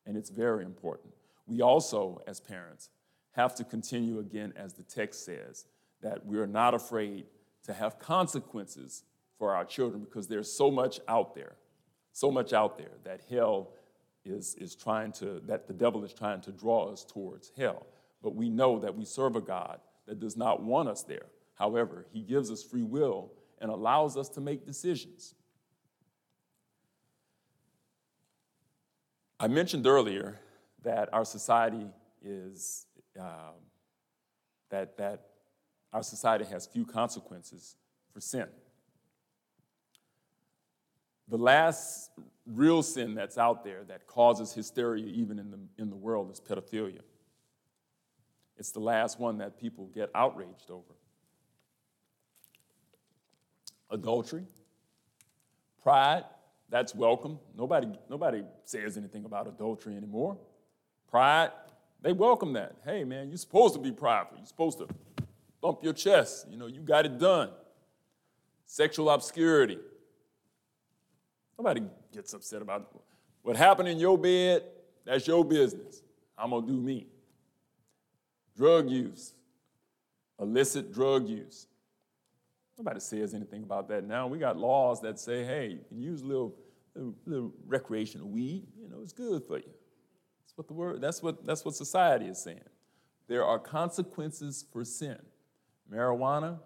And 0.05 0.17
it's 0.17 0.29
very 0.29 0.63
important. 0.63 1.13
We 1.45 1.61
also, 1.61 2.21
as 2.25 2.39
parents, 2.39 2.89
have 3.35 3.55
to 3.55 3.63
continue 3.63 4.19
again, 4.19 4.53
as 4.55 4.73
the 4.73 4.83
text 4.83 5.25
says, 5.25 5.65
that 6.01 6.25
we 6.25 6.37
are 6.37 6.47
not 6.47 6.73
afraid 6.73 7.25
to 7.63 7.73
have 7.73 7.99
consequences 7.99 9.03
for 9.37 9.53
our 9.53 9.65
children 9.65 10.03
because 10.03 10.27
there's 10.27 10.51
so 10.51 10.71
much 10.71 10.99
out 11.07 11.35
there, 11.35 11.55
so 12.13 12.31
much 12.31 12.53
out 12.53 12.77
there 12.77 12.91
that 13.03 13.21
hell 13.29 13.69
is, 14.23 14.55
is 14.55 14.75
trying 14.75 15.11
to, 15.11 15.41
that 15.45 15.67
the 15.67 15.73
devil 15.73 16.03
is 16.03 16.13
trying 16.13 16.41
to 16.41 16.51
draw 16.51 16.91
us 16.91 17.03
towards 17.03 17.51
hell. 17.57 17.85
But 18.23 18.35
we 18.35 18.49
know 18.49 18.79
that 18.79 18.95
we 18.95 19.05
serve 19.05 19.35
a 19.35 19.41
God 19.41 19.79
that 20.07 20.19
does 20.19 20.37
not 20.37 20.63
want 20.63 20.89
us 20.89 21.03
there. 21.03 21.25
However, 21.55 22.05
he 22.11 22.21
gives 22.21 22.49
us 22.51 22.63
free 22.63 22.83
will 22.83 23.31
and 23.59 23.69
allows 23.69 24.17
us 24.17 24.29
to 24.29 24.41
make 24.41 24.65
decisions. 24.65 25.35
I 29.39 29.47
mentioned 29.47 29.85
earlier 29.85 30.39
that 30.83 31.13
our 31.13 31.25
society 31.25 31.87
is, 32.23 32.85
um, 33.19 33.55
that, 34.69 34.97
that 34.97 35.27
our 35.93 36.03
society 36.03 36.45
has 36.45 36.65
few 36.65 36.85
consequences 36.85 37.75
for 38.13 38.19
sin. 38.19 38.47
The 41.27 41.37
last 41.37 42.11
real 42.45 42.83
sin 42.83 43.15
that's 43.15 43.37
out 43.37 43.63
there 43.63 43.83
that 43.85 44.05
causes 44.05 44.53
hysteria 44.53 45.05
even 45.05 45.39
in 45.39 45.51
the, 45.51 45.59
in 45.77 45.89
the 45.89 45.95
world 45.95 46.31
is 46.31 46.39
pedophilia. 46.39 47.01
It's 48.57 48.71
the 48.71 48.79
last 48.79 49.19
one 49.19 49.39
that 49.39 49.57
people 49.59 49.87
get 49.87 50.09
outraged 50.13 50.69
over. 50.69 50.95
Adultery, 53.89 54.45
pride, 55.81 56.23
that's 56.69 56.95
welcome. 56.95 57.39
Nobody, 57.55 57.87
nobody 58.09 58.43
says 58.63 58.97
anything 58.97 59.25
about 59.25 59.47
adultery 59.47 59.95
anymore. 59.95 60.37
Pride, 61.09 61.51
they 62.05 62.13
welcome 62.13 62.53
that. 62.53 62.75
Hey, 62.85 63.03
man, 63.03 63.29
you're 63.29 63.37
supposed 63.37 63.73
to 63.73 63.79
be 63.79 63.91
prideful. 63.91 64.37
You're 64.37 64.45
supposed 64.45 64.77
to 64.77 64.87
thump 65.59 65.79
your 65.83 65.91
chest. 65.91 66.45
You 66.51 66.55
know, 66.55 66.67
you 66.67 66.81
got 66.81 67.03
it 67.03 67.17
done. 67.17 67.49
Sexual 68.67 69.09
obscurity. 69.09 69.79
Nobody 71.57 71.81
gets 72.13 72.31
upset 72.33 72.61
about 72.61 72.91
what 73.41 73.55
happened 73.55 73.89
in 73.89 73.97
your 73.97 74.19
bed. 74.19 74.61
That's 75.03 75.25
your 75.25 75.43
business. 75.43 76.03
I'm 76.37 76.51
going 76.51 76.67
to 76.67 76.71
do 76.73 76.79
me. 76.79 77.07
Drug 78.55 78.87
use, 78.87 79.33
illicit 80.39 80.93
drug 80.93 81.27
use. 81.27 81.65
Nobody 82.77 82.99
says 82.99 83.33
anything 83.33 83.63
about 83.63 83.87
that 83.87 84.03
now. 84.03 84.27
We 84.27 84.37
got 84.37 84.57
laws 84.57 85.01
that 85.01 85.19
say, 85.19 85.43
hey, 85.43 85.69
you 85.69 85.79
can 85.89 85.99
use 85.99 86.21
a 86.21 86.25
little, 86.25 86.53
little, 86.93 87.15
little 87.25 87.53
recreational 87.65 88.27
weed. 88.27 88.67
You 88.79 88.89
know, 88.89 88.97
it's 89.01 89.11
good 89.11 89.43
for 89.47 89.57
you. 89.57 89.73
That's 90.55 90.57
what 90.57 90.67
the 90.67 90.73
word, 90.73 91.01
that's 91.01 91.21
what, 91.21 91.45
that's 91.45 91.65
what 91.65 91.75
society 91.75 92.27
is 92.27 92.41
saying. 92.41 92.61
There 93.27 93.43
are 93.43 93.59
consequences 93.59 94.63
for 94.71 94.85
sin. 94.85 95.17
Marijuana, 95.91 96.59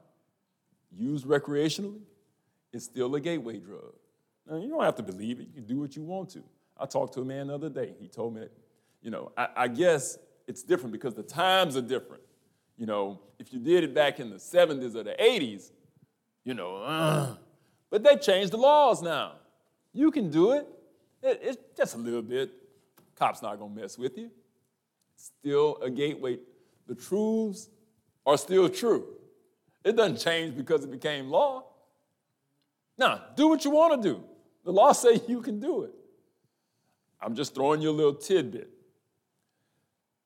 used 0.95 1.25
recreationally, 1.25 2.01
is 2.71 2.83
still 2.83 3.13
a 3.15 3.19
gateway 3.19 3.57
drug. 3.57 3.93
Now, 4.47 4.57
you 4.57 4.69
don't 4.69 4.83
have 4.83 4.95
to 4.97 5.03
believe 5.03 5.39
it. 5.39 5.47
You 5.47 5.53
can 5.53 5.65
do 5.65 5.79
what 5.79 5.95
you 5.95 6.03
want 6.03 6.29
to. 6.31 6.43
I 6.77 6.85
talked 6.85 7.15
to 7.15 7.21
a 7.21 7.25
man 7.25 7.47
the 7.47 7.55
other 7.55 7.69
day. 7.69 7.93
He 7.99 8.07
told 8.07 8.35
me 8.35 8.41
that, 8.41 8.51
you 9.01 9.09
know, 9.09 9.31
I, 9.35 9.47
I 9.55 9.67
guess 9.67 10.19
it's 10.47 10.61
different 10.61 10.91
because 10.91 11.15
the 11.15 11.23
times 11.23 11.75
are 11.75 11.81
different. 11.81 12.21
You 12.77 12.85
know, 12.85 13.19
if 13.39 13.51
you 13.51 13.59
did 13.59 13.83
it 13.83 13.95
back 13.95 14.19
in 14.19 14.29
the 14.29 14.37
70s 14.37 14.95
or 14.95 15.03
the 15.03 15.15
80s, 15.19 15.71
you 16.43 16.53
know, 16.53 16.77
uh, 16.77 17.35
but 17.89 18.03
they 18.03 18.15
changed 18.17 18.53
the 18.53 18.57
laws 18.57 19.01
now. 19.01 19.33
You 19.93 20.11
can 20.11 20.29
do 20.29 20.51
it. 20.51 20.67
it 21.23 21.39
it's 21.43 21.57
just 21.75 21.95
a 21.95 21.97
little 21.97 22.21
bit. 22.21 22.51
Cop's 23.19 23.41
not 23.41 23.59
going 23.59 23.75
to 23.75 23.81
mess 23.81 23.97
with 23.97 24.17
you. 24.17 24.31
Still 25.17 25.77
a 25.81 25.89
gateway. 25.89 26.39
The 26.87 26.95
truths 26.95 27.69
are 28.25 28.37
still 28.37 28.69
true. 28.69 29.07
It 29.83 29.97
doesn't 29.97 30.17
change 30.17 30.55
because 30.55 30.85
it 30.85 30.91
became 30.91 31.29
law. 31.29 31.65
Now, 32.97 33.21
do 33.35 33.49
what 33.49 33.65
you 33.65 33.71
want 33.71 34.01
to 34.01 34.09
do. 34.09 34.23
The 34.63 34.71
law 34.71 34.91
says 34.93 35.21
you 35.27 35.41
can 35.41 35.59
do 35.59 35.83
it. 35.83 35.93
I'm 37.21 37.35
just 37.35 37.53
throwing 37.53 37.81
you 37.81 37.89
a 37.89 37.91
little 37.91 38.13
tidbit. 38.13 38.69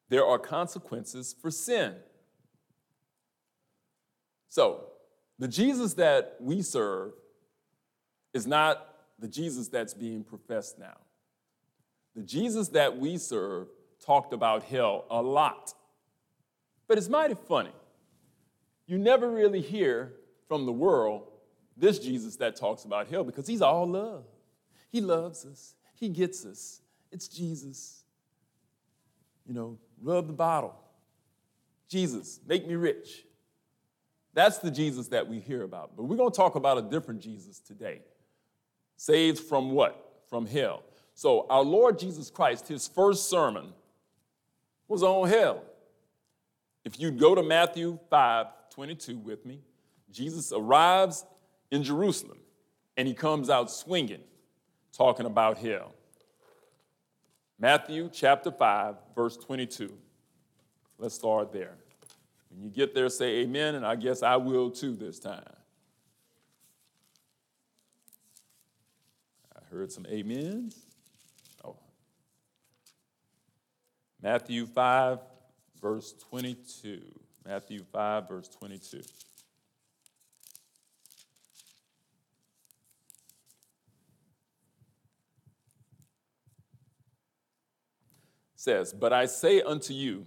There 0.10 0.26
are 0.26 0.38
consequences 0.38 1.36
for 1.42 1.50
sin. 1.50 1.96
So, 4.48 4.86
the 5.40 5.48
Jesus 5.48 5.96
that 5.96 6.36
we 6.40 6.62
serve 6.62 7.14
is 8.34 8.46
not 8.46 8.88
the 9.18 9.28
Jesus 9.28 9.68
that's 9.68 9.96
being 9.96 10.24
professed 10.24 10.78
now. 10.78 10.98
The 12.16 12.22
Jesus 12.22 12.70
that 12.70 12.98
we 12.98 13.18
serve 13.18 13.68
talked 14.06 14.34
about 14.34 14.64
hell 14.64 15.06
a 15.10 15.22
lot. 15.22 15.74
But 16.88 16.98
it's 16.98 17.10
mighty 17.10 17.36
funny. 17.48 17.72
You 18.86 18.98
never 18.98 19.30
really 19.30 19.62
hear 19.62 20.14
from 20.48 20.66
the 20.66 20.72
world 20.72 21.30
this 21.78 22.00
Jesus 22.00 22.36
that 22.38 22.56
talks 22.56 22.84
about 22.84 23.08
hell 23.08 23.24
because 23.24 23.48
he's 23.48 23.62
all 23.62 23.88
love. 23.88 24.26
He 24.92 25.02
loves 25.02 25.46
us, 25.46 25.76
he 25.96 26.10
gets 26.10 26.46
us. 26.46 26.82
It's 27.12 27.28
Jesus. 27.28 28.04
You 29.46 29.54
know, 29.54 29.78
rub 30.02 30.28
the 30.28 30.34
bottle. 30.34 30.76
Jesus, 31.90 32.40
make 32.48 32.68
me 32.68 32.76
rich. 32.76 33.26
That's 34.34 34.58
the 34.58 34.72
Jesus 34.72 35.10
that 35.10 35.28
we 35.28 35.40
hear 35.40 35.64
about. 35.64 35.96
But 35.96 36.04
we're 36.04 36.18
going 36.18 36.32
to 36.32 36.36
talk 36.36 36.56
about 36.56 36.78
a 36.78 36.82
different 36.82 37.22
Jesus 37.22 37.60
today. 37.60 38.02
Saved 38.98 39.40
from 39.40 39.72
what? 39.72 40.24
From 40.30 40.46
hell. 40.46 40.84
So, 41.16 41.46
our 41.50 41.64
Lord 41.64 42.00
Jesus 42.00 42.30
Christ, 42.30 42.68
his 42.68 42.88
first 42.88 43.30
sermon 43.30 43.74
was 44.88 45.04
on 45.04 45.30
hell. 45.30 45.64
If 46.84 47.00
you 47.00 47.12
go 47.12 47.36
to 47.36 47.44
Matthew 47.44 48.00
5 48.10 48.48
22 48.72 49.18
with 49.18 49.46
me, 49.46 49.60
Jesus 50.12 50.52
arrives 50.52 51.26
in 51.72 51.84
Jerusalem 51.84 52.40
and 52.98 53.08
he 53.08 53.14
comes 53.14 53.50
out 53.50 53.72
swinging, 53.72 54.22
talking 54.92 55.26
about 55.26 55.58
hell. 55.58 55.94
Matthew 57.60 58.10
chapter 58.12 58.52
5, 58.52 58.96
verse 59.16 59.38
22. 59.38 59.94
Let's 60.98 61.16
start 61.16 61.52
there. 61.52 61.76
When 62.50 62.62
you 62.62 62.70
get 62.70 62.94
there, 62.94 63.10
say 63.10 63.42
amen, 63.42 63.76
and 63.76 63.86
I 63.86 63.96
guess 63.96 64.22
I 64.22 64.36
will 64.36 64.70
too 64.70 64.96
this 64.96 65.20
time. 65.20 65.44
I 69.56 69.66
heard 69.72 69.92
some 69.92 70.06
amens. 70.06 70.78
Oh. 71.64 71.76
Matthew 74.24 74.66
5, 74.66 75.20
verse 75.82 76.14
22. 76.30 77.02
Matthew 77.46 77.84
5, 77.92 78.30
verse 78.30 78.48
22. 78.48 79.02
says, 88.56 88.94
But 88.94 89.12
I 89.12 89.26
say 89.26 89.62
unto 89.62 89.94
you 89.94 90.26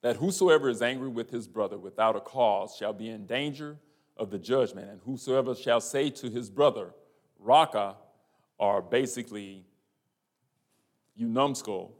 that 0.00 0.16
whosoever 0.16 0.70
is 0.70 0.80
angry 0.80 1.08
with 1.08 1.28
his 1.28 1.46
brother 1.46 1.76
without 1.76 2.16
a 2.16 2.20
cause 2.20 2.74
shall 2.74 2.94
be 2.94 3.10
in 3.10 3.26
danger 3.26 3.76
of 4.16 4.30
the 4.30 4.38
judgment, 4.38 4.88
and 4.88 4.98
whosoever 5.04 5.54
shall 5.54 5.82
say 5.82 6.08
to 6.08 6.30
his 6.30 6.48
brother, 6.48 6.94
Raca, 7.38 7.96
or 8.56 8.80
basically 8.80 9.66
you 11.14 11.28
numbskull, 11.28 11.98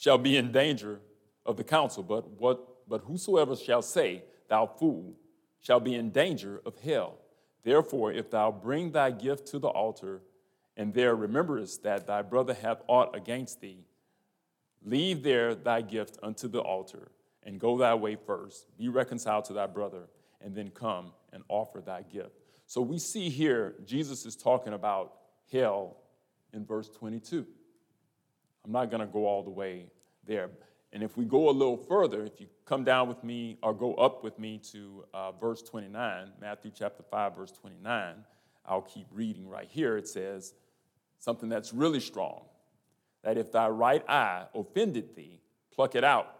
shall 0.00 0.16
be 0.16 0.38
in 0.38 0.50
danger 0.50 0.98
of 1.44 1.58
the 1.58 1.62
council. 1.62 2.02
But, 2.02 2.26
what, 2.40 2.88
but 2.88 3.02
whosoever 3.02 3.54
shall 3.54 3.82
say, 3.82 4.24
Thou 4.48 4.66
fool, 4.66 5.14
shall 5.60 5.78
be 5.78 5.94
in 5.94 6.10
danger 6.10 6.60
of 6.64 6.76
hell. 6.80 7.18
Therefore, 7.62 8.10
if 8.10 8.30
thou 8.30 8.50
bring 8.50 8.90
thy 8.90 9.10
gift 9.10 9.46
to 9.48 9.58
the 9.58 9.68
altar, 9.68 10.22
and 10.76 10.94
there 10.94 11.14
rememberest 11.14 11.82
that 11.82 12.06
thy 12.06 12.22
brother 12.22 12.54
hath 12.54 12.82
aught 12.88 13.14
against 13.14 13.60
thee, 13.60 13.84
leave 14.82 15.22
there 15.22 15.54
thy 15.54 15.82
gift 15.82 16.18
unto 16.22 16.48
the 16.48 16.60
altar, 16.60 17.12
and 17.42 17.60
go 17.60 17.76
thy 17.76 17.94
way 17.94 18.16
first. 18.16 18.66
Be 18.78 18.88
reconciled 18.88 19.44
to 19.46 19.52
thy 19.52 19.66
brother, 19.66 20.08
and 20.40 20.54
then 20.54 20.70
come 20.70 21.12
and 21.32 21.44
offer 21.48 21.82
thy 21.82 22.02
gift. 22.02 22.40
So 22.66 22.80
we 22.80 22.98
see 22.98 23.28
here, 23.28 23.74
Jesus 23.84 24.24
is 24.24 24.34
talking 24.34 24.72
about 24.72 25.12
hell 25.52 25.98
in 26.54 26.64
verse 26.64 26.88
22. 26.88 27.46
I'm 28.64 28.72
not 28.72 28.90
going 28.90 29.00
to 29.00 29.06
go 29.06 29.26
all 29.26 29.42
the 29.42 29.50
way 29.50 29.86
there. 30.26 30.50
And 30.92 31.02
if 31.02 31.16
we 31.16 31.24
go 31.24 31.48
a 31.48 31.52
little 31.52 31.76
further, 31.76 32.24
if 32.24 32.40
you 32.40 32.46
come 32.64 32.84
down 32.84 33.08
with 33.08 33.22
me 33.22 33.58
or 33.62 33.72
go 33.72 33.94
up 33.94 34.24
with 34.24 34.38
me 34.38 34.58
to 34.72 35.04
uh, 35.14 35.32
verse 35.32 35.62
29, 35.62 36.32
Matthew 36.40 36.72
chapter 36.74 37.04
5, 37.08 37.36
verse 37.36 37.52
29, 37.52 38.14
I'll 38.66 38.82
keep 38.82 39.06
reading 39.12 39.48
right 39.48 39.68
here. 39.70 39.96
It 39.96 40.08
says 40.08 40.54
something 41.18 41.48
that's 41.48 41.72
really 41.72 42.00
strong 42.00 42.42
that 43.22 43.38
if 43.38 43.52
thy 43.52 43.68
right 43.68 44.08
eye 44.08 44.46
offended 44.54 45.14
thee, 45.14 45.40
pluck 45.72 45.94
it 45.94 46.04
out 46.04 46.34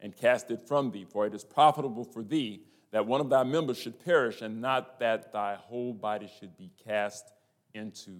and 0.00 0.14
cast 0.14 0.50
it 0.50 0.66
from 0.66 0.90
thee, 0.90 1.06
for 1.08 1.26
it 1.26 1.34
is 1.34 1.44
profitable 1.44 2.04
for 2.04 2.22
thee 2.22 2.62
that 2.90 3.06
one 3.06 3.20
of 3.20 3.28
thy 3.28 3.42
members 3.42 3.78
should 3.78 4.04
perish, 4.04 4.40
and 4.40 4.60
not 4.60 5.00
that 5.00 5.32
thy 5.32 5.56
whole 5.56 5.92
body 5.92 6.30
should 6.38 6.56
be 6.56 6.70
cast 6.84 7.32
into 7.74 8.12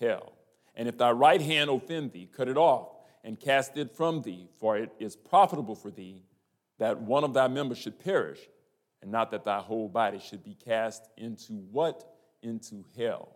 hell. 0.00 0.32
And 0.78 0.88
if 0.88 0.96
thy 0.96 1.10
right 1.10 1.42
hand 1.42 1.68
offend 1.68 2.12
thee, 2.12 2.28
cut 2.32 2.48
it 2.48 2.56
off 2.56 2.88
and 3.24 3.38
cast 3.38 3.76
it 3.76 3.90
from 3.90 4.22
thee, 4.22 4.48
for 4.58 4.78
it 4.78 4.92
is 5.00 5.16
profitable 5.16 5.74
for 5.74 5.90
thee 5.90 6.22
that 6.78 7.02
one 7.02 7.24
of 7.24 7.34
thy 7.34 7.48
members 7.48 7.78
should 7.78 7.98
perish, 7.98 8.38
and 9.02 9.10
not 9.10 9.32
that 9.32 9.44
thy 9.44 9.58
whole 9.58 9.88
body 9.88 10.20
should 10.20 10.44
be 10.44 10.54
cast 10.54 11.08
into 11.16 11.54
what? 11.72 12.08
Into 12.42 12.84
hell. 12.96 13.28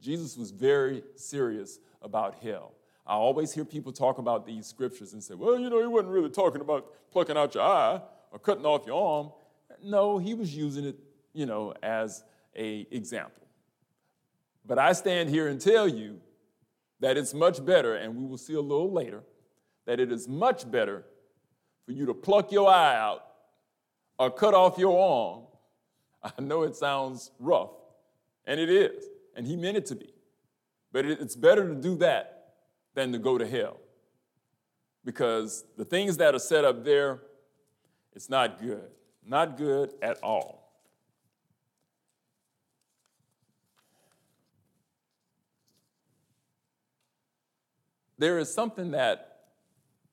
Jesus 0.00 0.36
was 0.36 0.50
very 0.50 1.04
serious 1.14 1.78
about 2.02 2.34
hell. 2.42 2.72
I 3.06 3.14
always 3.14 3.52
hear 3.52 3.64
people 3.64 3.92
talk 3.92 4.18
about 4.18 4.44
these 4.44 4.66
scriptures 4.66 5.12
and 5.12 5.22
say, 5.22 5.34
well, 5.34 5.58
you 5.60 5.70
know, 5.70 5.80
he 5.80 5.86
wasn't 5.86 6.12
really 6.12 6.30
talking 6.30 6.60
about 6.60 6.92
plucking 7.12 7.36
out 7.36 7.54
your 7.54 7.62
eye 7.62 8.00
or 8.32 8.38
cutting 8.40 8.66
off 8.66 8.84
your 8.84 9.00
arm. 9.00 9.30
No, 9.82 10.18
he 10.18 10.34
was 10.34 10.54
using 10.54 10.84
it, 10.84 10.96
you 11.32 11.46
know, 11.46 11.72
as 11.82 12.24
a 12.56 12.86
example. 12.90 13.46
But 14.66 14.80
I 14.80 14.92
stand 14.92 15.30
here 15.30 15.46
and 15.46 15.60
tell 15.60 15.86
you 15.86 16.20
that 17.00 17.16
it's 17.16 17.34
much 17.34 17.64
better, 17.64 17.94
and 17.94 18.14
we 18.14 18.24
will 18.24 18.38
see 18.38 18.54
a 18.54 18.60
little 18.60 18.92
later, 18.92 19.22
that 19.86 19.98
it 19.98 20.12
is 20.12 20.28
much 20.28 20.70
better 20.70 21.04
for 21.86 21.92
you 21.92 22.06
to 22.06 22.14
pluck 22.14 22.52
your 22.52 22.68
eye 22.68 22.96
out 22.96 23.24
or 24.18 24.30
cut 24.30 24.54
off 24.54 24.78
your 24.78 24.98
arm. 24.98 25.44
I 26.22 26.40
know 26.42 26.62
it 26.62 26.76
sounds 26.76 27.30
rough, 27.38 27.70
and 28.44 28.60
it 28.60 28.68
is, 28.68 29.04
and 29.34 29.46
he 29.46 29.56
meant 29.56 29.78
it 29.78 29.86
to 29.86 29.96
be. 29.96 30.12
But 30.92 31.06
it's 31.06 31.36
better 31.36 31.66
to 31.68 31.74
do 31.74 31.96
that 31.96 32.54
than 32.94 33.12
to 33.12 33.18
go 33.18 33.38
to 33.38 33.46
hell. 33.46 33.78
Because 35.04 35.64
the 35.78 35.84
things 35.84 36.18
that 36.18 36.34
are 36.34 36.40
set 36.40 36.64
up 36.64 36.84
there, 36.84 37.22
it's 38.12 38.28
not 38.28 38.60
good. 38.60 38.90
Not 39.24 39.56
good 39.56 39.94
at 40.02 40.18
all. 40.22 40.59
There 48.20 48.38
is 48.38 48.52
something 48.52 48.90
that, 48.90 49.38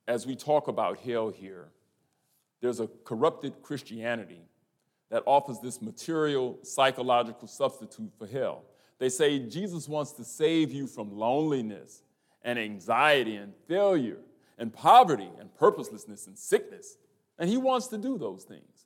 as 0.07 0.25
we 0.25 0.37
talk 0.37 0.69
about 0.69 0.97
hell 0.99 1.27
here, 1.29 1.67
there's 2.61 2.79
a 2.79 2.87
corrupted 3.03 3.61
Christianity 3.61 4.39
that 5.09 5.23
offers 5.25 5.59
this 5.59 5.81
material, 5.81 6.57
psychological 6.63 7.49
substitute 7.49 8.09
for 8.17 8.25
hell. 8.25 8.63
They 8.97 9.09
say 9.09 9.39
Jesus 9.39 9.89
wants 9.89 10.13
to 10.13 10.23
save 10.23 10.71
you 10.71 10.87
from 10.87 11.17
loneliness 11.17 12.01
and 12.43 12.57
anxiety 12.57 13.35
and 13.35 13.53
failure 13.67 14.19
and 14.57 14.73
poverty 14.73 15.29
and 15.37 15.53
purposelessness 15.55 16.27
and 16.27 16.39
sickness. 16.39 16.95
And 17.37 17.49
he 17.49 17.57
wants 17.57 17.87
to 17.87 17.97
do 17.97 18.17
those 18.17 18.45
things. 18.45 18.85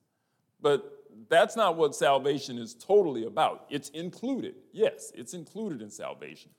But 0.59 0.83
that's 1.29 1.55
not 1.55 1.77
what 1.77 1.93
salvation 1.93 2.57
is 2.57 2.73
totally 2.73 3.25
about. 3.25 3.67
It's 3.69 3.89
included. 3.89 4.55
Yes, 4.71 5.11
it's 5.13 5.35
included 5.35 5.83
in 5.83 5.91
salvation 5.91 6.49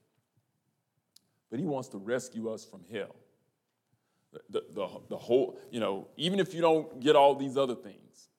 but 1.53 1.61
he 1.61 1.67
wants 1.67 1.89
to 1.89 1.99
rescue 1.99 2.49
us 2.51 2.65
from 2.65 2.81
hell. 2.91 3.15
The, 4.49 4.65
the, 4.73 4.89
the 5.11 5.19
whole, 5.19 5.59
you 5.71 5.81
know, 5.81 6.09
even 6.17 6.41
if 6.41 6.55
you 6.55 6.63
don't 6.63 6.99
get 6.99 7.15
all 7.15 7.35
these 7.35 7.59
other 7.59 7.75
things, 7.75 8.31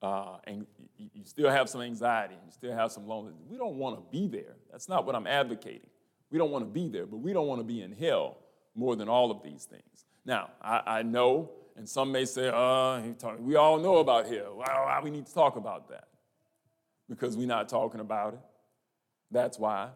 uh, 0.00 0.36
and 0.44 0.64
you 0.96 1.24
still 1.24 1.50
have 1.50 1.68
some 1.68 1.80
anxiety, 1.80 2.34
and 2.34 2.44
you 2.46 2.52
still 2.52 2.72
have 2.72 2.92
some 2.92 3.08
loneliness, 3.08 3.42
we 3.48 3.58
don't 3.58 3.74
want 3.74 3.96
to 3.96 4.02
be 4.16 4.28
there. 4.28 4.54
That's 4.70 4.88
not 4.88 5.04
what 5.06 5.16
I'm 5.16 5.26
advocating. 5.26 5.90
We 6.30 6.38
don't 6.38 6.52
want 6.52 6.64
to 6.64 6.70
be 6.70 6.86
there, 6.88 7.04
but 7.04 7.16
we 7.16 7.32
don't 7.32 7.48
want 7.48 7.58
to 7.58 7.64
be 7.64 7.82
in 7.82 7.90
hell 7.90 8.36
more 8.76 8.94
than 8.94 9.08
all 9.08 9.32
of 9.32 9.42
these 9.42 9.64
things. 9.64 10.04
Now, 10.24 10.50
I, 10.62 10.82
I 10.86 11.02
know, 11.02 11.50
and 11.76 11.88
some 11.88 12.12
may 12.12 12.26
say, 12.26 12.48
uh, 12.48 13.02
we 13.40 13.56
all 13.56 13.76
know 13.78 13.96
about 13.96 14.26
hell. 14.28 14.54
Well, 14.56 15.00
we 15.02 15.10
need 15.10 15.26
to 15.26 15.34
talk 15.34 15.56
about 15.56 15.88
that 15.88 16.06
because 17.08 17.36
we're 17.36 17.48
not 17.48 17.68
talking 17.68 17.98
about 17.98 18.34
it. 18.34 18.40
That's 19.32 19.58
why. 19.58 19.88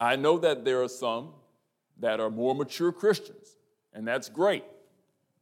I 0.00 0.16
know 0.16 0.38
that 0.38 0.64
there 0.64 0.82
are 0.82 0.88
some 0.88 1.30
that 1.98 2.20
are 2.20 2.30
more 2.30 2.54
mature 2.54 2.92
Christians, 2.92 3.56
and 3.92 4.06
that's 4.06 4.28
great, 4.28 4.64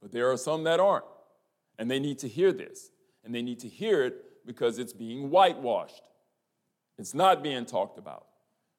but 0.00 0.12
there 0.12 0.30
are 0.30 0.36
some 0.36 0.64
that 0.64 0.80
aren't, 0.80 1.04
and 1.78 1.90
they 1.90 1.98
need 1.98 2.18
to 2.20 2.28
hear 2.28 2.52
this, 2.52 2.90
and 3.24 3.34
they 3.34 3.42
need 3.42 3.58
to 3.60 3.68
hear 3.68 4.04
it 4.04 4.46
because 4.46 4.78
it's 4.78 4.92
being 4.92 5.30
whitewashed. 5.30 6.02
It's 6.98 7.12
not 7.12 7.42
being 7.42 7.66
talked 7.66 7.98
about. 7.98 8.26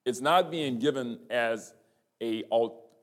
It's 0.04 0.20
not 0.20 0.50
being 0.50 0.78
given 0.78 1.20
as 1.30 1.74
a 2.20 2.42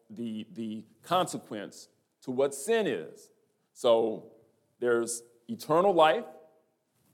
the, 0.09 0.45
the 0.53 0.83
consequence 1.03 1.87
to 2.23 2.31
what 2.31 2.53
sin 2.53 2.87
is. 2.87 3.29
So 3.73 4.31
there's 4.79 5.23
eternal 5.47 5.93
life, 5.93 6.25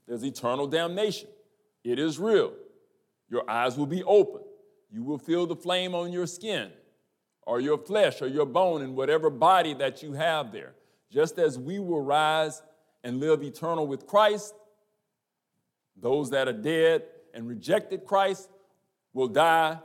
there's 0.06 0.24
eternal 0.24 0.66
damnation. 0.66 1.28
It 1.84 1.98
is 1.98 2.18
real. 2.18 2.52
Your 3.28 3.48
eyes 3.48 3.76
will 3.76 3.86
be 3.86 4.02
open. 4.04 4.42
You 4.92 5.02
will 5.02 5.18
feel 5.18 5.46
the 5.46 5.56
flame 5.56 5.94
on 5.94 6.12
your 6.12 6.26
skin 6.26 6.70
or 7.46 7.60
your 7.60 7.78
flesh 7.78 8.20
or 8.20 8.28
your 8.28 8.46
bone 8.46 8.82
in 8.82 8.94
whatever 8.94 9.30
body 9.30 9.72
that 9.74 10.02
you 10.02 10.12
have 10.12 10.52
there. 10.52 10.74
Just 11.10 11.38
as 11.38 11.58
we 11.58 11.78
will 11.78 12.02
rise 12.02 12.62
and 13.02 13.18
live 13.18 13.42
eternal 13.42 13.86
with 13.86 14.06
Christ, 14.06 14.54
those 15.96 16.30
that 16.30 16.46
are 16.46 16.52
dead 16.52 17.04
and 17.34 17.48
rejected 17.48 18.04
Christ 18.04 18.48
will 19.14 19.28
die, 19.28 19.78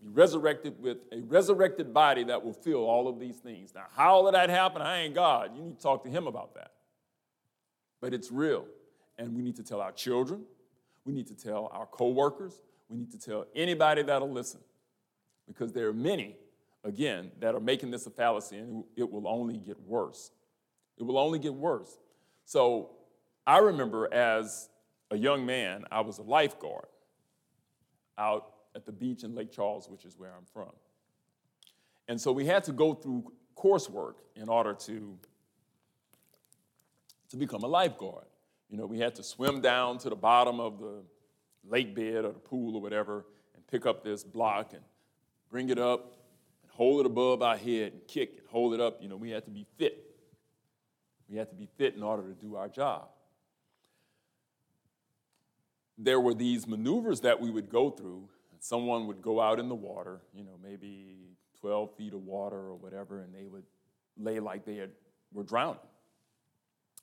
be 0.00 0.08
resurrected 0.08 0.80
with 0.80 0.98
a 1.12 1.20
resurrected 1.20 1.92
body 1.92 2.24
that 2.24 2.44
will 2.44 2.52
feel 2.52 2.78
all 2.78 3.08
of 3.08 3.18
these 3.18 3.36
things. 3.36 3.74
Now, 3.74 3.84
how 3.94 4.22
will 4.22 4.32
that 4.32 4.50
happen? 4.50 4.82
I 4.82 5.02
ain't 5.02 5.14
God. 5.14 5.56
You 5.56 5.62
need 5.62 5.76
to 5.76 5.82
talk 5.82 6.04
to 6.04 6.10
Him 6.10 6.26
about 6.26 6.54
that. 6.54 6.72
But 8.00 8.14
it's 8.14 8.30
real. 8.30 8.66
And 9.18 9.34
we 9.34 9.42
need 9.42 9.56
to 9.56 9.62
tell 9.62 9.80
our 9.80 9.92
children, 9.92 10.44
we 11.04 11.12
need 11.12 11.26
to 11.26 11.34
tell 11.34 11.70
our 11.72 11.86
coworkers, 11.86 12.60
we 12.90 12.98
need 12.98 13.12
to 13.12 13.18
tell 13.18 13.46
anybody 13.54 14.02
that'll 14.02 14.30
listen 14.30 14.60
because 15.46 15.72
there 15.72 15.88
are 15.88 15.92
many, 15.92 16.36
again, 16.84 17.30
that 17.38 17.54
are 17.54 17.60
making 17.60 17.90
this 17.90 18.06
a 18.06 18.10
fallacy 18.10 18.58
and 18.58 18.84
it 18.96 19.08
will 19.08 19.28
only 19.28 19.56
get 19.56 19.80
worse. 19.80 20.32
It 20.98 21.04
will 21.04 21.18
only 21.18 21.38
get 21.38 21.54
worse. 21.54 21.98
So 22.44 22.90
I 23.46 23.58
remember 23.58 24.12
as 24.12 24.68
a 25.10 25.16
young 25.16 25.46
man, 25.46 25.84
I 25.90 26.00
was 26.00 26.18
a 26.18 26.22
lifeguard 26.22 26.88
out 28.18 28.52
at 28.74 28.84
the 28.84 28.92
beach 28.92 29.22
in 29.22 29.34
Lake 29.34 29.52
Charles, 29.52 29.88
which 29.88 30.04
is 30.04 30.18
where 30.18 30.30
I'm 30.36 30.44
from. 30.52 30.72
And 32.08 32.20
so 32.20 32.32
we 32.32 32.44
had 32.44 32.64
to 32.64 32.72
go 32.72 32.92
through 32.92 33.32
coursework 33.56 34.14
in 34.34 34.48
order 34.48 34.74
to, 34.74 35.16
to 37.30 37.36
become 37.36 37.62
a 37.62 37.68
lifeguard. 37.68 38.26
You 38.68 38.78
know, 38.78 38.86
we 38.86 38.98
had 38.98 39.14
to 39.16 39.22
swim 39.22 39.60
down 39.60 39.98
to 39.98 40.10
the 40.10 40.16
bottom 40.16 40.58
of 40.58 40.80
the 40.80 41.02
lake 41.64 41.94
bed 41.94 42.24
or 42.24 42.32
the 42.32 42.38
pool 42.38 42.76
or 42.76 42.82
whatever 42.82 43.24
and 43.54 43.66
pick 43.66 43.86
up 43.86 44.02
this 44.02 44.24
block 44.24 44.72
and 44.72 44.82
bring 45.50 45.70
it 45.70 45.78
up 45.78 46.16
and 46.62 46.70
hold 46.72 47.00
it 47.00 47.06
above 47.06 47.42
our 47.42 47.56
head 47.56 47.92
and 47.92 48.06
kick 48.06 48.36
and 48.38 48.48
hold 48.48 48.74
it 48.74 48.80
up. 48.80 49.02
You 49.02 49.08
know, 49.08 49.16
we 49.16 49.30
had 49.30 49.44
to 49.44 49.50
be 49.50 49.66
fit. 49.76 50.04
We 51.28 51.36
had 51.36 51.48
to 51.50 51.56
be 51.56 51.68
fit 51.76 51.94
in 51.94 52.02
order 52.02 52.22
to 52.22 52.34
do 52.34 52.56
our 52.56 52.68
job. 52.68 53.08
There 55.96 56.18
were 56.20 56.34
these 56.34 56.66
maneuvers 56.66 57.20
that 57.20 57.40
we 57.40 57.50
would 57.50 57.68
go 57.68 57.90
through. 57.90 58.28
Someone 58.58 59.06
would 59.06 59.22
go 59.22 59.40
out 59.40 59.58
in 59.58 59.68
the 59.68 59.74
water, 59.74 60.20
you 60.34 60.44
know, 60.44 60.58
maybe 60.62 61.36
12 61.60 61.96
feet 61.96 62.14
of 62.14 62.24
water 62.24 62.56
or 62.56 62.74
whatever, 62.74 63.20
and 63.20 63.34
they 63.34 63.46
would 63.46 63.64
lay 64.18 64.40
like 64.40 64.64
they 64.64 64.76
had, 64.76 64.90
were 65.32 65.44
drowning. 65.44 65.80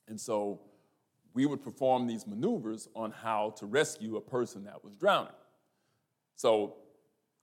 And 0.07 0.19
so 0.19 0.61
we 1.37 1.45
would 1.45 1.61
perform 1.61 2.07
these 2.07 2.25
maneuvers 2.25 2.89
on 2.95 3.11
how 3.11 3.53
to 3.59 3.67
rescue 3.67 4.15
a 4.15 4.21
person 4.21 4.63
that 4.63 4.83
was 4.83 4.95
drowning. 4.95 5.35
So 6.35 6.77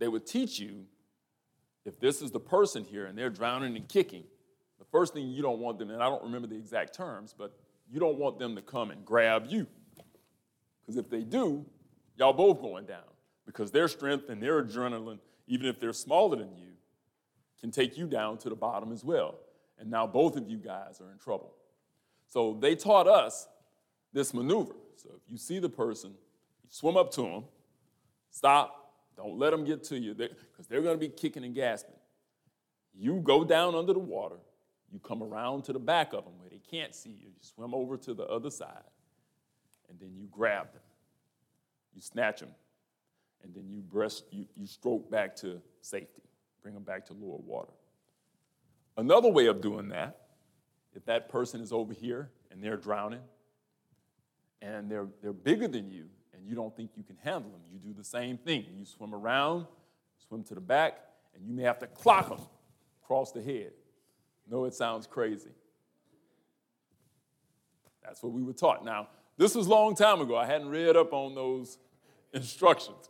they 0.01 0.09
would 0.09 0.27
teach 0.27 0.59
you 0.59 0.87
if 1.85 2.01
this 2.01 2.21
is 2.21 2.33
the 2.33 2.41
person 2.41 2.83
here 2.83 3.07
and 3.07 3.17
they're 3.17 3.31
drowning 3.31 3.77
and 3.77 3.89
kicking, 3.89 4.25
the 4.81 4.85
first 4.87 5.15
thing 5.15 5.29
you 5.29 5.43
don't 5.43 5.61
want 5.61 5.79
them, 5.79 5.91
and 5.91 6.03
I 6.03 6.07
don't 6.07 6.25
remember 6.25 6.49
the 6.49 6.57
exact 6.57 6.93
terms, 6.93 7.37
but 7.39 7.57
you 7.89 8.01
don't 8.01 8.19
want 8.19 8.41
them 8.41 8.57
to 8.57 8.63
come 8.63 8.91
and 8.91 9.05
grab 9.05 9.47
you. 9.49 9.65
Because 10.81 10.97
if 10.97 11.09
they 11.09 11.23
do, 11.23 11.65
y'all 12.17 12.33
both 12.33 12.61
going 12.61 12.87
down. 12.87 13.05
Because 13.47 13.71
their 13.71 13.87
strength 13.87 14.29
and 14.29 14.43
their 14.43 14.65
adrenaline, 14.65 15.21
even 15.47 15.67
if 15.67 15.79
they're 15.79 15.93
smaller 15.93 16.35
than 16.35 16.57
you, 16.57 16.73
can 17.61 17.71
take 17.71 17.97
you 17.97 18.09
down 18.09 18.39
to 18.39 18.49
the 18.49 18.57
bottom 18.57 18.91
as 18.91 19.05
well. 19.05 19.37
And 19.79 19.89
now 19.89 20.05
both 20.05 20.37
of 20.37 20.49
you 20.49 20.57
guys 20.57 21.01
are 21.01 21.13
in 21.13 21.19
trouble. 21.19 21.55
So 22.29 22.59
they 22.61 22.75
taught 22.75 23.07
us 23.07 23.47
this 24.15 24.33
maneuver. 24.33 24.73
So 24.97 25.11
if 25.17 25.31
you 25.31 25.37
see 25.37 25.59
the 25.59 25.69
person, 25.69 26.13
you 26.63 26.71
swim 26.71 26.97
up 26.97 27.11
to 27.13 27.23
them, 27.23 27.45
stop, 28.31 28.93
don't 29.17 29.39
let 29.39 29.51
them 29.51 29.65
get 29.65 29.85
to 29.85 29.99
you, 29.99 30.15
because 30.15 30.67
they're 30.67 30.81
going 30.81 30.99
to 30.99 31.01
be 31.01 31.09
kicking 31.09 31.45
and 31.45 31.55
gasping. 31.55 31.97
You 32.95 33.17
go 33.17 33.45
down 33.45 33.75
under 33.75 33.93
the 33.93 33.99
water, 33.99 34.37
you 34.91 35.01
come 35.01 35.23
around 35.23 35.65
to 35.65 35.73
the 35.73 35.79
back 35.79 36.15
of 36.15 36.25
them 36.25 36.35
where 36.39 36.49
they 36.49 36.61
can't 36.71 36.95
see 36.95 37.11
you, 37.11 37.27
you 37.27 37.43
swim 37.43 37.75
over 37.75 37.97
to 37.99 38.15
the 38.15 38.25
other 38.25 38.51
side, 38.51 38.89
and 39.91 39.99
then 40.01 40.15
you 40.17 40.29
grab 40.31 40.73
them. 40.73 40.83
You 41.93 42.01
snatch 42.01 42.41
them, 42.41 42.51
and 43.43 43.55
then 43.55 43.69
you, 43.69 43.81
breast, 43.81 44.25
you, 44.31 44.47
you 44.57 44.67
stroke 44.67 45.11
back 45.11 45.37
to 45.37 45.61
safety, 45.81 46.23
bring 46.63 46.75
them 46.75 46.83
back 46.83 47.05
to 47.07 47.13
lower 47.13 47.39
water. 47.39 47.73
Another 48.97 49.29
way 49.29 49.47
of 49.47 49.61
doing 49.61 49.89
that, 49.89 50.21
if 50.95 51.05
that 51.07 51.29
person 51.29 51.61
is 51.61 51.73
over 51.73 51.93
here 51.93 52.31
and 52.51 52.63
they're 52.63 52.77
drowning, 52.77 53.21
and 54.63 54.91
they're, 54.91 55.09
they're 55.23 55.33
bigger 55.33 55.69
than 55.69 55.91
you, 55.91 56.07
and 56.33 56.47
you 56.47 56.55
don't 56.55 56.75
think 56.77 56.91
you 56.97 57.03
can 57.03 57.17
handle 57.23 57.51
them, 57.51 57.61
you 57.73 57.79
do 57.79 57.93
the 57.93 58.05
same 58.05 58.39
thing. 58.39 58.67
You 58.77 58.85
swim 58.85 59.15
around, 59.15 59.67
swim 60.27 60.43
to 60.45 60.55
the 60.55 60.61
back, 60.61 60.99
and 61.35 61.47
you 61.47 61.53
may 61.53 61.63
have 61.63 61.79
to 61.81 61.87
clock 61.87 62.29
them 62.29 62.41
across 63.03 63.33
the 63.33 63.43
head. 63.43 63.73
No, 64.51 64.65
it 64.65 64.75
sounds 64.75 65.07
crazy. 65.07 65.51
That's 68.03 68.23
what 68.23 68.33
we 68.33 68.43
were 68.43 68.53
taught. 68.53 68.85
Now, 68.85 69.09
this 69.37 69.55
was 69.55 69.67
a 69.67 69.71
long 69.71 69.95
time 69.95 70.21
ago. 70.21 70.37
I 70.37 70.47
hadn't 70.47 70.69
read 70.69 70.97
up 70.97 71.13
on 71.13 71.35
those 71.35 71.79
instructions. 72.33 73.09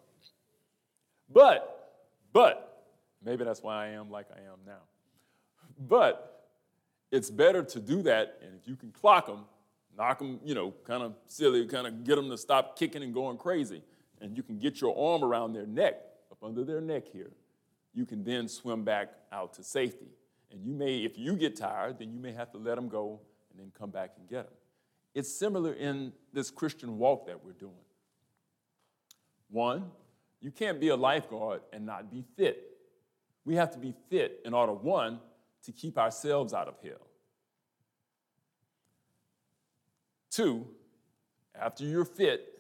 But, 1.32 2.00
but, 2.32 2.86
maybe 3.24 3.44
that's 3.44 3.62
why 3.62 3.86
I 3.86 3.88
am 3.88 4.10
like 4.10 4.26
I 4.30 4.38
am 4.38 4.58
now. 4.66 4.82
But 5.78 6.48
it's 7.10 7.30
better 7.30 7.62
to 7.62 7.80
do 7.80 8.02
that, 8.02 8.38
and 8.42 8.54
if 8.60 8.68
you 8.68 8.76
can 8.76 8.90
clock 8.92 9.26
them, 9.26 9.44
knock 9.96 10.18
them, 10.18 10.40
you 10.44 10.54
know, 10.54 10.72
kind 10.84 11.02
of 11.02 11.14
silly, 11.26 11.66
kind 11.66 11.86
of 11.86 12.04
get 12.04 12.16
them 12.16 12.30
to 12.30 12.38
stop 12.38 12.78
kicking 12.78 13.02
and 13.02 13.14
going 13.14 13.36
crazy. 13.36 13.82
And 14.20 14.36
you 14.36 14.42
can 14.42 14.58
get 14.58 14.80
your 14.80 14.96
arm 14.96 15.22
around 15.22 15.52
their 15.52 15.66
neck, 15.66 16.00
up 16.30 16.38
under 16.42 16.64
their 16.64 16.80
neck 16.80 17.08
here. 17.12 17.30
You 17.92 18.06
can 18.06 18.24
then 18.24 18.48
swim 18.48 18.84
back 18.84 19.12
out 19.32 19.54
to 19.54 19.62
safety. 19.62 20.08
And 20.50 20.64
you 20.64 20.72
may, 20.72 20.98
if 20.98 21.18
you 21.18 21.36
get 21.36 21.56
tired, 21.56 21.98
then 21.98 22.12
you 22.12 22.18
may 22.18 22.32
have 22.32 22.50
to 22.52 22.58
let 22.58 22.76
them 22.76 22.88
go 22.88 23.20
and 23.50 23.60
then 23.60 23.72
come 23.78 23.90
back 23.90 24.12
and 24.18 24.28
get 24.28 24.44
them. 24.44 24.54
It's 25.14 25.32
similar 25.32 25.72
in 25.72 26.12
this 26.32 26.50
Christian 26.50 26.98
walk 26.98 27.26
that 27.26 27.44
we're 27.44 27.52
doing. 27.52 27.72
One, 29.50 29.90
you 30.40 30.50
can't 30.50 30.80
be 30.80 30.88
a 30.88 30.96
lifeguard 30.96 31.60
and 31.72 31.86
not 31.86 32.10
be 32.10 32.24
fit. 32.36 32.76
We 33.44 33.54
have 33.54 33.70
to 33.72 33.78
be 33.78 33.94
fit 34.10 34.40
in 34.44 34.54
order, 34.54 34.72
one, 34.72 35.20
to 35.64 35.72
keep 35.72 35.98
ourselves 35.98 36.52
out 36.52 36.66
of 36.66 36.74
hell. 36.82 37.06
Two, 40.34 40.66
after 41.54 41.84
you're 41.84 42.04
fit, 42.04 42.58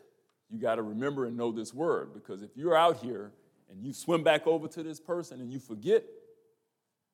you 0.48 0.60
got 0.60 0.76
to 0.76 0.82
remember 0.82 1.26
and 1.26 1.36
know 1.36 1.50
this 1.50 1.74
word 1.74 2.14
because 2.14 2.40
if 2.42 2.50
you're 2.56 2.76
out 2.76 2.98
here 2.98 3.32
and 3.68 3.82
you 3.82 3.92
swim 3.92 4.22
back 4.22 4.46
over 4.46 4.68
to 4.68 4.82
this 4.84 5.00
person 5.00 5.40
and 5.40 5.52
you 5.52 5.58
forget, 5.58 6.04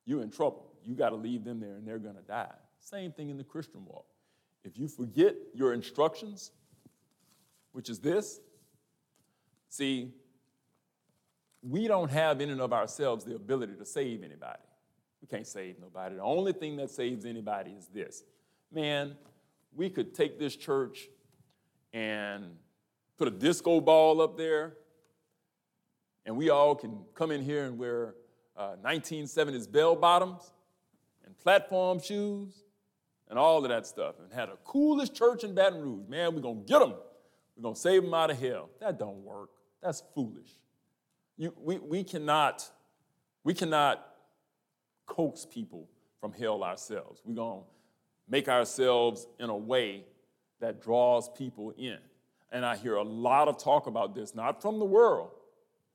you're 0.05 0.23
in 0.23 0.31
trouble. 0.31 0.67
You 0.85 0.95
got 0.95 1.11
to 1.11 1.17
leave 1.17 1.45
them 1.45 1.61
there 1.61 1.77
and 1.77 1.89
they're 1.89 1.99
going 1.99 2.17
to 2.17 2.23
die. 2.23 2.53
Same 2.79 3.11
thing 3.11 3.31
in 3.31 3.39
the 3.39 3.45
Christian 3.45 3.87
walk. 3.87 4.05
If 4.63 4.77
you 4.77 4.87
forget 4.87 5.35
your 5.55 5.73
instructions, 5.73 6.51
which 7.73 7.89
is 7.89 7.99
this, 7.99 8.41
see, 9.71 10.13
we 11.63 11.89
don't 11.89 12.11
have 12.11 12.43
in 12.43 12.51
and 12.51 12.61
of 12.61 12.75
ourselves 12.75 13.25
the 13.25 13.35
ability 13.35 13.77
to 13.79 13.87
save 13.87 14.23
anybody. 14.23 14.61
We 15.23 15.29
can't 15.29 15.47
save 15.47 15.79
nobody. 15.81 16.17
The 16.17 16.23
only 16.23 16.53
thing 16.53 16.77
that 16.77 16.91
saves 16.91 17.25
anybody 17.25 17.71
is 17.71 17.87
this 17.87 18.25
man, 18.71 19.17
we 19.75 19.91
could 19.91 20.15
take 20.15 20.39
this 20.39 20.57
church 20.57 21.09
and 21.93 22.57
put 23.19 23.29
a 23.29 23.31
disco 23.31 23.81
ball 23.81 24.21
up 24.21 24.37
there, 24.37 24.75
and 26.27 26.37
we 26.37 26.51
all 26.51 26.75
can 26.75 26.99
come 27.15 27.31
in 27.31 27.43
here 27.43 27.65
and 27.65 27.79
wear 27.79 28.15
uh, 28.57 28.77
1970s 28.85 29.71
bell 29.71 29.97
bottoms 29.97 30.53
and 31.25 31.37
platform 31.39 32.01
shoes 32.01 32.65
and 33.29 33.39
all 33.39 33.63
of 33.63 33.69
that 33.71 33.87
stuff 33.87 34.17
and 34.19 34.33
had 34.33 34.49
the 34.51 34.57
coolest 34.65 35.15
church 35.15 35.45
in 35.45 35.55
Baton 35.55 35.81
Rouge. 35.81 36.07
Man, 36.09 36.35
we're 36.35 36.43
to 36.43 36.55
get 36.67 36.81
them. 36.81 36.95
We're 37.57 37.63
to 37.75 37.81
save 37.81 38.03
them 38.03 38.13
out 38.13 38.31
of 38.31 38.39
hell. 38.39 38.69
That 38.81 38.99
don't 38.99 39.25
work. 39.25 39.51
That's 39.83 40.03
foolish. 40.15 40.51
You, 41.37 41.55
we, 41.59 41.79
we, 41.79 42.05
cannot, 42.05 42.69
we 43.45 43.55
cannot 43.55 44.05
coax 45.07 45.47
people 45.47 45.89
from 46.21 46.33
hell 46.33 46.63
ourselves. 46.63 47.23
We're 47.25 47.35
to 47.37 47.63
make 48.31 48.49
ourselves 48.49 49.27
in 49.39 49.51
a 49.51 49.57
way 49.57 50.05
that 50.61 50.81
draws 50.81 51.29
people 51.29 51.75
in. 51.77 51.99
And 52.53 52.65
I 52.65 52.77
hear 52.77 52.95
a 52.95 53.03
lot 53.03 53.49
of 53.49 53.59
talk 53.59 53.87
about 53.87 54.15
this, 54.15 54.35
not 54.35 54.63
from 54.63 54.79
the 54.79 54.85
world. 54.85 55.31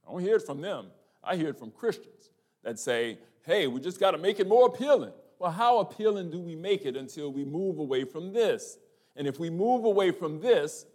I 0.08 0.12
don't 0.12 0.21
hear 0.21 0.36
it 0.36 0.45
from 0.45 0.62
them. 0.62 0.88
I 1.24 1.36
hear 1.36 1.50
it 1.50 1.58
from 1.58 1.71
Christians 1.71 2.30
that 2.63 2.78
say, 2.78 3.17
hey, 3.43 3.67
we 3.67 3.80
just 3.80 4.00
got 4.00 4.12
to 4.12 4.17
make 4.17 4.39
it 4.39 4.48
more 4.48 4.67
appealing. 4.67 5.13
Well, 5.39 5.52
how 5.52 5.80
appealing 5.80 6.32
do 6.32 6.39
we 6.39 6.56
make 6.56 6.86
it 6.86 6.95
until 6.95 7.32
we 7.32 7.43
move 7.43 7.80
away 7.80 8.04
from 8.04 8.34
this? 8.34 8.78
And 9.15 9.28
if 9.28 9.39
we 9.39 9.50
move 9.50 9.86
away 9.86 10.12
from 10.12 10.39
this, 10.39 10.86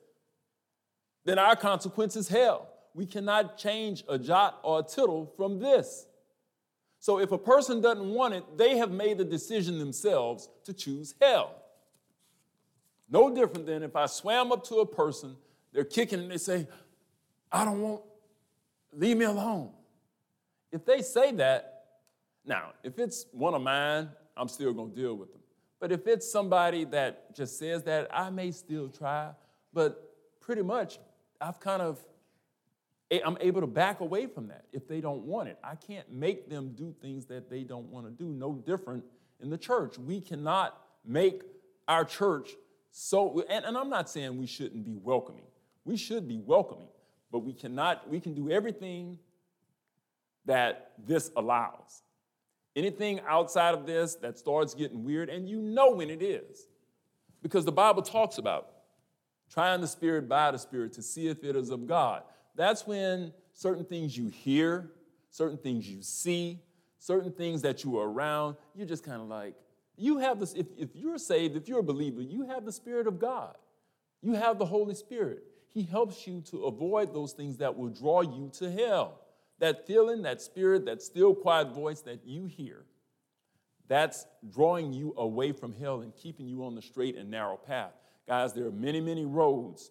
then 1.24 1.38
our 1.38 1.57
consequence 1.57 2.16
is 2.16 2.29
hell. 2.29 2.68
We 2.94 3.07
cannot 3.07 3.57
change 3.57 4.03
a 4.09 4.18
jot 4.18 4.59
or 4.62 4.81
a 4.81 4.83
tittle 4.83 5.33
from 5.37 5.59
this. 5.59 6.07
So 7.00 7.18
if 7.18 7.32
a 7.32 7.38
person 7.38 7.80
doesn't 7.80 8.08
want 8.12 8.34
it, 8.34 8.58
they 8.58 8.76
have 8.76 8.90
made 8.90 9.16
the 9.16 9.24
decision 9.24 9.78
themselves 9.78 10.50
to 10.64 10.74
choose 10.74 11.14
hell. 11.20 11.54
No 13.08 13.34
different 13.34 13.66
than 13.66 13.82
if 13.82 13.96
I 13.96 14.06
swam 14.06 14.52
up 14.52 14.64
to 14.64 14.76
a 14.76 14.86
person, 14.86 15.36
they're 15.72 15.82
kicking 15.84 16.20
and 16.20 16.30
they 16.30 16.36
say, 16.36 16.68
I 17.50 17.64
don't 17.64 17.80
want, 17.80 18.02
leave 18.92 19.16
me 19.16 19.24
alone. 19.24 19.70
If 20.70 20.84
they 20.84 21.00
say 21.00 21.32
that, 21.32 21.84
now, 22.44 22.72
if 22.84 22.98
it's 22.98 23.26
one 23.32 23.54
of 23.54 23.62
mine, 23.62 24.10
I'm 24.36 24.48
still 24.48 24.72
gonna 24.72 24.90
deal 24.90 25.14
with 25.14 25.32
them. 25.32 25.40
But 25.80 25.92
if 25.92 26.06
it's 26.06 26.30
somebody 26.30 26.84
that 26.84 27.34
just 27.34 27.58
says 27.58 27.82
that, 27.84 28.08
I 28.12 28.28
may 28.28 28.50
still 28.50 28.88
try, 28.88 29.30
but 29.72 30.16
pretty 30.40 30.62
much 30.62 30.98
I've 31.40 31.60
kind 31.60 31.80
of 31.80 31.98
I'm 33.12 33.37
able 33.40 33.61
to 33.61 33.66
back 33.66 34.01
away 34.01 34.27
from 34.27 34.49
that 34.49 34.66
if 34.73 34.87
they 34.87 35.01
don't 35.01 35.23
want 35.23 35.49
it. 35.49 35.59
I 35.64 35.75
can't 35.75 36.11
make 36.12 36.49
them 36.49 36.75
do 36.77 36.94
things 37.03 37.27
that 37.27 37.51
they 37.51 37.64
don't 37.64 37.87
want 37.87 38.07
to 38.07 38.12
do. 38.12 38.31
No 38.31 38.55
different 38.55 39.05
in 39.40 39.51
the 39.51 39.59
church. 39.59 39.99
We 39.99 40.20
cannot 40.20 40.81
make 41.05 41.42
our 41.88 42.05
church 42.05 42.51
so, 42.92 43.44
and, 43.49 43.64
and, 43.64 43.77
I'm 43.77 43.88
not 43.88 44.11
saying 44.11 44.37
we 44.37 44.46
shouldn't 44.46 44.85
be 44.85 44.96
welcoming. 44.96 45.44
We 45.85 45.96
should 45.96 46.27
be 46.27 46.40
welcoming, 46.40 46.88
but 47.31 47.40
we 47.40 47.53
cannot, 47.53 48.09
we 48.11 48.18
can 48.18 48.35
do 48.35 48.51
everything 48.51 49.18
that 50.44 50.92
this 51.07 51.31
allows. 51.37 52.03
Anything 52.75 53.20
outside 53.29 53.75
of 53.75 53.87
this 53.87 54.16
that 54.16 54.38
starts 54.38 54.75
getting 54.75 55.05
weird, 55.05 55.29
and 55.29 55.49
you 55.49 55.61
know 55.61 55.92
when 55.92 56.11
it 56.11 56.23
is. 56.23 56.66
Because 57.42 57.64
the 57.64 57.73
Bible 57.73 58.03
talks 58.03 58.38
about 58.38 58.70
trying 59.53 59.81
the 59.81 59.88
Spirit 59.88 60.29
by 60.29 60.51
the 60.51 60.59
Spirit 60.59 60.92
to 60.94 61.03
see 61.03 61.29
if 61.29 61.44
it 61.44 61.57
is 61.57 61.70
of 61.70 61.87
God 61.87 62.23
that's 62.54 62.87
when 62.87 63.33
certain 63.52 63.85
things 63.85 64.16
you 64.16 64.29
hear, 64.29 64.90
certain 65.31 65.58
things 65.58 65.88
you 65.88 66.02
see, 66.02 66.60
certain 66.98 67.33
things 67.33 67.62
that 67.62 67.85
you 67.85 67.98
are 67.98 68.08
around, 68.08 68.56
you're 68.75 68.87
just 68.87 69.04
kind 69.04 69.20
of 69.20 69.29
like, 69.29 69.54
you 69.96 70.18
have 70.18 70.40
this, 70.40 70.54
if, 70.54 70.66
if 70.79 70.94
you're 70.94 71.18
saved, 71.18 71.56
if 71.56 71.68
you're 71.68 71.81
a 71.81 71.85
believer, 71.85 72.22
you 72.22 72.46
have 72.48 72.64
the 72.64 72.72
Spirit 72.72 73.06
of 73.06 73.18
God. 73.18 73.54
You 74.22 74.35
have 74.35 74.58
the 74.58 74.66
Holy 74.66 74.94
Spirit. 74.94 75.42
He 75.68 75.83
helps 75.83 76.27
you 76.27 76.42
to 76.50 76.64
avoid 76.64 77.14
those 77.14 77.33
things 77.33 77.58
that 77.58 77.77
will 77.77 77.88
draw 77.88 78.22
you 78.22 78.50
to 78.54 78.70
hell. 78.70 79.20
That 79.58 79.87
feeling, 79.87 80.22
that 80.22 80.40
spirit, 80.40 80.87
that 80.87 81.02
still 81.02 81.35
quiet 81.35 81.68
voice 81.68 82.00
that 82.02 82.25
you 82.25 82.46
hear, 82.46 82.85
that's 83.88 84.25
drawing 84.52 84.92
you 84.92 85.14
away 85.16 85.52
from 85.52 85.75
hell 85.75 86.00
and 86.00 86.14
keeping 86.14 86.46
you 86.46 86.64
on 86.64 86.75
the 86.75 86.83
straight 86.83 87.16
and 87.16 87.31
narrow 87.31 87.56
path. 87.56 87.92
Guys, 88.27 88.52
there 88.52 88.66
are 88.66 88.72
many, 88.72 89.00
many 89.00 89.27
roads 89.27 89.90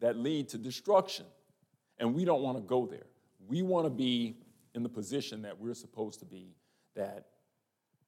that 0.00 0.16
lead 0.16 0.48
to 0.50 0.58
destruction. 0.58 1.26
And 2.00 2.14
we 2.14 2.24
don't 2.24 2.42
want 2.42 2.56
to 2.56 2.62
go 2.62 2.86
there. 2.86 3.06
We 3.46 3.62
want 3.62 3.86
to 3.86 3.90
be 3.90 4.36
in 4.74 4.82
the 4.82 4.88
position 4.88 5.42
that 5.42 5.60
we're 5.60 5.74
supposed 5.74 6.18
to 6.20 6.24
be, 6.24 6.56
that 6.96 7.26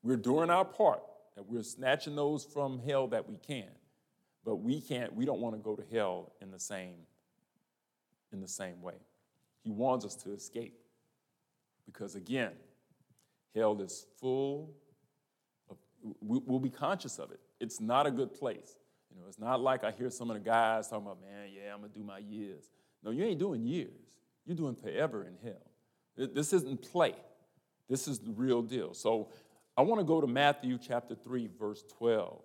we're 0.02 0.16
doing 0.16 0.50
our 0.50 0.64
part, 0.64 1.02
that 1.36 1.48
we're 1.48 1.62
snatching 1.62 2.16
those 2.16 2.44
from 2.44 2.80
hell 2.80 3.06
that 3.08 3.28
we 3.28 3.36
can. 3.36 3.68
But 4.44 4.56
we 4.56 4.80
can't, 4.80 5.14
we 5.14 5.24
don't 5.24 5.40
want 5.40 5.54
to 5.54 5.60
go 5.60 5.76
to 5.76 5.84
hell 5.92 6.32
in 6.40 6.50
the 6.50 6.58
same, 6.58 6.94
in 8.32 8.40
the 8.40 8.48
same 8.48 8.82
way. 8.82 8.96
He 9.62 9.70
wants 9.70 10.04
us 10.04 10.16
to 10.16 10.32
escape. 10.32 10.74
Because 11.86 12.14
again, 12.14 12.52
hell 13.54 13.80
is 13.80 14.06
full 14.18 14.70
of, 15.70 15.76
we'll 16.20 16.58
be 16.58 16.70
conscious 16.70 17.18
of 17.18 17.30
it. 17.30 17.40
It's 17.60 17.80
not 17.80 18.06
a 18.06 18.10
good 18.10 18.32
place. 18.32 18.78
You 19.10 19.20
know, 19.20 19.26
it's 19.28 19.38
not 19.38 19.60
like 19.60 19.84
I 19.84 19.90
hear 19.90 20.10
some 20.10 20.30
of 20.30 20.34
the 20.34 20.42
guys 20.42 20.88
talking 20.88 21.06
about, 21.06 21.20
man, 21.20 21.50
yeah, 21.54 21.74
I'm 21.74 21.80
gonna 21.80 21.92
do 21.92 22.02
my 22.02 22.18
years. 22.18 22.70
No, 23.02 23.10
you 23.10 23.24
ain't 23.24 23.38
doing 23.38 23.64
years. 23.64 23.90
You're 24.46 24.56
doing 24.56 24.74
forever 24.74 25.24
in 25.26 25.36
hell. 25.42 26.28
This 26.34 26.52
isn't 26.52 26.82
play. 26.82 27.14
This 27.88 28.08
is 28.08 28.18
the 28.18 28.32
real 28.32 28.62
deal. 28.62 28.94
So 28.94 29.28
I 29.76 29.82
want 29.82 30.00
to 30.00 30.04
go 30.04 30.20
to 30.20 30.26
Matthew 30.26 30.78
chapter 30.78 31.14
3, 31.14 31.48
verse 31.58 31.82
12. 31.98 32.42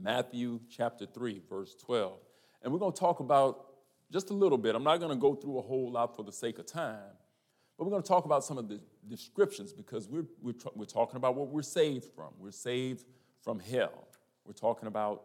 Matthew 0.00 0.60
chapter 0.70 1.06
3, 1.06 1.42
verse 1.48 1.74
12. 1.74 2.18
And 2.62 2.72
we're 2.72 2.78
going 2.78 2.92
to 2.92 2.98
talk 2.98 3.20
about 3.20 3.66
just 4.10 4.30
a 4.30 4.34
little 4.34 4.58
bit. 4.58 4.74
I'm 4.74 4.84
not 4.84 4.98
going 4.98 5.10
to 5.10 5.20
go 5.20 5.34
through 5.34 5.58
a 5.58 5.62
whole 5.62 5.90
lot 5.90 6.16
for 6.16 6.22
the 6.22 6.32
sake 6.32 6.58
of 6.58 6.66
time, 6.66 6.98
but 7.76 7.84
we're 7.84 7.90
going 7.90 8.02
to 8.02 8.08
talk 8.08 8.24
about 8.24 8.44
some 8.44 8.58
of 8.58 8.68
the 8.68 8.80
descriptions 9.08 9.72
because 9.72 10.08
we're, 10.08 10.26
we're, 10.40 10.54
we're 10.74 10.84
talking 10.84 11.16
about 11.16 11.34
what 11.34 11.48
we're 11.48 11.62
saved 11.62 12.06
from. 12.14 12.28
We're 12.38 12.50
saved 12.50 13.04
from 13.42 13.58
hell. 13.58 14.08
We're 14.44 14.52
talking 14.52 14.86
about 14.86 15.22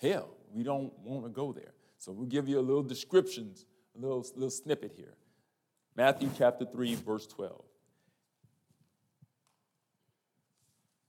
hell. 0.00 0.30
We 0.52 0.62
don't 0.62 0.96
want 1.00 1.24
to 1.24 1.30
go 1.30 1.52
there. 1.52 1.73
So 2.04 2.12
we'll 2.12 2.26
give 2.26 2.50
you 2.50 2.58
a 2.58 2.60
little 2.60 2.82
descriptions, 2.82 3.64
a 3.96 3.98
little, 3.98 4.26
little 4.34 4.50
snippet 4.50 4.92
here. 4.94 5.14
Matthew 5.96 6.28
chapter 6.36 6.66
3, 6.66 6.96
verse 6.96 7.26
12. 7.26 7.64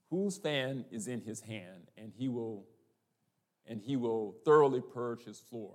Whose 0.09 0.37
fan 0.37 0.85
is 0.91 1.09
in 1.09 1.19
his 1.19 1.41
hand, 1.41 1.91
and 1.97 2.13
he 2.15 2.29
will 2.29 2.63
and 3.67 3.81
he 3.81 3.97
will 3.97 4.35
thoroughly 4.45 4.79
purge 4.79 5.25
his 5.25 5.39
floor 5.39 5.73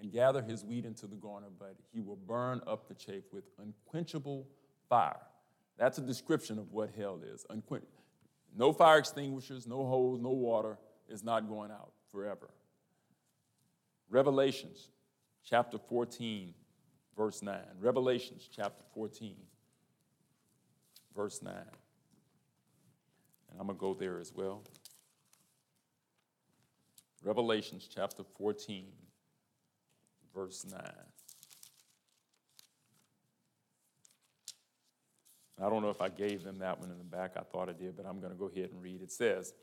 and 0.00 0.10
gather 0.10 0.40
his 0.40 0.64
wheat 0.64 0.86
into 0.86 1.06
the 1.06 1.16
garner, 1.16 1.48
but 1.58 1.74
he 1.92 2.00
will 2.00 2.16
burn 2.16 2.62
up 2.66 2.88
the 2.88 2.94
chaff 2.94 3.24
with 3.32 3.44
unquenchable 3.58 4.46
fire. 4.88 5.20
That's 5.76 5.98
a 5.98 6.02
description 6.02 6.58
of 6.58 6.72
what 6.72 6.90
hell 6.96 7.20
is. 7.22 7.44
Unquench- 7.50 7.82
no 8.56 8.72
fire 8.72 8.98
extinguishers, 8.98 9.66
no 9.66 9.84
hose, 9.84 10.20
no 10.20 10.30
water 10.30 10.78
is 11.08 11.22
not 11.22 11.48
going 11.48 11.72
out 11.72 11.92
forever. 12.10 12.48
Revelations 14.10 14.88
chapter 15.44 15.78
14, 15.78 16.54
verse 17.16 17.42
9. 17.42 17.58
Revelations 17.80 18.48
chapter 18.54 18.82
14, 18.94 19.36
verse 21.16 21.42
9. 21.42 21.54
And 23.50 23.60
I'm 23.60 23.66
going 23.66 23.78
to 23.78 23.80
go 23.80 23.94
there 23.94 24.18
as 24.18 24.32
well. 24.34 24.62
Revelations 27.22 27.88
chapter 27.92 28.24
14, 28.38 28.86
verse 30.34 30.66
9. 30.70 30.80
I 35.62 35.70
don't 35.70 35.82
know 35.82 35.90
if 35.90 36.00
I 36.00 36.08
gave 36.08 36.42
them 36.42 36.58
that 36.58 36.80
one 36.80 36.90
in 36.90 36.98
the 36.98 37.04
back. 37.04 37.32
I 37.36 37.42
thought 37.42 37.68
I 37.68 37.72
did, 37.72 37.96
but 37.96 38.04
I'm 38.04 38.18
going 38.18 38.32
to 38.32 38.38
go 38.38 38.48
ahead 38.48 38.70
and 38.72 38.82
read. 38.82 39.00
It 39.00 39.12
says, 39.12 39.54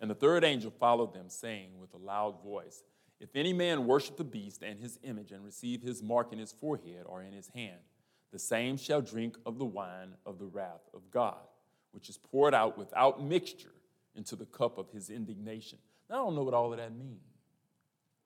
And 0.00 0.08
the 0.08 0.14
third 0.14 0.44
angel 0.44 0.70
followed 0.70 1.12
them, 1.12 1.28
saying 1.28 1.70
with 1.80 1.92
a 1.94 1.96
loud 1.96 2.40
voice, 2.44 2.84
If 3.20 3.34
any 3.34 3.52
man 3.52 3.86
worship 3.86 4.16
the 4.16 4.24
beast 4.24 4.62
and 4.62 4.78
his 4.78 4.98
image 5.02 5.32
and 5.32 5.44
receive 5.44 5.82
his 5.82 6.02
mark 6.02 6.32
in 6.32 6.38
his 6.38 6.52
forehead 6.52 7.04
or 7.06 7.22
in 7.22 7.32
his 7.32 7.48
hand, 7.48 7.80
the 8.30 8.38
same 8.38 8.76
shall 8.76 9.00
drink 9.00 9.36
of 9.44 9.58
the 9.58 9.64
wine 9.64 10.14
of 10.24 10.38
the 10.38 10.46
wrath 10.46 10.88
of 10.94 11.10
God 11.10 11.38
which 11.92 12.08
is 12.08 12.16
poured 12.16 12.54
out 12.54 12.78
without 12.78 13.22
mixture 13.22 13.72
into 14.14 14.36
the 14.36 14.46
cup 14.46 14.78
of 14.78 14.90
his 14.90 15.10
indignation. 15.10 15.78
Now, 16.08 16.16
I 16.16 16.18
don't 16.18 16.36
know 16.36 16.42
what 16.42 16.54
all 16.54 16.72
of 16.72 16.78
that 16.78 16.94
means, 16.96 17.22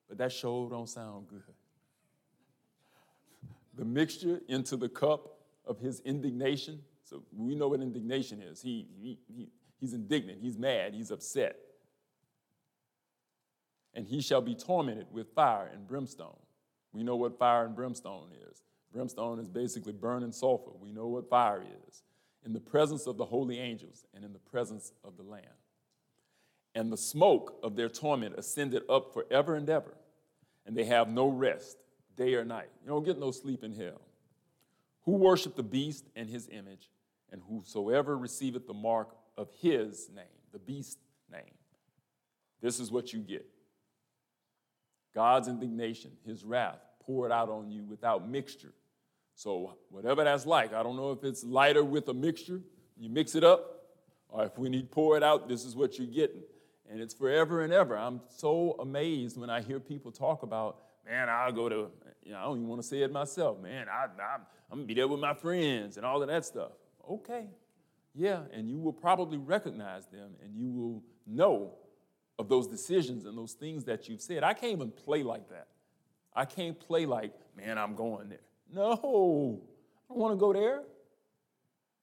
but 0.08 0.18
that 0.18 0.32
sure 0.32 0.68
don't 0.68 0.88
sound 0.88 1.28
good. 1.28 1.42
The 3.74 3.84
mixture 3.84 4.40
into 4.48 4.76
the 4.76 4.88
cup 4.88 5.38
of 5.66 5.78
his 5.78 6.00
indignation. 6.00 6.80
So 7.04 7.22
we 7.34 7.54
know 7.54 7.68
what 7.68 7.80
indignation 7.80 8.42
is. 8.42 8.60
He, 8.60 8.86
he, 9.00 9.18
he, 9.34 9.48
he's 9.80 9.94
indignant, 9.94 10.40
he's 10.40 10.58
mad, 10.58 10.94
he's 10.94 11.10
upset. 11.10 11.56
And 13.94 14.06
he 14.06 14.20
shall 14.20 14.40
be 14.40 14.54
tormented 14.54 15.06
with 15.12 15.34
fire 15.34 15.70
and 15.72 15.86
brimstone. 15.86 16.38
We 16.92 17.02
know 17.02 17.16
what 17.16 17.38
fire 17.38 17.64
and 17.64 17.74
brimstone 17.74 18.28
is. 18.50 18.62
Brimstone 18.92 19.38
is 19.38 19.48
basically 19.48 19.92
burning 19.92 20.32
sulfur. 20.32 20.72
We 20.80 20.92
know 20.92 21.06
what 21.06 21.28
fire 21.28 21.62
is 21.88 22.02
in 22.44 22.52
the 22.52 22.60
presence 22.60 23.06
of 23.06 23.16
the 23.16 23.24
holy 23.24 23.58
angels 23.58 24.04
and 24.14 24.24
in 24.24 24.32
the 24.32 24.38
presence 24.38 24.92
of 25.04 25.16
the 25.16 25.22
Lamb. 25.22 25.42
And 26.74 26.92
the 26.92 26.96
smoke 26.96 27.58
of 27.62 27.76
their 27.76 27.88
torment 27.88 28.36
ascended 28.38 28.82
up 28.88 29.12
forever 29.12 29.54
and 29.54 29.68
ever, 29.68 29.94
and 30.66 30.76
they 30.76 30.84
have 30.84 31.08
no 31.08 31.28
rest, 31.28 31.76
day 32.16 32.34
or 32.34 32.44
night. 32.44 32.70
You 32.82 32.88
don't 32.88 33.04
get 33.04 33.18
no 33.18 33.30
sleep 33.30 33.62
in 33.62 33.74
hell. 33.74 34.00
Who 35.04 35.12
worship 35.12 35.56
the 35.56 35.62
beast 35.62 36.06
and 36.16 36.30
his 36.30 36.48
image, 36.48 36.88
and 37.30 37.42
whosoever 37.48 38.16
receiveth 38.16 38.66
the 38.66 38.74
mark 38.74 39.14
of 39.36 39.48
his 39.60 40.08
name, 40.14 40.24
the 40.52 40.58
beast 40.58 40.98
name. 41.30 41.54
This 42.60 42.80
is 42.80 42.90
what 42.90 43.12
you 43.12 43.20
get 43.20 43.46
God's 45.14 45.48
indignation, 45.48 46.12
his 46.24 46.44
wrath 46.44 46.80
poured 47.04 47.32
out 47.32 47.48
on 47.48 47.70
you 47.70 47.84
without 47.84 48.28
mixture 48.28 48.72
so, 49.34 49.74
whatever 49.90 50.24
that's 50.24 50.46
like, 50.46 50.72
I 50.72 50.82
don't 50.82 50.96
know 50.96 51.12
if 51.12 51.24
it's 51.24 51.42
lighter 51.44 51.84
with 51.84 52.08
a 52.08 52.14
mixture, 52.14 52.60
you 52.98 53.08
mix 53.08 53.34
it 53.34 53.44
up, 53.44 53.86
or 54.28 54.44
if 54.44 54.58
when 54.58 54.72
you 54.72 54.82
pour 54.82 55.16
it 55.16 55.22
out, 55.22 55.48
this 55.48 55.64
is 55.64 55.74
what 55.74 55.98
you're 55.98 56.06
getting. 56.06 56.42
And 56.90 57.00
it's 57.00 57.14
forever 57.14 57.62
and 57.62 57.72
ever. 57.72 57.96
I'm 57.96 58.20
so 58.28 58.76
amazed 58.78 59.38
when 59.38 59.48
I 59.48 59.62
hear 59.62 59.80
people 59.80 60.12
talk 60.12 60.42
about, 60.42 60.78
man, 61.06 61.28
I'll 61.28 61.52
go 61.52 61.68
to, 61.68 61.90
you 62.22 62.32
know, 62.32 62.38
I 62.38 62.42
don't 62.42 62.58
even 62.58 62.68
want 62.68 62.82
to 62.82 62.86
say 62.86 63.02
it 63.02 63.10
myself, 63.10 63.60
man, 63.60 63.86
I, 63.88 64.04
I, 64.04 64.36
I'm 64.70 64.78
gonna 64.78 64.86
be 64.86 64.94
there 64.94 65.08
with 65.08 65.20
my 65.20 65.34
friends 65.34 65.96
and 65.96 66.04
all 66.04 66.22
of 66.22 66.28
that 66.28 66.44
stuff. 66.44 66.72
Okay, 67.10 67.46
yeah, 68.14 68.42
and 68.52 68.70
you 68.70 68.78
will 68.78 68.92
probably 68.92 69.38
recognize 69.38 70.06
them 70.06 70.32
and 70.42 70.54
you 70.54 70.70
will 70.70 71.02
know 71.26 71.74
of 72.42 72.48
those 72.48 72.66
decisions 72.66 73.24
and 73.24 73.38
those 73.38 73.52
things 73.52 73.84
that 73.84 74.08
you've 74.08 74.20
said. 74.20 74.42
I 74.42 74.52
can't 74.52 74.72
even 74.72 74.90
play 74.90 75.22
like 75.22 75.48
that. 75.50 75.68
I 76.34 76.44
can't 76.44 76.78
play 76.78 77.06
like, 77.06 77.32
man, 77.56 77.78
I'm 77.78 77.94
going 77.94 78.28
there. 78.28 78.38
No, 78.74 78.92
I 78.92 78.96
don't 78.96 80.18
want 80.18 80.32
to 80.32 80.40
go 80.40 80.52
there. 80.52 80.82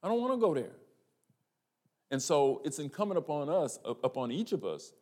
I 0.02 0.08
don't 0.08 0.22
want 0.22 0.34
to 0.34 0.38
go 0.38 0.54
there. 0.54 0.72
And 2.10 2.22
so 2.22 2.62
it's 2.64 2.80
incumbent 2.80 3.18
upon 3.18 3.50
us, 3.50 3.80
upon 3.86 4.32
each 4.32 4.54
of 4.54 4.64
us, 4.64 4.94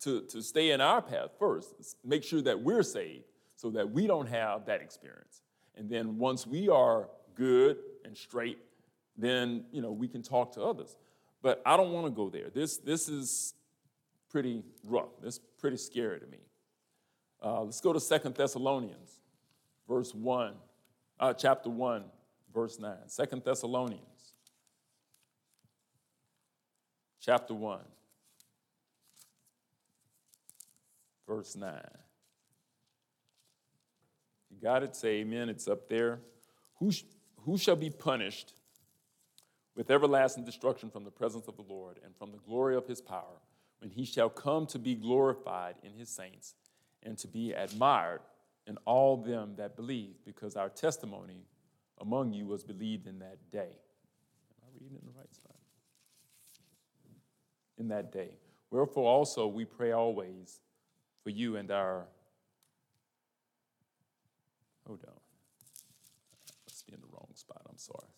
to, 0.00 0.20
to 0.22 0.42
stay 0.42 0.70
in 0.70 0.80
our 0.80 1.02
path 1.02 1.30
first, 1.38 1.96
make 2.04 2.22
sure 2.22 2.42
that 2.42 2.60
we're 2.60 2.82
saved 2.82 3.24
so 3.56 3.70
that 3.70 3.90
we 3.90 4.06
don't 4.06 4.28
have 4.28 4.66
that 4.66 4.80
experience. 4.82 5.42
And 5.76 5.88
then 5.88 6.18
once 6.18 6.46
we 6.46 6.68
are 6.68 7.08
good 7.34 7.78
and 8.04 8.16
straight, 8.16 8.58
then 9.16 9.64
you 9.72 9.82
know 9.82 9.90
we 9.90 10.06
can 10.08 10.22
talk 10.22 10.52
to 10.52 10.62
others. 10.62 10.96
But 11.42 11.62
I 11.64 11.76
don't 11.76 11.92
want 11.92 12.06
to 12.06 12.10
go 12.10 12.28
there. 12.28 12.50
This, 12.50 12.76
this 12.78 13.08
is 13.08 13.54
pretty 14.30 14.62
rough. 14.84 15.10
Is 15.22 15.40
pretty 15.58 15.76
scary 15.76 16.20
to 16.20 16.26
me. 16.26 16.38
Uh, 17.42 17.62
let's 17.62 17.80
go 17.80 17.92
to 17.92 18.00
Second 18.00 18.34
Thessalonians, 18.34 19.20
verse 19.86 20.14
1 20.14 20.54
uh, 21.20 21.32
chapter 21.32 21.70
1, 21.70 22.04
verse 22.54 22.78
9. 22.78 22.94
Second 23.06 23.44
Thessalonians, 23.44 24.32
chapter 27.20 27.54
1, 27.54 27.80
verse 31.26 31.56
9. 31.56 31.72
You 34.50 34.56
got 34.62 34.82
it? 34.82 34.96
Say 34.96 35.20
amen. 35.20 35.48
It's 35.48 35.68
up 35.68 35.88
there. 35.88 36.20
Who, 36.78 36.90
sh- 36.90 37.04
who 37.44 37.58
shall 37.58 37.76
be 37.76 37.90
punished 37.90 38.54
with 39.76 39.90
everlasting 39.90 40.44
destruction 40.44 40.90
from 40.90 41.04
the 41.04 41.10
presence 41.10 41.46
of 41.46 41.56
the 41.56 41.62
Lord 41.62 42.00
and 42.04 42.16
from 42.16 42.32
the 42.32 42.38
glory 42.38 42.76
of 42.76 42.86
his 42.86 43.00
power 43.00 43.40
when 43.80 43.90
he 43.90 44.04
shall 44.04 44.28
come 44.28 44.66
to 44.66 44.78
be 44.78 44.94
glorified 44.94 45.76
in 45.82 45.92
his 45.92 46.08
saints 46.08 46.54
and 47.02 47.16
to 47.18 47.28
be 47.28 47.52
admired 47.52 48.20
in 48.66 48.76
all 48.84 49.16
them 49.16 49.54
that 49.56 49.76
believe, 49.76 50.14
because 50.24 50.56
our 50.56 50.68
testimony 50.68 51.46
among 52.00 52.32
you 52.32 52.46
was 52.46 52.62
believed 52.62 53.06
in 53.06 53.18
that 53.20 53.38
day. 53.50 53.70
Am 53.70 54.62
I 54.62 54.68
reading 54.74 54.98
in 55.00 55.06
the 55.06 55.18
right 55.18 55.34
spot? 55.34 55.56
In 57.78 57.88
that 57.88 58.12
day. 58.12 58.30
Wherefore 58.70 59.08
also 59.08 59.46
we 59.46 59.64
pray 59.64 59.92
always 59.92 60.60
for 61.22 61.30
you 61.30 61.56
and 61.56 61.70
our. 61.70 62.06
Hold 64.86 65.04
on. 65.06 65.14
Let's 66.66 66.82
be 66.82 66.92
in 66.92 67.00
the 67.00 67.06
wrong 67.12 67.28
spot. 67.34 67.62
I'm 67.68 67.78
sorry. 67.78 68.08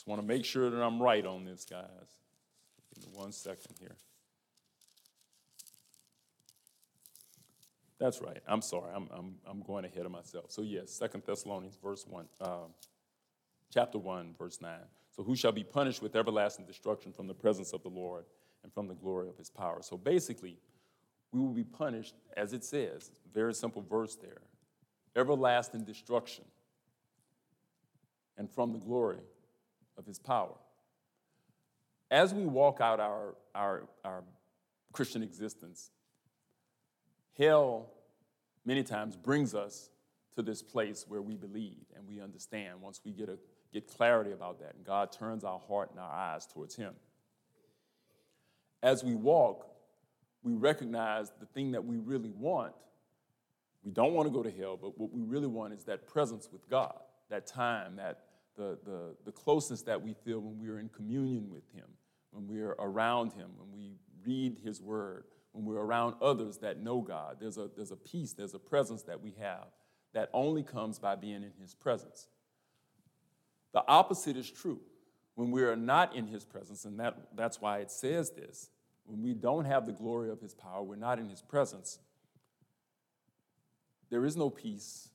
Just 0.00 0.08
want 0.08 0.22
to 0.22 0.26
make 0.26 0.46
sure 0.46 0.70
that 0.70 0.80
I'm 0.80 0.98
right 0.98 1.26
on 1.26 1.44
this, 1.44 1.66
guys. 1.68 1.84
Give 2.94 3.04
me 3.04 3.10
one 3.12 3.32
second 3.32 3.74
here. 3.78 3.96
That's 7.98 8.22
right. 8.22 8.40
I'm 8.48 8.62
sorry. 8.62 8.90
I'm, 8.96 9.10
I'm, 9.12 9.34
I'm 9.46 9.60
going 9.60 9.84
ahead 9.84 10.06
of 10.06 10.10
myself. 10.10 10.46
So, 10.52 10.62
yes, 10.62 10.90
Second 10.90 11.24
Thessalonians, 11.26 11.76
verse 11.84 12.06
1, 12.08 12.24
uh, 12.40 12.56
chapter 13.70 13.98
1, 13.98 14.36
verse 14.38 14.62
9. 14.62 14.72
So, 15.14 15.22
who 15.22 15.36
shall 15.36 15.52
be 15.52 15.64
punished 15.64 16.00
with 16.00 16.16
everlasting 16.16 16.64
destruction 16.64 17.12
from 17.12 17.26
the 17.26 17.34
presence 17.34 17.74
of 17.74 17.82
the 17.82 17.90
Lord 17.90 18.24
and 18.62 18.72
from 18.72 18.88
the 18.88 18.94
glory 18.94 19.28
of 19.28 19.36
his 19.36 19.50
power? 19.50 19.82
So, 19.82 19.98
basically, 19.98 20.56
we 21.30 21.40
will 21.40 21.52
be 21.52 21.64
punished, 21.64 22.14
as 22.38 22.54
it 22.54 22.64
says, 22.64 23.10
very 23.34 23.52
simple 23.52 23.82
verse 23.82 24.14
there 24.14 24.40
everlasting 25.14 25.84
destruction 25.84 26.44
and 28.38 28.50
from 28.50 28.72
the 28.72 28.78
glory 28.78 29.18
of 30.00 30.06
his 30.06 30.18
power. 30.18 30.54
As 32.10 32.34
we 32.34 32.44
walk 32.44 32.80
out 32.80 32.98
our, 32.98 33.36
our, 33.54 33.84
our 34.04 34.24
Christian 34.92 35.22
existence, 35.22 35.92
hell 37.38 37.90
many 38.64 38.82
times 38.82 39.14
brings 39.14 39.54
us 39.54 39.90
to 40.34 40.42
this 40.42 40.62
place 40.62 41.04
where 41.06 41.22
we 41.22 41.36
believe 41.36 41.84
and 41.94 42.08
we 42.08 42.20
understand 42.20 42.80
once 42.80 43.00
we 43.04 43.12
get, 43.12 43.28
a, 43.28 43.38
get 43.72 43.86
clarity 43.86 44.32
about 44.32 44.58
that 44.58 44.74
and 44.74 44.84
God 44.84 45.12
turns 45.12 45.44
our 45.44 45.60
heart 45.60 45.90
and 45.92 46.00
our 46.00 46.10
eyes 46.10 46.46
towards 46.46 46.74
him. 46.74 46.94
As 48.82 49.04
we 49.04 49.14
walk, 49.14 49.66
we 50.42 50.54
recognize 50.54 51.30
the 51.38 51.46
thing 51.46 51.72
that 51.72 51.84
we 51.84 51.98
really 51.98 52.32
want. 52.32 52.72
We 53.84 53.92
don't 53.92 54.14
want 54.14 54.26
to 54.26 54.32
go 54.32 54.42
to 54.42 54.50
hell, 54.50 54.78
but 54.80 54.98
what 54.98 55.12
we 55.12 55.22
really 55.22 55.46
want 55.46 55.74
is 55.74 55.84
that 55.84 56.06
presence 56.06 56.48
with 56.50 56.68
God, 56.68 56.98
that 57.28 57.46
time, 57.46 57.96
that 57.96 58.24
the, 58.56 58.78
the, 58.84 59.14
the 59.24 59.32
closeness 59.32 59.82
that 59.82 60.00
we 60.00 60.14
feel 60.14 60.40
when 60.40 60.58
we 60.58 60.68
are 60.68 60.78
in 60.78 60.88
communion 60.88 61.50
with 61.50 61.64
Him, 61.72 61.86
when 62.30 62.46
we 62.46 62.60
are 62.60 62.76
around 62.78 63.32
Him, 63.32 63.50
when 63.56 63.72
we 63.72 63.96
read 64.24 64.58
His 64.62 64.80
Word, 64.80 65.24
when 65.52 65.64
we're 65.64 65.80
around 65.80 66.14
others 66.20 66.58
that 66.58 66.80
know 66.80 67.00
God. 67.00 67.36
There's 67.40 67.58
a, 67.58 67.68
there's 67.74 67.90
a 67.90 67.96
peace, 67.96 68.32
there's 68.32 68.54
a 68.54 68.58
presence 68.58 69.02
that 69.04 69.20
we 69.20 69.34
have 69.40 69.66
that 70.12 70.28
only 70.32 70.62
comes 70.62 70.98
by 70.98 71.16
being 71.16 71.42
in 71.42 71.52
His 71.60 71.74
presence. 71.74 72.28
The 73.72 73.84
opposite 73.86 74.36
is 74.36 74.50
true. 74.50 74.80
When 75.36 75.50
we 75.50 75.62
are 75.62 75.76
not 75.76 76.14
in 76.14 76.26
His 76.26 76.44
presence, 76.44 76.84
and 76.84 76.98
that, 77.00 77.16
that's 77.34 77.60
why 77.60 77.78
it 77.78 77.90
says 77.90 78.30
this, 78.30 78.70
when 79.10 79.22
we 79.22 79.34
don't 79.34 79.64
have 79.64 79.86
the 79.86 79.92
glory 79.92 80.30
of 80.30 80.40
his 80.40 80.54
power, 80.54 80.82
we're 80.82 80.94
not 80.94 81.18
in 81.18 81.28
his 81.28 81.42
presence, 81.42 81.98
there 84.08 84.24
is 84.24 84.36
no 84.36 84.48
peace, 84.48 85.08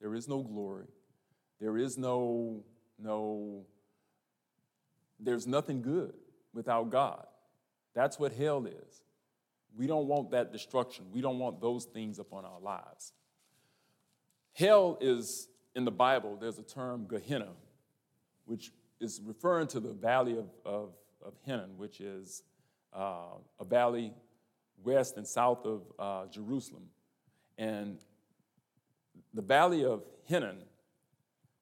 there 0.00 0.14
is 0.14 0.26
no 0.28 0.42
glory, 0.42 0.86
there 1.60 1.76
is 1.76 1.98
no, 1.98 2.64
no, 2.98 3.64
there's 5.18 5.46
nothing 5.46 5.82
good 5.82 6.14
without 6.52 6.90
God. 6.90 7.26
That's 7.94 8.18
what 8.18 8.32
hell 8.32 8.66
is. 8.66 9.02
We 9.76 9.86
don't 9.86 10.06
want 10.06 10.30
that 10.30 10.52
destruction. 10.52 11.06
We 11.12 11.20
don't 11.20 11.38
want 11.38 11.60
those 11.60 11.84
things 11.84 12.18
upon 12.18 12.44
our 12.44 12.60
lives. 12.60 13.12
Hell 14.52 14.98
is, 15.00 15.48
in 15.74 15.84
the 15.84 15.90
Bible, 15.90 16.36
there's 16.40 16.58
a 16.58 16.62
term, 16.62 17.06
Gehenna, 17.08 17.48
which 18.44 18.70
is 19.00 19.20
referring 19.24 19.66
to 19.68 19.80
the 19.80 19.92
valley 19.92 20.38
of, 20.38 20.46
of, 20.64 20.90
of 21.24 21.34
Hinnom, 21.44 21.76
which 21.76 22.00
is 22.00 22.42
uh, 22.92 23.34
a 23.58 23.64
valley 23.64 24.12
west 24.82 25.16
and 25.16 25.26
south 25.26 25.64
of 25.64 25.82
uh, 25.98 26.26
Jerusalem. 26.30 26.84
And 27.58 27.98
the 29.32 29.42
valley 29.42 29.84
of 29.84 30.02
Hinnom 30.24 30.58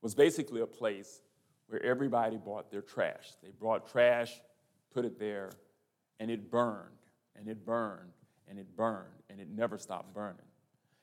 was 0.03 0.15
basically 0.15 0.61
a 0.61 0.67
place 0.67 1.23
where 1.69 1.83
everybody 1.83 2.37
brought 2.37 2.71
their 2.71 2.83
trash. 2.83 3.31
They 3.43 3.51
brought 3.51 3.91
trash, 3.91 4.41
put 4.93 5.05
it 5.05 5.19
there, 5.19 5.51
and 6.21 6.31
it 6.31 6.51
burned, 6.51 6.91
and 7.35 7.49
it 7.49 7.65
burned, 7.65 8.13
and 8.49 8.59
it 8.59 8.77
burned, 8.77 9.23
and 9.31 9.41
it 9.41 9.49
never 9.49 9.79
stopped 9.79 10.13
burning. 10.13 10.45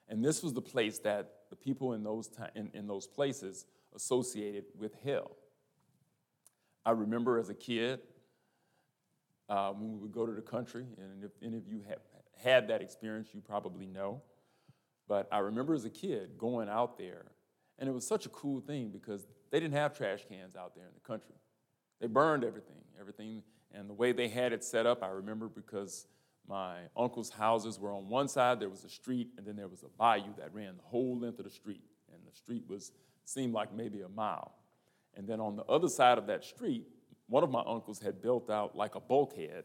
And 0.07 0.23
this 0.23 0.43
was 0.43 0.53
the 0.53 0.61
place 0.61 0.99
that 0.99 1.31
the 1.49 1.55
people 1.55 1.93
in 1.93 2.03
those, 2.03 2.29
in, 2.55 2.69
in 2.73 2.85
those 2.85 3.07
places 3.07 3.65
associated 3.95 4.65
with 4.77 4.93
hell. 5.03 5.31
I 6.85 6.91
remember 6.91 7.39
as 7.39 7.49
a 7.49 7.55
kid, 7.55 8.01
uh, 9.49 9.71
when 9.71 9.91
we 9.91 9.97
would 9.97 10.11
go 10.11 10.25
to 10.25 10.31
the 10.31 10.41
country. 10.41 10.85
And 10.97 11.23
if 11.23 11.31
any 11.43 11.57
of 11.57 11.67
you 11.67 11.81
have 11.89 11.99
had 12.37 12.67
that 12.69 12.81
experience, 12.81 13.29
you 13.33 13.41
probably 13.41 13.87
know. 13.87 14.21
But 15.07 15.27
I 15.31 15.39
remember 15.39 15.73
as 15.73 15.85
a 15.85 15.89
kid 15.89 16.37
going 16.37 16.69
out 16.69 16.97
there, 16.97 17.25
and 17.79 17.89
it 17.89 17.91
was 17.91 18.05
such 18.05 18.25
a 18.25 18.29
cool 18.29 18.61
thing 18.61 18.89
because 18.89 19.27
they 19.51 19.59
didn't 19.59 19.73
have 19.73 19.97
trash 19.97 20.19
cans 20.29 20.55
out 20.55 20.75
there 20.75 20.85
in 20.85 20.93
the 20.93 21.07
country. 21.07 21.35
They 21.99 22.07
burned 22.07 22.43
everything, 22.43 22.83
everything. 22.99 23.41
And 23.73 23.89
the 23.89 23.93
way 23.93 24.11
they 24.11 24.27
had 24.27 24.53
it 24.53 24.63
set 24.63 24.85
up, 24.85 25.03
I 25.03 25.07
remember 25.07 25.47
because 25.47 26.07
my 26.47 26.77
uncle's 26.95 27.29
houses 27.29 27.79
were 27.79 27.91
on 27.91 28.09
one 28.09 28.27
side, 28.27 28.59
there 28.59 28.69
was 28.69 28.83
a 28.83 28.89
street, 28.89 29.29
and 29.37 29.45
then 29.45 29.55
there 29.55 29.67
was 29.67 29.83
a 29.83 29.89
bayou 29.97 30.33
that 30.37 30.53
ran 30.53 30.77
the 30.77 30.83
whole 30.83 31.17
length 31.17 31.39
of 31.39 31.45
the 31.45 31.51
street. 31.51 31.83
And 32.11 32.21
the 32.25 32.35
street 32.35 32.63
was 32.67 32.91
seemed 33.25 33.53
like 33.53 33.73
maybe 33.73 34.01
a 34.01 34.09
mile. 34.09 34.53
And 35.15 35.27
then 35.27 35.39
on 35.39 35.55
the 35.55 35.63
other 35.65 35.87
side 35.87 36.17
of 36.17 36.27
that 36.27 36.43
street 36.43 36.87
one 37.29 37.43
of 37.43 37.51
my 37.51 37.63
uncles 37.65 37.99
had 37.99 38.21
built 38.21 38.49
out 38.49 38.75
like 38.75 38.95
a 38.95 38.99
bulkhead 38.99 39.63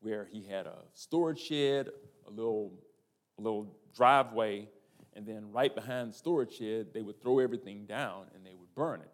where 0.00 0.28
he 0.30 0.44
had 0.44 0.66
a 0.66 0.76
storage 0.92 1.40
shed, 1.40 1.88
a 2.26 2.30
little, 2.30 2.72
a 3.38 3.42
little 3.42 3.74
driveway, 3.96 4.68
and 5.18 5.26
then 5.26 5.50
right 5.50 5.74
behind 5.74 6.10
the 6.10 6.16
storage 6.16 6.58
shed, 6.58 6.94
they 6.94 7.02
would 7.02 7.20
throw 7.20 7.40
everything 7.40 7.86
down 7.86 8.26
and 8.36 8.46
they 8.46 8.54
would 8.54 8.72
burn 8.76 9.00
it. 9.00 9.10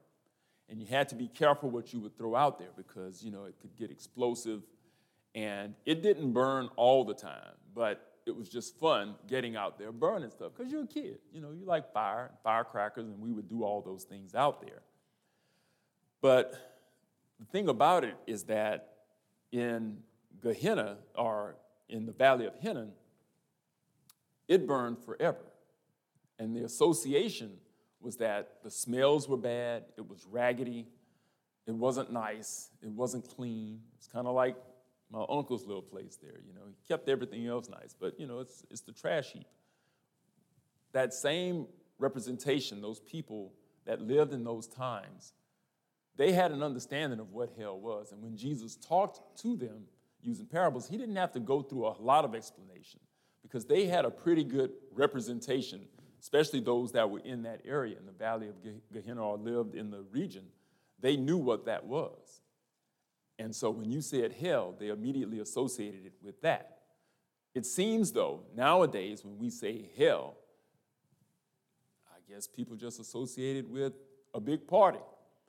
And 0.68 0.78
you 0.78 0.86
had 0.86 1.08
to 1.08 1.14
be 1.14 1.28
careful 1.28 1.70
what 1.70 1.94
you 1.94 2.00
would 2.00 2.18
throw 2.18 2.36
out 2.36 2.58
there 2.58 2.68
because, 2.76 3.22
you 3.22 3.30
know, 3.30 3.44
it 3.44 3.54
could 3.58 3.74
get 3.74 3.90
explosive. 3.90 4.60
And 5.34 5.72
it 5.86 6.02
didn't 6.02 6.34
burn 6.34 6.68
all 6.76 7.06
the 7.06 7.14
time, 7.14 7.54
but 7.74 8.18
it 8.26 8.36
was 8.36 8.50
just 8.50 8.78
fun 8.78 9.14
getting 9.26 9.56
out 9.56 9.78
there 9.78 9.92
burning 9.92 10.30
stuff 10.30 10.52
because 10.54 10.70
you're 10.70 10.82
a 10.82 10.86
kid. 10.86 11.20
You 11.32 11.40
know, 11.40 11.52
you 11.52 11.64
like 11.64 11.90
fire, 11.94 12.32
firecrackers, 12.42 13.06
and 13.06 13.18
we 13.18 13.32
would 13.32 13.48
do 13.48 13.64
all 13.64 13.80
those 13.80 14.04
things 14.04 14.34
out 14.34 14.60
there. 14.60 14.82
But 16.20 16.52
the 17.40 17.46
thing 17.46 17.68
about 17.68 18.04
it 18.04 18.16
is 18.26 18.44
that 18.44 18.90
in 19.52 19.96
Gehenna, 20.42 20.98
or 21.14 21.56
in 21.88 22.04
the 22.04 22.12
valley 22.12 22.44
of 22.44 22.54
Hinnom, 22.60 22.90
it 24.48 24.66
burned 24.66 24.98
forever. 24.98 25.46
And 26.38 26.54
the 26.54 26.64
association 26.64 27.52
was 28.00 28.16
that 28.18 28.62
the 28.62 28.70
smells 28.70 29.28
were 29.28 29.36
bad, 29.36 29.84
it 29.96 30.08
was 30.08 30.26
raggedy, 30.26 30.88
it 31.66 31.74
wasn't 31.74 32.12
nice, 32.12 32.70
it 32.82 32.90
wasn't 32.90 33.26
clean. 33.28 33.80
It's 33.96 34.06
kind 34.06 34.26
of 34.26 34.34
like 34.34 34.56
my 35.10 35.24
uncle's 35.28 35.66
little 35.66 35.82
place 35.82 36.18
there, 36.20 36.40
you 36.46 36.52
know. 36.52 36.62
He 36.66 36.74
kept 36.86 37.08
everything 37.08 37.46
else 37.46 37.68
nice, 37.68 37.94
but 37.98 38.18
you 38.18 38.26
know, 38.26 38.40
it's, 38.40 38.64
it's 38.70 38.82
the 38.82 38.92
trash 38.92 39.32
heap. 39.32 39.46
That 40.92 41.14
same 41.14 41.66
representation, 41.98 42.80
those 42.80 43.00
people 43.00 43.52
that 43.86 44.00
lived 44.00 44.32
in 44.32 44.44
those 44.44 44.66
times, 44.66 45.32
they 46.16 46.32
had 46.32 46.52
an 46.52 46.62
understanding 46.62 47.20
of 47.20 47.32
what 47.32 47.50
hell 47.58 47.78
was. 47.78 48.12
And 48.12 48.22
when 48.22 48.36
Jesus 48.36 48.76
talked 48.76 49.38
to 49.42 49.56
them 49.56 49.84
using 50.20 50.46
parables, 50.46 50.88
he 50.88 50.96
didn't 50.96 51.16
have 51.16 51.32
to 51.32 51.40
go 51.40 51.62
through 51.62 51.86
a 51.86 51.96
lot 52.00 52.24
of 52.24 52.34
explanation 52.34 53.00
because 53.42 53.66
they 53.66 53.86
had 53.86 54.04
a 54.04 54.10
pretty 54.10 54.44
good 54.44 54.70
representation, 54.92 55.80
especially 56.24 56.58
those 56.58 56.90
that 56.92 57.10
were 57.10 57.18
in 57.18 57.42
that 57.42 57.60
area 57.66 57.94
in 57.98 58.06
the 58.06 58.12
valley 58.12 58.48
of 58.48 58.54
Gehenna 58.90 59.22
or 59.22 59.36
lived 59.36 59.74
in 59.74 59.90
the 59.90 60.00
region. 60.10 60.42
They 60.98 61.18
knew 61.18 61.36
what 61.36 61.66
that 61.66 61.84
was. 61.84 62.40
And 63.38 63.54
so 63.54 63.68
when 63.68 63.90
you 63.90 64.00
said 64.00 64.32
hell, 64.32 64.74
they 64.80 64.88
immediately 64.88 65.40
associated 65.40 66.06
it 66.06 66.14
with 66.22 66.40
that. 66.40 66.78
It 67.54 67.66
seems, 67.66 68.10
though, 68.10 68.40
nowadays 68.56 69.22
when 69.22 69.38
we 69.38 69.50
say 69.50 69.90
hell, 69.98 70.36
I 72.08 72.16
guess 72.32 72.46
people 72.46 72.74
just 72.74 73.00
associate 73.00 73.58
it 73.58 73.68
with 73.68 73.92
a 74.32 74.40
big 74.40 74.66
party 74.66 75.00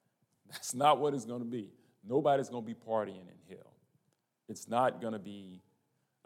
that's 0.51 0.73
not 0.73 0.99
what 0.99 1.13
it's 1.13 1.25
going 1.25 1.39
to 1.39 1.45
be. 1.45 1.69
Nobody's 2.05 2.49
going 2.49 2.63
to 2.63 2.67
be 2.67 2.75
partying 2.75 3.21
in 3.21 3.55
hell. 3.55 3.71
It's 4.49 4.67
not 4.67 4.99
going 4.99 5.13
to 5.13 5.19
be 5.19 5.61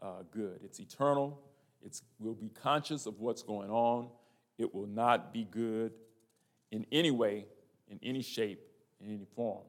uh, 0.01 0.23
good. 0.31 0.61
It's 0.63 0.79
eternal. 0.79 1.39
It's, 1.85 2.01
we'll 2.17 2.33
be 2.33 2.49
conscious 2.49 3.05
of 3.05 3.19
what's 3.19 3.43
going 3.43 3.69
on. 3.69 4.07
It 4.60 4.76
will 4.76 4.88
not 4.88 5.34
be 5.34 5.45
good 5.45 5.93
in 6.72 6.86
any 6.91 7.10
way, 7.10 7.45
in 7.88 7.99
any 8.03 8.22
shape, 8.22 8.62
in 9.01 9.07
any 9.07 9.26
form. 9.36 9.64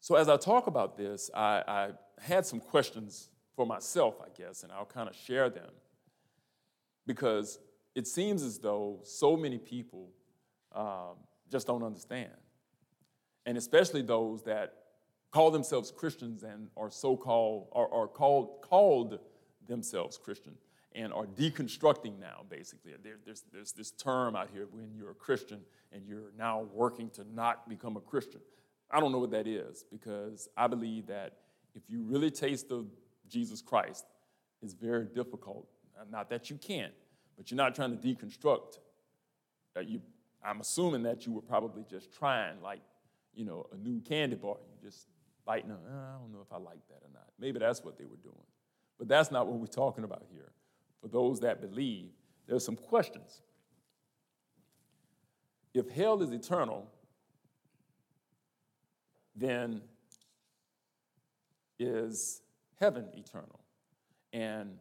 So, 0.00 0.16
as 0.16 0.28
I 0.28 0.38
talk 0.38 0.66
about 0.66 0.96
this, 0.96 1.30
I, 1.34 1.62
I 1.68 1.90
had 2.20 2.46
some 2.46 2.60
questions 2.60 3.28
for 3.54 3.66
myself, 3.66 4.14
I 4.22 4.28
guess, 4.36 4.62
and 4.62 4.72
I'll 4.72 4.86
kind 4.86 5.08
of 5.08 5.14
share 5.14 5.50
them 5.50 5.70
because 7.06 7.58
it 7.94 8.06
seems 8.06 8.42
as 8.42 8.58
though 8.58 9.00
so 9.02 9.36
many 9.36 9.58
people 9.58 10.08
um, 10.74 11.16
just 11.50 11.66
don't 11.66 11.82
understand. 11.82 12.30
And 13.44 13.58
especially 13.58 14.02
those 14.02 14.42
that 14.44 14.74
call 15.30 15.50
themselves 15.50 15.90
Christians 15.90 16.42
and 16.42 16.68
are 16.76 16.90
so 16.90 17.16
called, 17.16 17.68
are, 17.72 17.92
are 17.92 18.08
called, 18.08 18.62
called 18.62 19.18
themselves 19.66 20.16
Christian 20.16 20.54
and 20.94 21.12
are 21.12 21.26
deconstructing 21.26 22.18
now, 22.18 22.44
basically. 22.48 22.92
There, 23.02 23.16
there's, 23.24 23.44
there's 23.52 23.72
this 23.72 23.90
term 23.90 24.34
out 24.34 24.48
here 24.52 24.66
when 24.70 24.94
you're 24.96 25.10
a 25.10 25.14
Christian 25.14 25.60
and 25.92 26.06
you're 26.06 26.32
now 26.36 26.66
working 26.72 27.10
to 27.10 27.24
not 27.34 27.68
become 27.68 27.96
a 27.96 28.00
Christian. 28.00 28.40
I 28.90 29.00
don't 29.00 29.12
know 29.12 29.18
what 29.18 29.30
that 29.32 29.46
is 29.46 29.84
because 29.90 30.48
I 30.56 30.66
believe 30.66 31.06
that 31.08 31.34
if 31.74 31.82
you 31.88 32.02
really 32.02 32.30
taste 32.30 32.70
of 32.70 32.86
Jesus 33.28 33.60
Christ, 33.60 34.06
it's 34.62 34.72
very 34.72 35.04
difficult. 35.04 35.68
Not 36.10 36.30
that 36.30 36.48
you 36.48 36.56
can't, 36.56 36.92
but 37.36 37.50
you're 37.50 37.56
not 37.56 37.74
trying 37.74 37.96
to 37.96 37.96
deconstruct. 37.96 38.78
Uh, 39.76 39.80
you 39.80 40.00
I'm 40.44 40.60
assuming 40.60 41.02
that 41.02 41.26
you 41.26 41.32
were 41.32 41.42
probably 41.42 41.84
just 41.90 42.12
trying, 42.16 42.60
like, 42.62 42.80
you 43.34 43.44
know, 43.44 43.66
a 43.72 43.76
new 43.76 44.00
candy 44.00 44.36
bar. 44.36 44.56
You're 44.68 44.90
just 44.90 45.06
biting 45.44 45.70
on, 45.70 45.78
uh, 45.78 46.16
I 46.16 46.20
don't 46.20 46.32
know 46.32 46.40
if 46.40 46.52
I 46.52 46.58
like 46.58 46.86
that 46.88 47.02
or 47.02 47.10
not. 47.12 47.26
Maybe 47.38 47.58
that's 47.58 47.82
what 47.84 47.98
they 47.98 48.04
were 48.04 48.16
doing. 48.22 48.34
But 48.98 49.08
that's 49.08 49.30
not 49.30 49.46
what 49.46 49.58
we're 49.58 49.66
talking 49.66 50.04
about 50.04 50.24
here. 50.32 50.52
For 51.00 51.08
those 51.08 51.40
that 51.40 51.60
believe, 51.60 52.10
there's 52.46 52.64
some 52.64 52.76
questions. 52.76 53.42
If 55.74 55.90
hell 55.90 56.22
is 56.22 56.32
eternal, 56.32 56.90
then 59.36 59.82
is 61.78 62.42
heaven 62.80 63.08
eternal? 63.14 63.60
And 64.32 64.78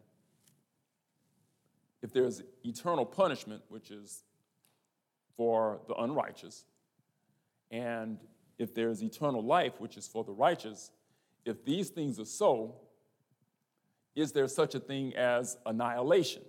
if 2.01 2.11
there's 2.11 2.41
eternal 2.63 3.05
punishment, 3.05 3.61
which 3.69 3.91
is 3.91 4.23
for 5.35 5.79
the 5.87 5.95
unrighteous, 5.95 6.65
and 7.69 8.17
if 8.57 8.73
there's 8.73 9.03
eternal 9.03 9.43
life, 9.43 9.73
which 9.79 9.97
is 9.97 10.07
for 10.07 10.23
the 10.23 10.31
righteous, 10.31 10.91
if 11.45 11.63
these 11.63 11.89
things 11.89 12.19
are 12.19 12.25
so, 12.25 12.75
is 14.17 14.31
there 14.31 14.47
such 14.47 14.73
a 14.73 14.79
thing 14.79 15.15
as 15.15 15.57
annihilation? 15.67 16.41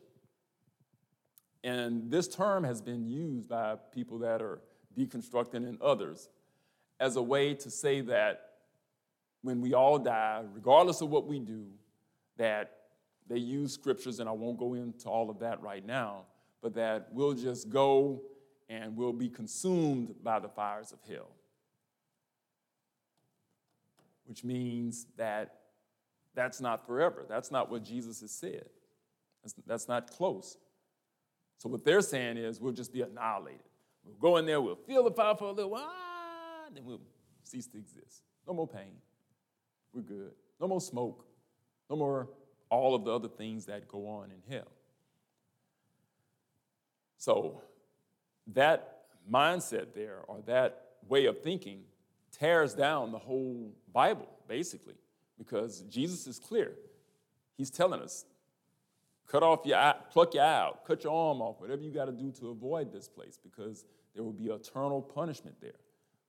And 1.63 2.11
this 2.11 2.27
term 2.27 2.65
has 2.65 2.81
been 2.81 3.07
used 3.07 3.51
by 3.51 3.77
people 3.93 4.19
that 4.21 4.41
are 4.41 4.61
deconstructing 4.97 5.69
and 5.69 5.81
others 5.83 6.31
as 6.99 7.17
a 7.17 7.23
way 7.23 7.53
to 7.53 7.71
say 7.71 8.01
that 8.01 8.53
when 9.43 9.61
we 9.61 9.75
all 9.75 9.99
die, 9.99 10.45
regardless 10.55 11.03
of 11.03 11.11
what 11.11 11.27
we 11.27 11.41
do, 11.41 11.67
that 12.39 12.73
they 13.29 13.37
use 13.37 13.75
scriptures, 13.75 14.19
and 14.19 14.31
I 14.31 14.33
won't 14.33 14.59
go 14.59 14.73
into 14.73 15.11
all 15.11 15.29
of 15.29 15.41
that 15.41 15.61
right 15.61 15.85
now, 15.85 16.23
but 16.63 16.75
that 16.75 17.09
we'll 17.13 17.35
just 17.35 17.69
go 17.69 18.23
and 18.71 18.97
we'll 18.97 19.13
be 19.13 19.29
consumed 19.29 20.15
by 20.23 20.39
the 20.39 20.49
fires 20.49 20.91
of 20.91 21.01
hell. 21.07 21.29
Which 24.25 24.43
means 24.43 25.07
that 25.19 25.59
that's 26.39 26.61
not 26.61 26.87
forever. 26.87 27.27
That's 27.29 27.51
not 27.51 27.69
what 27.69 27.83
Jesus 27.83 28.21
has 28.21 28.31
said. 28.31 28.67
That's, 29.43 29.55
that's 29.67 29.89
not 29.89 30.09
close. 30.09 30.57
So 31.59 31.69
what 31.69 31.85
they're 31.85 32.01
saying 32.01 32.37
is 32.37 32.61
we'll 32.61 32.73
just 32.73 32.93
be 32.93 33.03
annihilated. 33.03 33.61
We'll 34.05 34.15
go 34.21 34.37
in 34.37 34.47
there, 34.47 34.61
we'll 34.61 34.77
feel 34.77 35.03
the 35.03 35.11
fire 35.11 35.35
for 35.35 35.49
a 35.49 35.53
little 35.53 35.73
while, 35.73 35.91
then 36.73 36.85
we'll 36.85 37.01
cease 37.43 37.67
to 37.67 37.79
exist. 37.79 38.23
No 38.47 38.55
more 38.55 38.69
pain. 38.69 38.93
We're 39.93 40.03
good. 40.03 40.31
No 40.61 40.69
more 40.69 40.81
smoke. 40.81 41.27
No 41.91 41.97
more 41.97 42.29
all 42.71 42.95
of 42.95 43.05
the 43.05 43.13
other 43.13 43.29
things 43.29 43.67
that 43.67 43.89
go 43.89 44.07
on 44.07 44.31
in 44.31 44.55
hell. 44.55 44.71
So 47.17 47.63
that 48.55 49.01
mindset 49.29 49.93
there, 49.93 50.21
or 50.29 50.41
that 50.47 50.85
way 51.09 51.27
of 51.27 51.43
thinking, 51.43 51.81
tears 52.31 52.75
down 52.75 53.11
the 53.11 53.19
whole 53.19 53.73
Bible, 53.93 54.29
basically, 54.47 54.95
because 55.39 55.83
Jesus 55.83 56.27
is 56.27 56.39
clear. 56.39 56.73
He's 57.57 57.71
telling 57.71 58.01
us 58.01 58.25
cut 59.29 59.43
off 59.43 59.61
your 59.65 59.77
eye, 59.77 59.95
pluck 60.11 60.35
your 60.35 60.43
eye 60.43 60.61
out, 60.61 60.85
cut 60.87 61.05
your 61.05 61.13
arm 61.13 61.41
off, 61.41 61.61
whatever 61.61 61.83
you 61.83 61.91
got 61.91 62.07
to 62.07 62.13
do 62.13 62.33
to 62.33 62.49
avoid 62.49 62.93
this 62.93 63.09
place, 63.09 63.39
because 63.43 63.85
there 64.15 64.25
will 64.25 64.33
be 64.33 64.47
eternal 64.47 65.03
punishment 65.03 65.57
there. 65.61 65.79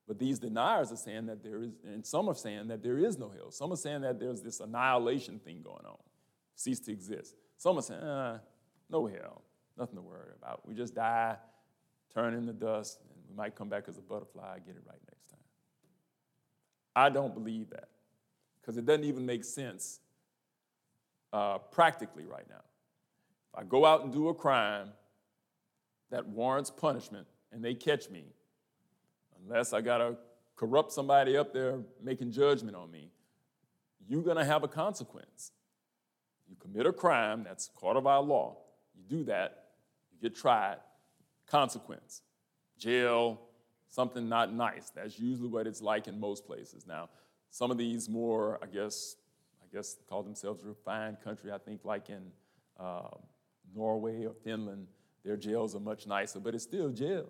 But 0.06 0.18
these 0.18 0.38
deniers 0.38 0.92
are 0.92 0.96
saying 0.96 1.26
that 1.26 1.42
there 1.42 1.62
is, 1.62 1.70
and 1.84 2.04
some 2.04 2.28
are 2.28 2.34
saying 2.34 2.68
that 2.68 2.82
there 2.82 2.98
is 2.98 3.18
no 3.18 3.30
hell. 3.30 3.50
Some 3.50 3.72
are 3.72 3.76
saying 3.76 4.02
that 4.02 4.18
there's 4.18 4.42
this 4.42 4.60
annihilation 4.60 5.38
thing 5.38 5.62
going 5.62 5.86
on, 5.86 5.98
cease 6.56 6.80
to 6.80 6.92
exist. 6.92 7.34
Some 7.56 7.78
are 7.78 7.82
saying, 7.82 8.00
uh, 8.00 8.38
no 8.90 9.06
hell, 9.06 9.42
nothing 9.78 9.96
to 9.96 10.02
worry 10.02 10.32
about. 10.36 10.66
We 10.66 10.74
just 10.74 10.94
die, 10.94 11.36
turn 12.12 12.34
into 12.34 12.52
dust, 12.52 12.98
and 13.00 13.22
we 13.28 13.36
might 13.36 13.54
come 13.54 13.68
back 13.68 13.84
as 13.88 13.98
a 13.98 14.02
butterfly, 14.02 14.58
get 14.66 14.76
it 14.76 14.82
right 14.86 14.98
next 15.08 15.30
time. 15.30 15.40
I 16.96 17.08
don't 17.08 17.32
believe 17.32 17.70
that 17.70 17.88
because 18.70 18.78
it 18.78 18.86
doesn't 18.86 19.02
even 19.02 19.26
make 19.26 19.42
sense 19.42 19.98
uh, 21.32 21.58
practically 21.58 22.24
right 22.24 22.48
now. 22.48 22.62
If 23.52 23.58
I 23.58 23.64
go 23.64 23.84
out 23.84 24.04
and 24.04 24.12
do 24.12 24.28
a 24.28 24.34
crime 24.34 24.90
that 26.12 26.28
warrants 26.28 26.70
punishment 26.70 27.26
and 27.50 27.64
they 27.64 27.74
catch 27.74 28.08
me, 28.10 28.26
unless 29.42 29.72
I 29.72 29.80
got 29.80 29.98
to 29.98 30.16
corrupt 30.54 30.92
somebody 30.92 31.36
up 31.36 31.52
there 31.52 31.80
making 32.00 32.30
judgment 32.30 32.76
on 32.76 32.92
me, 32.92 33.10
you're 34.08 34.22
going 34.22 34.36
to 34.36 34.44
have 34.44 34.62
a 34.62 34.68
consequence. 34.68 35.50
You 36.48 36.54
commit 36.54 36.86
a 36.86 36.92
crime, 36.92 37.42
that's 37.42 37.70
part 37.70 37.96
of 37.96 38.06
our 38.06 38.22
law. 38.22 38.56
You 38.94 39.02
do 39.08 39.24
that, 39.24 39.64
you 40.12 40.28
get 40.28 40.38
tried, 40.38 40.76
consequence. 41.48 42.22
Jail, 42.78 43.40
something 43.88 44.28
not 44.28 44.52
nice. 44.52 44.90
That's 44.90 45.18
usually 45.18 45.48
what 45.48 45.66
it's 45.66 45.82
like 45.82 46.06
in 46.06 46.20
most 46.20 46.46
places. 46.46 46.86
Now, 46.86 47.08
some 47.50 47.70
of 47.70 47.78
these 47.78 48.08
more, 48.08 48.58
I 48.62 48.66
guess, 48.66 49.16
I 49.62 49.76
guess 49.76 49.96
call 50.08 50.22
themselves 50.22 50.64
refined 50.64 51.18
country. 51.22 51.52
I 51.52 51.58
think 51.58 51.84
like 51.84 52.08
in 52.08 52.22
uh, 52.78 53.08
Norway 53.74 54.24
or 54.24 54.34
Finland, 54.44 54.86
their 55.24 55.36
jails 55.36 55.74
are 55.74 55.80
much 55.80 56.06
nicer, 56.06 56.40
but 56.40 56.54
it's 56.54 56.64
still 56.64 56.90
jail. 56.90 57.26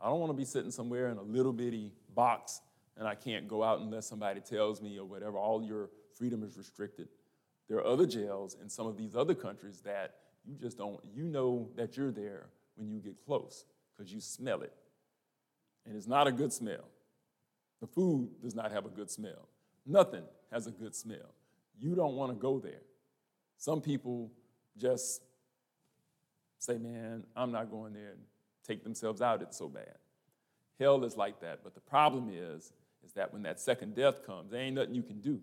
I 0.00 0.08
don't 0.08 0.20
want 0.20 0.30
to 0.30 0.36
be 0.36 0.44
sitting 0.44 0.70
somewhere 0.70 1.08
in 1.08 1.18
a 1.18 1.22
little 1.22 1.52
bitty 1.52 1.92
box 2.14 2.60
and 2.96 3.08
I 3.08 3.14
can't 3.14 3.48
go 3.48 3.62
out 3.62 3.80
unless 3.80 4.06
somebody 4.06 4.40
tells 4.40 4.80
me 4.80 4.98
or 4.98 5.04
whatever. 5.04 5.36
All 5.36 5.62
your 5.62 5.90
freedom 6.16 6.42
is 6.42 6.56
restricted. 6.56 7.08
There 7.68 7.78
are 7.78 7.86
other 7.86 8.06
jails 8.06 8.56
in 8.60 8.68
some 8.68 8.86
of 8.86 8.96
these 8.96 9.16
other 9.16 9.34
countries 9.34 9.80
that 9.80 10.14
you 10.44 10.54
just 10.60 10.76
don't, 10.76 11.00
you 11.12 11.24
know 11.24 11.70
that 11.76 11.96
you're 11.96 12.12
there 12.12 12.46
when 12.76 12.88
you 12.88 12.98
get 12.98 13.24
close 13.24 13.64
because 13.96 14.12
you 14.12 14.20
smell 14.20 14.62
it. 14.62 14.72
And 15.86 15.96
it's 15.96 16.06
not 16.06 16.26
a 16.26 16.32
good 16.32 16.52
smell. 16.52 16.88
The 17.80 17.86
food 17.86 18.30
does 18.42 18.54
not 18.54 18.72
have 18.72 18.86
a 18.86 18.90
good 18.90 19.10
smell. 19.10 19.48
Nothing 19.86 20.24
has 20.50 20.66
a 20.66 20.70
good 20.70 20.94
smell. 20.94 21.34
You 21.78 21.94
don't 21.94 22.14
want 22.14 22.32
to 22.32 22.36
go 22.36 22.58
there. 22.58 22.82
Some 23.58 23.80
people 23.80 24.30
just 24.76 25.22
say, 26.58 26.78
man, 26.78 27.24
I'm 27.36 27.52
not 27.52 27.70
going 27.70 27.92
there 27.92 28.10
and 28.10 28.20
take 28.66 28.82
themselves 28.82 29.20
out. 29.20 29.42
It's 29.42 29.58
so 29.58 29.68
bad. 29.68 29.96
Hell 30.80 31.04
is 31.04 31.16
like 31.16 31.40
that. 31.40 31.60
But 31.62 31.74
the 31.74 31.80
problem 31.80 32.30
is, 32.32 32.72
is 33.04 33.12
that 33.12 33.32
when 33.32 33.42
that 33.42 33.60
second 33.60 33.94
death 33.94 34.26
comes, 34.26 34.50
there 34.50 34.60
ain't 34.60 34.76
nothing 34.76 34.94
you 34.94 35.02
can 35.02 35.20
do. 35.20 35.40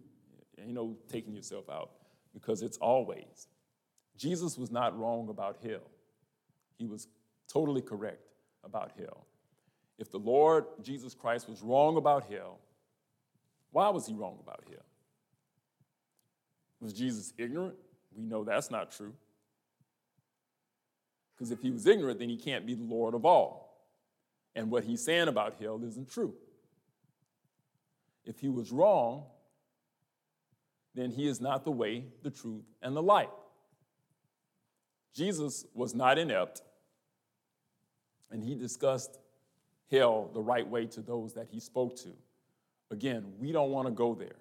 There 0.56 0.66
ain't 0.66 0.74
no 0.74 0.98
taking 1.10 1.36
yourself 1.36 1.70
out 1.70 1.92
because 2.34 2.62
it's 2.62 2.78
always. 2.78 3.48
Jesus 4.18 4.58
was 4.58 4.72
not 4.72 4.98
wrong 4.98 5.30
about 5.30 5.58
hell. 5.64 5.90
He 6.78 6.86
was 6.86 7.08
totally 7.48 7.82
correct 7.82 8.28
about 8.64 8.92
hell. 8.98 9.26
If 9.98 10.12
the 10.12 10.20
Lord 10.20 10.66
Jesus 10.82 11.14
Christ 11.14 11.48
was 11.48 11.62
wrong 11.62 11.98
about 11.98 12.26
hell, 12.32 12.60
why 13.72 13.90
was 13.90 14.06
he 14.06 14.14
wrong 14.14 14.38
about 14.42 14.64
hell? 14.70 14.86
Was 16.80 16.94
Jesus 16.94 17.34
ignorant? 17.38 17.76
We 18.16 18.24
know 18.24 18.44
that's 18.44 18.70
not 18.70 18.92
true. 18.92 19.14
Because 21.34 21.52
if 21.52 21.62
he 21.62 21.72
was 21.72 21.88
ignorant, 21.88 22.20
then 22.20 22.30
he 22.30 22.38
can't 22.38 22.66
be 22.66 22.74
the 22.74 22.84
Lord 22.84 23.14
of 23.14 23.26
all. 23.26 23.86
And 24.56 24.70
what 24.70 24.84
he's 24.84 25.04
saying 25.04 25.28
about 25.28 25.56
hell 25.60 25.82
isn't 25.84 26.10
true. 26.10 26.34
If 28.26 28.40
he 28.40 28.50
was 28.50 28.72
wrong, 28.72 29.24
then 30.94 31.10
he 31.10 31.28
is 31.28 31.40
not 31.40 31.64
the 31.64 31.72
way, 31.72 32.06
the 32.22 32.30
truth, 32.30 32.66
and 32.82 32.96
the 32.96 33.02
light. 33.02 33.30
Jesus 35.14 35.66
was 35.74 35.96
not 35.96 36.18
inept, 36.18 36.62
and 38.30 38.44
he 38.44 38.56
discussed 38.56 39.18
hell 39.90 40.30
the 40.34 40.42
right 40.42 40.68
way 40.68 40.86
to 40.88 41.02
those 41.02 41.34
that 41.34 41.48
he 41.50 41.60
spoke 41.60 41.96
to. 41.98 42.10
Again, 42.92 43.34
we 43.40 43.52
don't 43.52 43.72
want 43.72 43.88
to 43.88 43.92
go 43.92 44.14
there. 44.14 44.36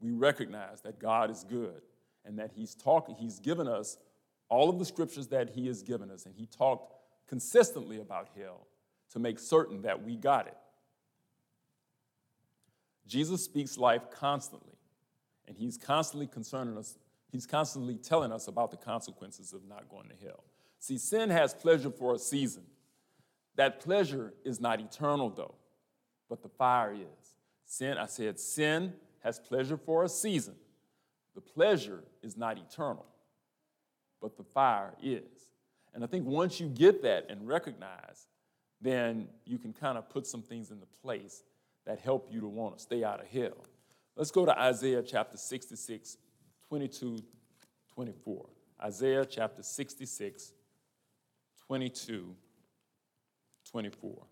We 0.00 0.10
recognize 0.10 0.82
that 0.82 0.98
God 0.98 1.30
is 1.30 1.44
good 1.48 1.80
and 2.24 2.38
that 2.38 2.50
he's 2.54 2.74
talking, 2.74 3.14
he's 3.14 3.38
given 3.38 3.68
us 3.68 3.96
all 4.48 4.68
of 4.68 4.78
the 4.78 4.84
scriptures 4.84 5.28
that 5.28 5.50
he 5.50 5.66
has 5.66 5.82
given 5.82 6.10
us, 6.10 6.26
and 6.26 6.34
he 6.34 6.46
talked 6.46 6.94
consistently 7.28 8.00
about 8.00 8.28
hell 8.36 8.66
to 9.10 9.18
make 9.18 9.38
certain 9.38 9.82
that 9.82 10.02
we 10.02 10.16
got 10.16 10.46
it. 10.46 10.56
Jesus 13.06 13.44
speaks 13.44 13.78
life 13.78 14.10
constantly, 14.10 14.76
and 15.46 15.56
he's 15.56 15.76
constantly 15.76 16.26
concerning 16.26 16.76
us, 16.76 16.96
he's 17.30 17.46
constantly 17.46 17.96
telling 17.96 18.32
us 18.32 18.48
about 18.48 18.70
the 18.70 18.76
consequences 18.76 19.52
of 19.52 19.66
not 19.66 19.88
going 19.88 20.08
to 20.08 20.26
hell. 20.26 20.44
See, 20.78 20.98
sin 20.98 21.30
has 21.30 21.54
pleasure 21.54 21.90
for 21.90 22.14
a 22.14 22.18
season. 22.18 22.64
That 23.56 23.80
pleasure 23.80 24.34
is 24.44 24.60
not 24.60 24.80
eternal, 24.80 25.30
though, 25.30 25.54
but 26.28 26.42
the 26.42 26.48
fire 26.48 26.92
is. 26.92 27.23
Sin, 27.64 27.98
I 27.98 28.06
said, 28.06 28.38
sin 28.38 28.92
has 29.22 29.38
pleasure 29.38 29.76
for 29.76 30.04
a 30.04 30.08
season. 30.08 30.54
The 31.34 31.40
pleasure 31.40 32.04
is 32.22 32.36
not 32.36 32.58
eternal 32.58 33.06
but 34.24 34.38
the 34.38 34.42
fire 34.42 34.94
is. 35.02 35.50
And 35.92 36.02
I 36.02 36.06
think 36.06 36.24
once 36.24 36.58
you 36.58 36.66
get 36.66 37.02
that 37.02 37.26
and 37.28 37.46
recognize, 37.46 38.26
then 38.80 39.28
you 39.44 39.58
can 39.58 39.74
kind 39.74 39.98
of 39.98 40.08
put 40.08 40.26
some 40.26 40.40
things 40.40 40.70
into 40.70 40.86
place 41.02 41.42
that 41.84 42.00
help 42.00 42.28
you 42.32 42.40
to 42.40 42.48
want 42.48 42.78
to 42.78 42.82
stay 42.82 43.04
out 43.04 43.20
of 43.20 43.26
hell. 43.26 43.66
Let's 44.16 44.30
go 44.30 44.46
to 44.46 44.58
Isaiah 44.58 45.02
chapter 45.02 45.36
66, 45.36 46.16
22, 46.70 47.18
24. 47.94 48.46
Isaiah 48.82 49.26
chapter 49.26 49.62
66, 49.62 50.52
22, 51.66 52.34
24. 53.70 54.26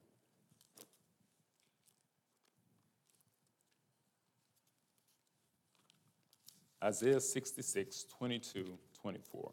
Isaiah 6.83 7.21
66, 7.21 8.07
22, 8.19 8.77
24. 9.01 9.53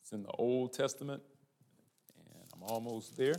It's 0.00 0.12
in 0.12 0.22
the 0.22 0.30
Old 0.38 0.72
Testament, 0.72 1.22
and 2.16 2.44
I'm 2.54 2.62
almost 2.62 3.14
there. 3.18 3.34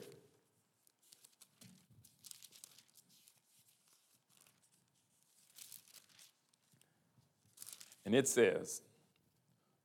And 8.06 8.14
it 8.14 8.28
says, 8.28 8.84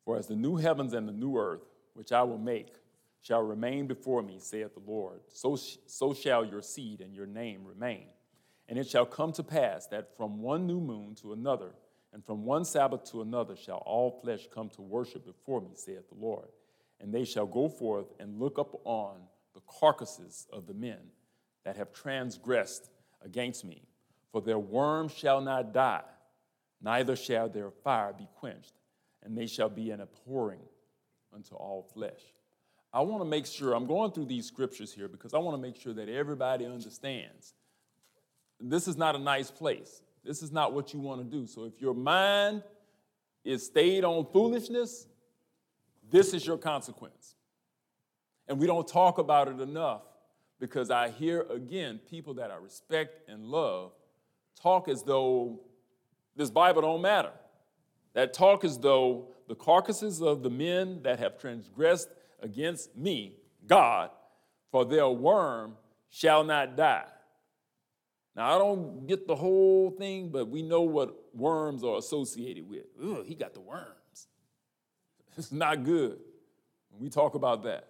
For 0.04 0.18
as 0.18 0.26
the 0.26 0.36
new 0.36 0.56
heavens 0.56 0.92
and 0.92 1.08
the 1.08 1.12
new 1.12 1.38
earth, 1.38 1.64
which 1.94 2.12
I 2.12 2.22
will 2.22 2.38
make, 2.38 2.74
shall 3.22 3.42
remain 3.42 3.86
before 3.86 4.22
me, 4.22 4.36
saith 4.38 4.74
the 4.74 4.90
Lord, 4.90 5.20
so, 5.28 5.56
so 5.56 6.12
shall 6.12 6.44
your 6.44 6.60
seed 6.60 7.00
and 7.00 7.14
your 7.14 7.26
name 7.26 7.64
remain. 7.64 8.08
And 8.68 8.78
it 8.78 8.88
shall 8.88 9.06
come 9.06 9.32
to 9.32 9.42
pass 9.42 9.86
that 9.88 10.16
from 10.16 10.40
one 10.40 10.66
new 10.66 10.80
moon 10.80 11.14
to 11.16 11.32
another, 11.32 11.72
and 12.12 12.24
from 12.24 12.44
one 12.44 12.64
Sabbath 12.64 13.04
to 13.10 13.22
another, 13.22 13.56
shall 13.56 13.82
all 13.84 14.20
flesh 14.22 14.46
come 14.54 14.70
to 14.70 14.82
worship 14.82 15.26
before 15.26 15.60
me, 15.60 15.70
saith 15.74 16.08
the 16.08 16.14
Lord. 16.14 16.48
And 17.00 17.12
they 17.12 17.24
shall 17.24 17.46
go 17.46 17.68
forth 17.68 18.06
and 18.20 18.38
look 18.38 18.58
up 18.58 18.80
on 18.84 19.16
the 19.54 19.60
carcasses 19.66 20.46
of 20.52 20.66
the 20.66 20.74
men 20.74 20.98
that 21.64 21.76
have 21.76 21.92
transgressed 21.92 22.90
against 23.22 23.64
me. 23.64 23.82
For 24.32 24.40
their 24.40 24.58
worm 24.58 25.08
shall 25.08 25.40
not 25.40 25.72
die, 25.72 26.02
neither 26.80 27.16
shall 27.16 27.48
their 27.48 27.70
fire 27.70 28.12
be 28.12 28.28
quenched, 28.36 28.74
and 29.22 29.36
they 29.36 29.46
shall 29.46 29.68
be 29.68 29.90
an 29.90 30.00
abhorring 30.00 30.60
unto 31.32 31.54
all 31.54 31.82
flesh. 31.82 32.20
I 32.92 33.00
want 33.00 33.22
to 33.22 33.28
make 33.28 33.46
sure, 33.46 33.74
I'm 33.74 33.86
going 33.86 34.12
through 34.12 34.26
these 34.26 34.46
scriptures 34.46 34.92
here 34.92 35.08
because 35.08 35.34
I 35.34 35.38
want 35.38 35.56
to 35.56 35.60
make 35.60 35.76
sure 35.76 35.92
that 35.94 36.08
everybody 36.08 36.64
understands 36.64 37.54
this 38.70 38.88
is 38.88 38.96
not 38.96 39.14
a 39.14 39.18
nice 39.18 39.50
place. 39.50 40.02
This 40.24 40.42
is 40.42 40.50
not 40.50 40.72
what 40.72 40.94
you 40.94 41.00
want 41.00 41.20
to 41.20 41.24
do. 41.24 41.46
So 41.46 41.64
if 41.64 41.80
your 41.80 41.94
mind 41.94 42.62
is 43.44 43.66
stayed 43.66 44.04
on 44.04 44.26
foolishness, 44.32 45.06
this 46.10 46.32
is 46.32 46.46
your 46.46 46.56
consequence. 46.56 47.34
And 48.48 48.58
we 48.58 48.66
don't 48.66 48.86
talk 48.86 49.18
about 49.18 49.48
it 49.48 49.60
enough 49.60 50.02
because 50.60 50.90
I 50.90 51.10
hear 51.10 51.42
again 51.50 52.00
people 52.08 52.34
that 52.34 52.50
I 52.50 52.56
respect 52.56 53.28
and 53.28 53.44
love 53.44 53.92
talk 54.60 54.88
as 54.88 55.02
though 55.02 55.60
this 56.36 56.50
Bible 56.50 56.82
don't 56.82 57.02
matter. 57.02 57.32
That 58.14 58.32
talk 58.32 58.64
as 58.64 58.78
though 58.78 59.28
the 59.48 59.54
carcasses 59.54 60.22
of 60.22 60.42
the 60.42 60.50
men 60.50 61.02
that 61.02 61.18
have 61.18 61.38
transgressed 61.38 62.08
against 62.40 62.96
me, 62.96 63.36
God, 63.66 64.10
for 64.70 64.84
their 64.84 65.08
worm 65.08 65.76
shall 66.10 66.44
not 66.44 66.76
die. 66.76 67.06
Now, 68.36 68.54
I 68.54 68.58
don't 68.58 69.06
get 69.06 69.26
the 69.26 69.36
whole 69.36 69.90
thing, 69.90 70.30
but 70.30 70.48
we 70.48 70.62
know 70.62 70.82
what 70.82 71.14
worms 71.34 71.84
are 71.84 71.98
associated 71.98 72.68
with. 72.68 72.84
Ugh, 73.02 73.24
he 73.24 73.34
got 73.34 73.54
the 73.54 73.60
worms. 73.60 73.88
It's 75.36 75.50
not 75.50 75.82
good 75.82 76.18
we 76.98 77.08
talk 77.08 77.34
about 77.34 77.64
that. 77.64 77.88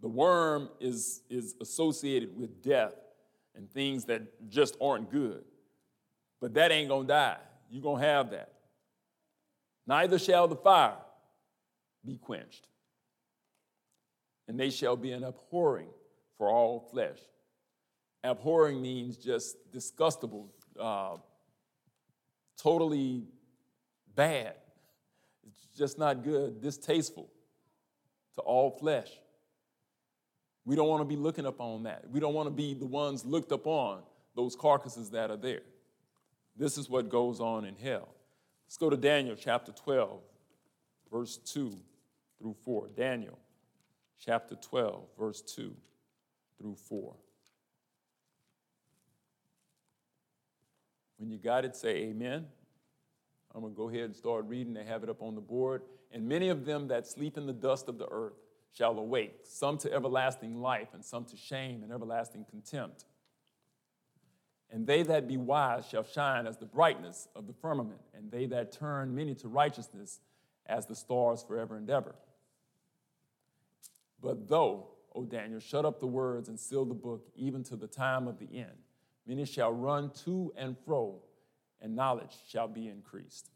The 0.00 0.08
worm 0.08 0.68
is, 0.80 1.22
is 1.30 1.54
associated 1.60 2.36
with 2.36 2.62
death 2.62 2.94
and 3.54 3.70
things 3.70 4.04
that 4.06 4.48
just 4.48 4.76
aren't 4.80 5.10
good. 5.10 5.44
But 6.40 6.54
that 6.54 6.72
ain't 6.72 6.88
gonna 6.88 7.06
die. 7.06 7.38
You're 7.70 7.82
gonna 7.82 8.04
have 8.04 8.30
that. 8.30 8.52
Neither 9.86 10.18
shall 10.18 10.48
the 10.48 10.56
fire 10.56 10.96
be 12.04 12.16
quenched, 12.16 12.66
and 14.48 14.58
they 14.58 14.70
shall 14.70 14.96
be 14.96 15.12
an 15.12 15.24
abhorring 15.24 15.88
for 16.36 16.48
all 16.48 16.80
flesh. 16.80 17.18
Abhorring 18.24 18.80
means 18.80 19.18
just 19.18 19.56
disgustable, 19.70 20.46
uh, 20.80 21.16
totally 22.56 23.24
bad. 24.14 24.54
It's 25.46 25.76
just 25.76 25.98
not 25.98 26.24
good, 26.24 26.62
distasteful 26.62 27.28
to 28.36 28.40
all 28.40 28.70
flesh. 28.70 29.10
We 30.64 30.74
don't 30.74 30.88
want 30.88 31.02
to 31.02 31.04
be 31.04 31.16
looking 31.16 31.44
up 31.44 31.60
on 31.60 31.82
that. 31.82 32.10
We 32.10 32.20
don't 32.20 32.32
want 32.32 32.46
to 32.46 32.54
be 32.54 32.72
the 32.72 32.86
ones 32.86 33.26
looked 33.26 33.52
upon, 33.52 34.02
those 34.34 34.56
carcasses 34.56 35.10
that 35.10 35.30
are 35.30 35.36
there. 35.36 35.60
This 36.56 36.78
is 36.78 36.88
what 36.88 37.08
goes 37.10 37.40
on 37.40 37.64
in 37.64 37.76
hell. 37.76 38.08
Let's 38.66 38.78
go 38.78 38.88
to 38.88 38.96
Daniel 38.96 39.36
chapter 39.38 39.72
12, 39.72 40.20
verse 41.12 41.36
2 41.36 41.76
through 42.38 42.56
4. 42.64 42.88
Daniel 42.96 43.38
chapter 44.18 44.54
12, 44.54 45.02
verse 45.18 45.42
2 45.42 45.74
through 46.58 46.76
4. 46.76 47.14
When 51.18 51.30
you 51.30 51.38
got 51.38 51.64
it, 51.64 51.76
say 51.76 51.96
amen. 51.96 52.46
I'm 53.54 53.60
going 53.60 53.72
to 53.72 53.76
go 53.76 53.88
ahead 53.88 54.02
and 54.02 54.16
start 54.16 54.46
reading. 54.46 54.74
They 54.74 54.84
have 54.84 55.02
it 55.04 55.08
up 55.08 55.22
on 55.22 55.34
the 55.34 55.40
board. 55.40 55.82
And 56.10 56.28
many 56.28 56.48
of 56.48 56.64
them 56.64 56.88
that 56.88 57.06
sleep 57.06 57.36
in 57.36 57.46
the 57.46 57.52
dust 57.52 57.88
of 57.88 57.98
the 57.98 58.08
earth 58.10 58.34
shall 58.76 58.98
awake, 58.98 59.40
some 59.44 59.78
to 59.78 59.92
everlasting 59.92 60.60
life, 60.60 60.88
and 60.92 61.04
some 61.04 61.24
to 61.26 61.36
shame 61.36 61.82
and 61.82 61.92
everlasting 61.92 62.44
contempt. 62.50 63.04
And 64.70 64.86
they 64.86 65.04
that 65.04 65.28
be 65.28 65.36
wise 65.36 65.86
shall 65.86 66.02
shine 66.02 66.48
as 66.48 66.56
the 66.56 66.66
brightness 66.66 67.28
of 67.36 67.46
the 67.46 67.52
firmament, 67.52 68.00
and 68.12 68.30
they 68.32 68.46
that 68.46 68.72
turn 68.72 69.14
many 69.14 69.34
to 69.36 69.48
righteousness 69.48 70.18
as 70.66 70.86
the 70.86 70.96
stars 70.96 71.44
forever 71.46 71.76
and 71.76 71.88
ever. 71.88 72.16
But 74.20 74.48
though, 74.48 74.88
O 75.14 75.24
Daniel, 75.24 75.60
shut 75.60 75.84
up 75.84 76.00
the 76.00 76.08
words 76.08 76.48
and 76.48 76.58
seal 76.58 76.84
the 76.84 76.94
book, 76.94 77.28
even 77.36 77.62
to 77.64 77.76
the 77.76 77.86
time 77.86 78.26
of 78.26 78.38
the 78.40 78.48
end, 78.52 78.72
many 79.26 79.44
shall 79.44 79.72
run 79.72 80.10
to 80.24 80.52
and 80.56 80.76
fro, 80.84 81.16
and 81.80 81.94
knowledge 81.94 82.34
shall 82.48 82.68
be 82.68 82.88
increased. 82.88 83.50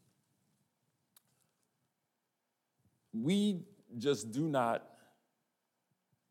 We 3.13 3.61
just 3.97 4.31
do 4.31 4.47
not 4.47 4.87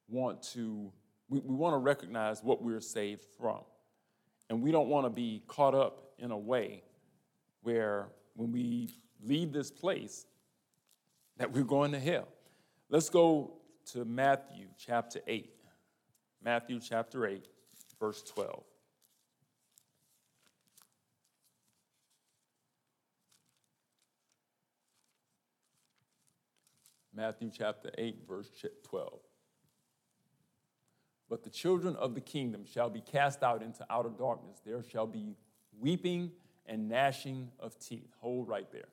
want 0.09 0.43
to, 0.55 0.93
we, 1.29 1.41
we 1.41 1.55
want 1.55 1.75
to 1.75 1.79
recognize 1.79 2.43
what 2.43 2.63
we're 2.63 2.81
saved 2.81 3.25
from. 3.39 3.61
And 4.49 4.63
we 4.63 4.71
don't 4.71 4.89
want 4.89 5.07
to 5.07 5.11
be 5.11 5.43
caught 5.47 5.75
up 5.75 6.13
in 6.19 6.31
a 6.31 6.39
way 6.39 6.83
where 7.63 8.09
when 8.35 8.53
we 8.53 8.95
leave 9.23 9.53
this 9.53 9.71
place, 9.71 10.27
that 11.37 11.53
we're 11.53 11.65
going 11.65 11.93
to 11.93 12.01
hell. 12.01 12.29
Let's 12.89 13.09
go 13.09 13.53
to 13.93 14.05
Matthew 14.05 14.67
chapter 14.77 15.21
8. 15.27 15.51
Matthew 16.43 16.81
chapter 16.81 17.27
8, 17.27 17.47
verse 17.99 18.23
12. 18.23 18.63
Matthew 27.19 27.51
chapter 27.53 27.91
8, 27.99 28.19
verse 28.29 28.49
12. 28.85 29.19
But 31.29 31.43
the 31.43 31.51
children 31.51 31.97
of 31.97 32.15
the 32.15 32.21
kingdom 32.21 32.65
shall 32.65 32.89
be 32.89 33.01
cast 33.01 33.43
out 33.43 33.61
into 33.61 33.85
outer 33.91 34.11
darkness. 34.17 34.61
There 34.65 34.85
shall 34.85 35.09
be 35.09 35.35
weeping 35.81 36.31
and 36.65 36.89
gnashing 36.89 37.49
of 37.59 37.77
teeth. 37.81 38.15
Hold 38.21 38.47
right 38.47 38.71
there. 38.71 38.87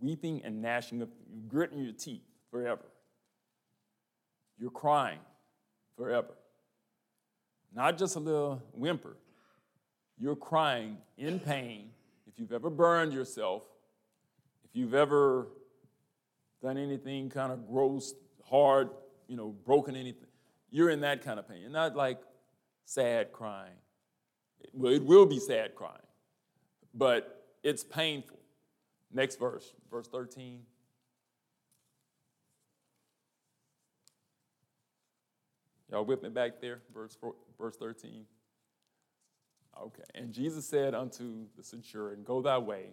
Weeping 0.00 0.42
and 0.42 0.60
gnashing 0.60 1.02
of 1.02 1.08
gritting 1.46 1.84
your 1.84 1.92
teeth 1.92 2.24
forever. 2.50 2.86
You're 4.58 4.72
crying 4.72 5.20
forever. 5.96 6.34
Not 7.72 7.96
just 7.96 8.16
a 8.16 8.18
little 8.18 8.60
whimper. 8.72 9.16
You're 10.18 10.34
crying 10.34 10.96
in 11.16 11.38
pain. 11.38 11.90
If 12.26 12.40
you've 12.40 12.52
ever 12.52 12.70
burned 12.70 13.12
yourself, 13.12 13.62
if 14.64 14.74
you've 14.74 14.94
ever 14.94 15.46
done 16.64 16.78
anything 16.78 17.28
kind 17.28 17.52
of 17.52 17.68
gross, 17.68 18.14
hard, 18.48 18.88
you 19.28 19.36
know, 19.36 19.54
broken 19.64 19.94
anything, 19.94 20.28
you're 20.70 20.90
in 20.90 21.00
that 21.00 21.22
kind 21.22 21.38
of 21.38 21.46
pain. 21.46 21.60
You're 21.60 21.70
not 21.70 21.94
like 21.94 22.18
sad 22.86 23.32
crying. 23.32 23.76
Well, 24.72 24.92
it 24.92 25.04
will 25.04 25.26
be 25.26 25.38
sad 25.38 25.74
crying, 25.74 25.98
but 26.94 27.44
it's 27.62 27.84
painful. 27.84 28.38
Next 29.12 29.38
verse, 29.38 29.72
verse 29.90 30.08
13. 30.08 30.60
Y'all 35.90 36.04
with 36.04 36.22
me 36.22 36.30
back 36.30 36.60
there? 36.60 36.80
Verse, 36.92 37.14
four, 37.14 37.34
verse 37.60 37.76
13. 37.76 38.24
Okay. 39.80 40.02
And 40.14 40.32
Jesus 40.32 40.66
said 40.66 40.94
unto 40.94 41.46
the 41.56 41.62
centurion, 41.62 42.24
Go 42.24 42.40
thy 42.40 42.58
way, 42.58 42.86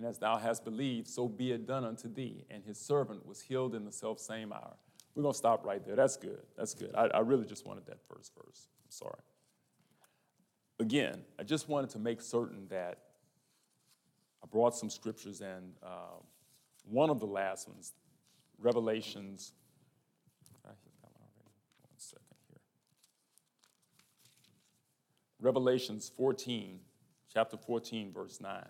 and 0.00 0.08
as 0.08 0.16
thou 0.16 0.38
hast 0.38 0.64
believed, 0.64 1.06
so 1.08 1.28
be 1.28 1.52
it 1.52 1.66
done 1.66 1.84
unto 1.84 2.10
thee. 2.10 2.46
And 2.48 2.64
his 2.64 2.78
servant 2.80 3.26
was 3.26 3.42
healed 3.42 3.74
in 3.74 3.84
the 3.84 3.92
self 3.92 4.18
same 4.18 4.50
hour. 4.50 4.74
We're 5.14 5.22
going 5.22 5.34
to 5.34 5.38
stop 5.38 5.66
right 5.66 5.84
there. 5.84 5.94
That's 5.94 6.16
good. 6.16 6.40
That's 6.56 6.72
good. 6.72 6.94
I, 6.94 7.08
I 7.08 7.18
really 7.18 7.44
just 7.44 7.66
wanted 7.66 7.84
that 7.84 7.98
first 8.08 8.32
verse. 8.34 8.68
I'm 8.82 8.90
sorry. 8.90 9.20
Again, 10.78 11.20
I 11.38 11.42
just 11.42 11.68
wanted 11.68 11.90
to 11.90 11.98
make 11.98 12.22
certain 12.22 12.66
that 12.70 12.96
I 14.42 14.46
brought 14.50 14.74
some 14.74 14.88
scriptures 14.88 15.42
and 15.42 15.74
uh, 15.82 16.16
one 16.84 17.10
of 17.10 17.20
the 17.20 17.26
last 17.26 17.68
ones, 17.68 17.92
Revelations. 18.58 19.52
I 20.64 20.68
that 20.68 21.10
one 21.12 21.28
already. 21.36 21.50
One 21.82 21.98
second 21.98 22.24
here. 22.48 22.56
Revelations 25.40 26.10
14, 26.16 26.80
chapter 27.30 27.58
14, 27.58 28.14
verse 28.14 28.40
9. 28.40 28.64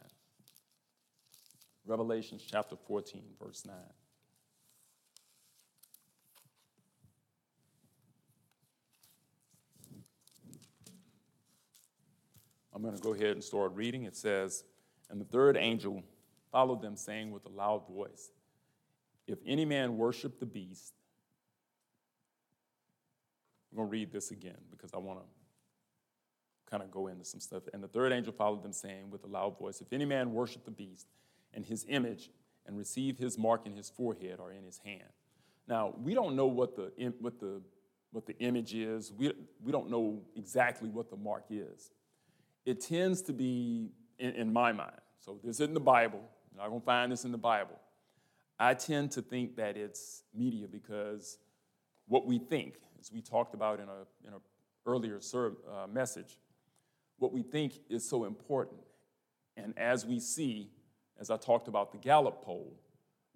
Revelations 1.87 2.45
chapter 2.49 2.77
14, 2.77 3.23
verse 3.43 3.65
9. 3.67 3.75
I'm 12.81 12.83
going 12.83 12.97
to 12.97 13.03
go 13.03 13.13
ahead 13.13 13.33
and 13.33 13.45
start 13.45 13.73
reading. 13.75 14.05
It 14.05 14.17
says, 14.17 14.65
And 15.11 15.21
the 15.21 15.25
third 15.25 15.57
angel 15.57 16.03
followed 16.51 16.81
them, 16.81 16.97
saying 16.97 17.31
with 17.31 17.45
a 17.45 17.51
loud 17.51 17.87
voice, 17.89 18.31
If 19.27 19.39
any 19.47 19.65
man 19.65 19.97
worship 19.99 20.41
the 20.41 20.47
beast, 20.47 20.95
I'm 23.71 23.77
going 23.77 23.89
to 23.89 23.93
read 23.93 24.13
this 24.13 24.31
again 24.31 24.57
because 24.71 24.95
I 24.95 24.99
want 24.99 25.19
to 25.19 25.25
kind 26.71 26.83
of 26.83 26.91
go 26.91 27.09
into 27.09 27.25
some 27.25 27.41
stuff. 27.41 27.65
And 27.75 27.83
the 27.83 27.89
third 27.89 28.13
angel 28.13 28.33
followed 28.33 28.63
them, 28.63 28.73
saying 28.73 29.11
with 29.11 29.25
a 29.25 29.29
loud 29.29 29.59
voice, 29.59 29.81
If 29.81 29.93
any 29.93 30.05
man 30.05 30.33
worship 30.33 30.65
the 30.65 30.71
beast 30.71 31.07
and 31.55 31.65
his 31.65 31.85
image 31.89 32.31
and 32.67 32.77
receive 32.77 33.19
his 33.19 33.39
mark 33.39 33.67
in 33.67 33.73
his 33.73 33.91
forehead 33.91 34.39
or 34.39 34.53
in 34.53 34.65
his 34.65 34.79
hand. 34.85 35.09
Now, 35.67 35.95
we 36.03 36.15
don't 36.15 36.37
know 36.37 36.47
what 36.47 36.77
the, 36.77 36.93
what 37.21 37.39
the, 37.41 37.61
what 38.13 38.27
the 38.27 38.37
image 38.39 38.75
is, 38.75 39.13
we, 39.13 39.33
we 39.63 39.73
don't 39.73 39.91
know 39.91 40.21
exactly 40.37 40.89
what 40.89 41.11
the 41.11 41.17
mark 41.17 41.45
is. 41.51 41.91
It 42.65 42.81
tends 42.81 43.23
to 43.23 43.33
be, 43.33 43.91
in, 44.19 44.31
in 44.31 44.53
my 44.53 44.73
mind, 44.73 45.01
so 45.21 45.39
this 45.45 45.61
isn't 45.61 45.75
the 45.75 45.81
Bible, 45.81 46.21
you're 46.53 46.63
not 46.63 46.69
going 46.69 46.81
to 46.81 46.87
find 46.87 47.13
this 47.13 47.25
in 47.25 47.33
the 47.33 47.39
Bible. 47.39 47.79
I 48.59 48.75
tend 48.75 49.13
to 49.13 49.23
think 49.23 49.57
that 49.57 49.77
it's 49.77 50.25
media 50.35 50.67
because 50.69 51.39
what 52.09 52.27
we 52.27 52.39
think, 52.39 52.75
as 53.01 53.11
we 53.11 53.23
talked 53.23 53.55
about 53.55 53.81
in 53.81 53.89
a, 53.89 54.29
in 54.29 54.35
a 54.35 54.39
earlier 54.87 55.21
serve, 55.21 55.55
uh, 55.71 55.87
message, 55.87 56.39
what 57.19 57.33
we 57.33 57.43
think 57.43 57.75
is 57.89 58.07
so 58.07 58.25
important. 58.25 58.81
And 59.57 59.79
as 59.79 60.05
we 60.05 60.21
see, 60.21 60.71
as 61.21 61.31
I 61.31 61.37
talked 61.37 61.69
about 61.69 61.93
the 61.93 61.99
Gallup 61.99 62.43
poll, 62.43 62.75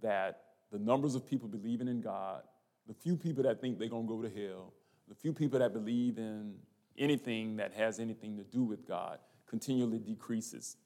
that 0.00 0.40
the 0.72 0.78
numbers 0.78 1.14
of 1.14 1.26
people 1.26 1.48
believing 1.48 1.86
in 1.86 2.00
God, 2.00 2.42
the 2.88 2.94
few 2.94 3.16
people 3.16 3.42
that 3.44 3.60
think 3.60 3.78
they're 3.78 3.88
going 3.88 4.06
to 4.06 4.14
go 4.14 4.22
to 4.22 4.28
hell, 4.28 4.72
the 5.08 5.14
few 5.14 5.32
people 5.32 5.58
that 5.58 5.72
believe 5.72 6.18
in 6.18 6.54
anything 6.98 7.56
that 7.56 7.72
has 7.74 8.00
anything 8.00 8.36
to 8.36 8.44
do 8.44 8.62
with 8.62 8.86
God 8.88 9.18
continually 9.46 9.98
decreases. 9.98 10.76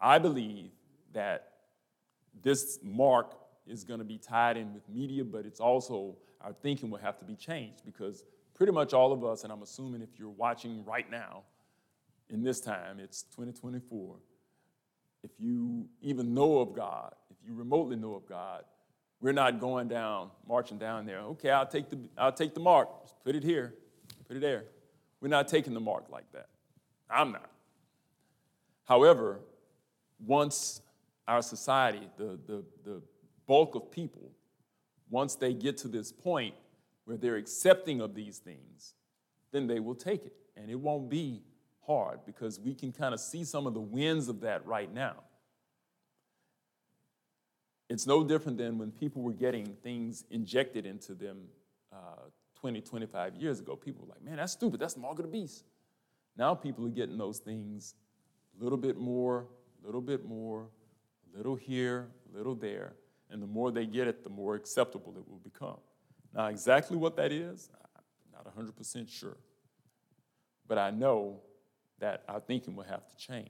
I 0.00 0.18
believe 0.18 0.70
that 1.12 1.52
this 2.42 2.78
mark 2.82 3.36
is 3.66 3.84
going 3.84 3.98
to 3.98 4.04
be 4.04 4.18
tied 4.18 4.56
in 4.56 4.74
with 4.74 4.88
media, 4.88 5.24
but 5.24 5.46
it's 5.46 5.60
also 5.60 6.16
our 6.40 6.52
thinking 6.52 6.90
will 6.90 6.98
have 6.98 7.18
to 7.18 7.24
be 7.24 7.36
changed 7.36 7.82
because 7.84 8.24
pretty 8.54 8.72
much 8.72 8.92
all 8.92 9.12
of 9.12 9.24
us, 9.24 9.44
and 9.44 9.52
I'm 9.52 9.62
assuming 9.62 10.02
if 10.02 10.18
you're 10.18 10.28
watching 10.30 10.84
right 10.84 11.10
now, 11.10 11.42
in 12.30 12.42
this 12.42 12.60
time, 12.60 12.98
it's 13.00 13.22
2024. 13.22 14.16
If 15.24 15.30
you 15.38 15.88
even 16.02 16.34
know 16.34 16.58
of 16.58 16.74
God, 16.74 17.14
if 17.30 17.36
you 17.48 17.54
remotely 17.54 17.96
know 17.96 18.14
of 18.14 18.28
God, 18.28 18.62
we're 19.22 19.32
not 19.32 19.58
going 19.58 19.88
down, 19.88 20.30
marching 20.46 20.76
down 20.76 21.06
there. 21.06 21.20
Okay, 21.20 21.50
I'll 21.50 21.66
take 21.66 21.88
the, 21.88 21.98
I'll 22.18 22.30
take 22.30 22.52
the 22.52 22.60
mark. 22.60 23.02
Just 23.02 23.14
put 23.24 23.34
it 23.34 23.42
here, 23.42 23.72
put 24.28 24.36
it 24.36 24.40
there. 24.40 24.64
We're 25.22 25.28
not 25.28 25.48
taking 25.48 25.72
the 25.72 25.80
mark 25.80 26.10
like 26.10 26.30
that. 26.32 26.48
I'm 27.08 27.32
not. 27.32 27.50
However, 28.84 29.40
once 30.26 30.82
our 31.26 31.40
society, 31.40 32.06
the, 32.18 32.38
the, 32.46 32.62
the 32.84 33.02
bulk 33.46 33.74
of 33.74 33.90
people, 33.90 34.30
once 35.08 35.36
they 35.36 35.54
get 35.54 35.78
to 35.78 35.88
this 35.88 36.12
point 36.12 36.54
where 37.06 37.16
they're 37.16 37.36
accepting 37.36 38.02
of 38.02 38.14
these 38.14 38.38
things, 38.38 38.92
then 39.52 39.66
they 39.66 39.80
will 39.80 39.94
take 39.94 40.26
it. 40.26 40.34
And 40.54 40.70
it 40.70 40.78
won't 40.78 41.08
be 41.08 41.40
hard 41.86 42.20
because 42.26 42.58
we 42.60 42.74
can 42.74 42.92
kind 42.92 43.14
of 43.14 43.20
see 43.20 43.44
some 43.44 43.66
of 43.66 43.74
the 43.74 43.80
winds 43.80 44.28
of 44.28 44.40
that 44.40 44.66
right 44.66 44.92
now. 44.92 45.16
It's 47.88 48.06
no 48.06 48.24
different 48.24 48.58
than 48.58 48.78
when 48.78 48.90
people 48.90 49.22
were 49.22 49.32
getting 49.32 49.66
things 49.82 50.24
injected 50.30 50.86
into 50.86 51.14
them 51.14 51.42
uh, 51.92 52.28
20, 52.60 52.80
25 52.80 53.36
years 53.36 53.60
ago. 53.60 53.76
People 53.76 54.06
were 54.06 54.14
like, 54.14 54.22
man, 54.22 54.36
that's 54.36 54.52
stupid. 54.52 54.80
That's 54.80 54.94
the 54.94 55.00
mark 55.00 55.18
of 55.18 55.24
the 55.26 55.30
beast. 55.30 55.64
Now 56.36 56.54
people 56.54 56.86
are 56.86 56.90
getting 56.90 57.18
those 57.18 57.38
things 57.38 57.94
a 58.58 58.62
little 58.62 58.78
bit 58.78 58.96
more, 58.96 59.46
a 59.82 59.86
little 59.86 60.00
bit 60.00 60.24
more, 60.24 60.68
a 61.32 61.36
little 61.36 61.54
here, 61.54 62.08
a 62.32 62.36
little 62.36 62.54
there. 62.54 62.94
And 63.30 63.42
the 63.42 63.46
more 63.46 63.70
they 63.70 63.86
get 63.86 64.08
it, 64.08 64.24
the 64.24 64.30
more 64.30 64.54
acceptable 64.54 65.14
it 65.16 65.28
will 65.28 65.40
become. 65.42 65.78
Now, 66.34 66.46
exactly 66.46 66.96
what 66.96 67.16
that 67.16 67.32
is, 67.32 67.70
I'm 67.96 68.44
not 68.44 68.56
100% 68.56 69.08
sure. 69.08 69.36
But 70.66 70.78
I 70.78 70.90
know 70.90 71.40
that 72.00 72.24
our 72.28 72.40
thinking 72.40 72.76
will 72.76 72.84
have 72.84 73.08
to 73.08 73.16
change. 73.16 73.48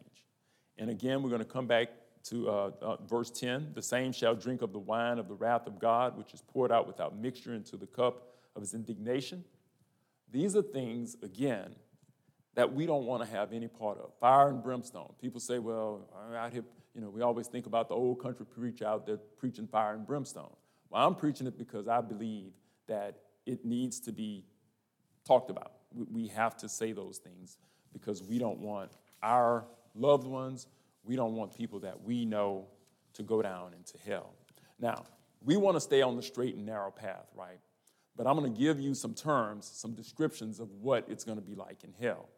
And 0.78 0.90
again, 0.90 1.22
we're 1.22 1.30
going 1.30 1.40
to 1.40 1.46
come 1.46 1.66
back 1.66 1.88
to 2.24 2.48
uh, 2.48 2.70
uh, 2.80 2.96
verse 3.08 3.30
10 3.30 3.72
the 3.74 3.82
same 3.82 4.12
shall 4.12 4.34
drink 4.34 4.62
of 4.62 4.72
the 4.72 4.78
wine 4.78 5.18
of 5.18 5.28
the 5.28 5.34
wrath 5.34 5.66
of 5.66 5.78
God, 5.78 6.16
which 6.16 6.32
is 6.32 6.40
poured 6.40 6.72
out 6.72 6.86
without 6.86 7.16
mixture 7.16 7.54
into 7.54 7.76
the 7.76 7.86
cup 7.86 8.28
of 8.56 8.62
his 8.62 8.74
indignation. 8.74 9.44
These 10.30 10.56
are 10.56 10.62
things, 10.62 11.16
again, 11.22 11.74
that 12.54 12.72
we 12.72 12.86
don't 12.86 13.04
want 13.04 13.22
to 13.22 13.28
have 13.28 13.52
any 13.52 13.68
part 13.68 13.98
of. 13.98 14.12
Fire 14.20 14.48
and 14.48 14.62
brimstone. 14.62 15.12
People 15.20 15.40
say, 15.40 15.58
well, 15.58 16.08
out 16.36 16.52
here, 16.52 16.64
you 16.94 17.00
know, 17.00 17.10
we 17.10 17.20
always 17.22 17.46
think 17.46 17.66
about 17.66 17.88
the 17.88 17.94
old 17.94 18.20
country 18.20 18.46
preacher 18.46 18.86
out 18.86 19.06
there 19.06 19.18
preaching 19.38 19.66
fire 19.66 19.94
and 19.94 20.06
brimstone. 20.06 20.54
Well, 20.90 21.06
I'm 21.06 21.14
preaching 21.14 21.46
it 21.46 21.58
because 21.58 21.88
I 21.88 22.00
believe 22.00 22.52
that 22.86 23.18
it 23.46 23.64
needs 23.64 24.00
to 24.00 24.12
be 24.12 24.44
talked 25.26 25.50
about. 25.50 25.72
We 25.92 26.28
have 26.28 26.56
to 26.58 26.68
say 26.68 26.92
those 26.92 27.18
things 27.18 27.58
because 27.94 28.22
we 28.22 28.38
don't 28.38 28.58
want 28.58 28.92
our 29.22 29.64
loved 29.94 30.26
ones, 30.26 30.66
we 31.02 31.16
don't 31.16 31.34
want 31.34 31.56
people 31.56 31.80
that 31.80 32.02
we 32.02 32.26
know 32.26 32.66
to 33.14 33.22
go 33.22 33.40
down 33.40 33.72
into 33.72 33.96
hell. 34.04 34.34
Now, 34.78 35.04
we 35.42 35.56
want 35.56 35.76
to 35.76 35.80
stay 35.80 36.02
on 36.02 36.16
the 36.16 36.22
straight 36.22 36.56
and 36.56 36.66
narrow 36.66 36.90
path, 36.90 37.30
right? 37.34 37.60
But 38.16 38.26
I'm 38.26 38.36
going 38.38 38.52
to 38.52 38.58
give 38.58 38.80
you 38.80 38.94
some 38.94 39.14
terms, 39.14 39.70
some 39.72 39.94
descriptions 39.94 40.60
of 40.60 40.70
what 40.80 41.06
it's 41.08 41.24
going 41.24 41.38
to 41.38 41.44
be 41.44 41.54
like 41.54 41.84
in 41.84 41.92
hell. 42.00 42.28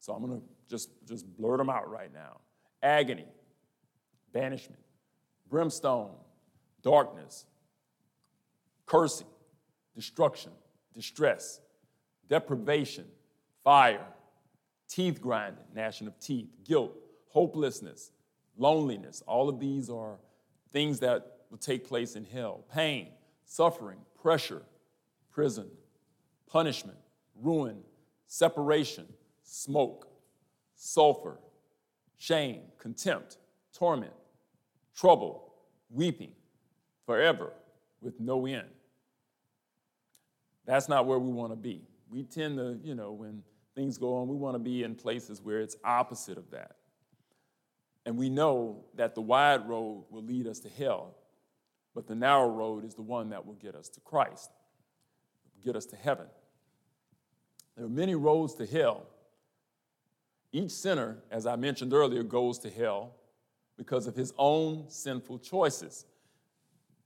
So 0.00 0.12
I'm 0.12 0.24
going 0.24 0.40
to 0.40 0.46
just, 0.68 0.90
just 1.06 1.26
blurt 1.36 1.58
them 1.58 1.68
out 1.70 1.90
right 1.90 2.12
now 2.12 2.40
agony, 2.82 3.26
banishment, 4.32 4.82
brimstone, 5.48 6.10
darkness, 6.82 7.46
cursing, 8.84 9.26
destruction, 9.94 10.52
distress, 10.92 11.60
deprivation, 12.28 13.06
fire, 13.62 14.04
teeth 14.88 15.20
grinding, 15.20 15.64
gnashing 15.74 16.06
of 16.06 16.18
teeth, 16.18 16.48
guilt, 16.64 16.92
hopelessness, 17.28 18.10
loneliness. 18.56 19.22
All 19.26 19.48
of 19.48 19.58
these 19.58 19.90
are 19.90 20.18
things 20.72 21.00
that 21.00 21.38
will 21.50 21.58
take 21.58 21.86
place 21.86 22.16
in 22.16 22.24
hell. 22.24 22.64
Pain, 22.72 23.08
suffering, 23.44 23.98
pressure, 24.20 24.62
prison, 25.30 25.68
punishment, 26.46 26.98
ruin, 27.34 27.78
separation, 28.26 29.06
smoke, 29.42 30.08
sulfur, 30.74 31.38
shame, 32.16 32.62
contempt, 32.78 33.38
torment, 33.72 34.12
trouble, 34.94 35.54
weeping, 35.90 36.32
forever 37.06 37.52
with 38.00 38.20
no 38.20 38.46
end. 38.46 38.68
That's 40.66 40.88
not 40.88 41.06
where 41.06 41.18
we 41.18 41.30
want 41.30 41.52
to 41.52 41.56
be. 41.56 41.82
We 42.08 42.22
tend 42.22 42.56
to, 42.58 42.78
you 42.82 42.94
know, 42.94 43.12
when 43.12 43.42
things 43.74 43.98
go 43.98 44.16
on, 44.16 44.28
we 44.28 44.36
want 44.36 44.54
to 44.54 44.58
be 44.58 44.82
in 44.82 44.94
places 44.94 45.40
where 45.40 45.60
it's 45.60 45.76
opposite 45.84 46.38
of 46.38 46.50
that. 46.50 46.76
And 48.06 48.16
we 48.16 48.28
know 48.28 48.84
that 48.94 49.14
the 49.14 49.20
wide 49.20 49.68
road 49.68 50.04
will 50.10 50.22
lead 50.22 50.46
us 50.46 50.60
to 50.60 50.68
hell, 50.68 51.14
but 51.94 52.06
the 52.06 52.14
narrow 52.14 52.48
road 52.48 52.84
is 52.84 52.94
the 52.94 53.02
one 53.02 53.30
that 53.30 53.46
will 53.46 53.54
get 53.54 53.74
us 53.74 53.88
to 53.90 54.00
Christ, 54.00 54.50
get 55.64 55.74
us 55.76 55.86
to 55.86 55.96
heaven. 55.96 56.26
There 57.76 57.86
are 57.86 57.88
many 57.88 58.14
roads 58.14 58.54
to 58.56 58.66
hell. 58.66 59.06
Each 60.52 60.70
sinner, 60.70 61.18
as 61.30 61.46
I 61.46 61.56
mentioned 61.56 61.92
earlier, 61.92 62.22
goes 62.22 62.58
to 62.60 62.70
hell 62.70 63.14
because 63.76 64.06
of 64.06 64.14
his 64.14 64.32
own 64.38 64.84
sinful 64.88 65.40
choices. 65.40 66.04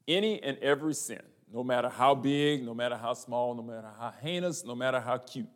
Any 0.06 0.42
and 0.42 0.58
every 0.58 0.94
sin, 0.94 1.22
no 1.52 1.64
matter 1.64 1.88
how 1.88 2.14
big, 2.14 2.64
no 2.64 2.74
matter 2.74 2.96
how 2.96 3.14
small, 3.14 3.54
no 3.54 3.62
matter 3.62 3.88
how 3.98 4.12
heinous, 4.20 4.64
no 4.64 4.74
matter 4.74 5.00
how 5.00 5.16
cute, 5.18 5.46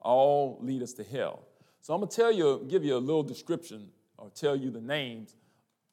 all 0.00 0.58
lead 0.60 0.82
us 0.82 0.92
to 0.94 1.04
hell. 1.04 1.44
So 1.80 1.94
I'm 1.94 2.00
gonna 2.00 2.10
tell 2.10 2.32
you, 2.32 2.66
give 2.68 2.84
you 2.84 2.96
a 2.96 2.98
little 2.98 3.22
description 3.22 3.88
or 4.18 4.30
tell 4.30 4.56
you 4.56 4.70
the 4.70 4.80
names 4.80 5.36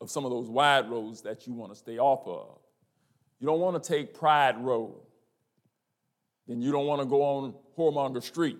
of 0.02 0.10
some 0.10 0.26
of 0.26 0.32
those 0.32 0.50
wide 0.50 0.90
roads 0.90 1.22
that 1.22 1.48
you 1.48 1.54
want 1.54 1.72
to 1.72 1.78
stay 1.78 1.98
off 1.98 2.28
of. 2.28 2.60
You 3.40 3.48
don't 3.48 3.60
want 3.60 3.82
to 3.82 3.88
take 3.88 4.14
Pride 4.14 4.58
Road. 4.60 4.96
Then 6.48 6.62
you 6.62 6.72
don't 6.72 6.86
want 6.86 7.02
to 7.02 7.08
go 7.08 7.22
on 7.24 7.54
Whoremonger 7.78 8.24
Street. 8.24 8.58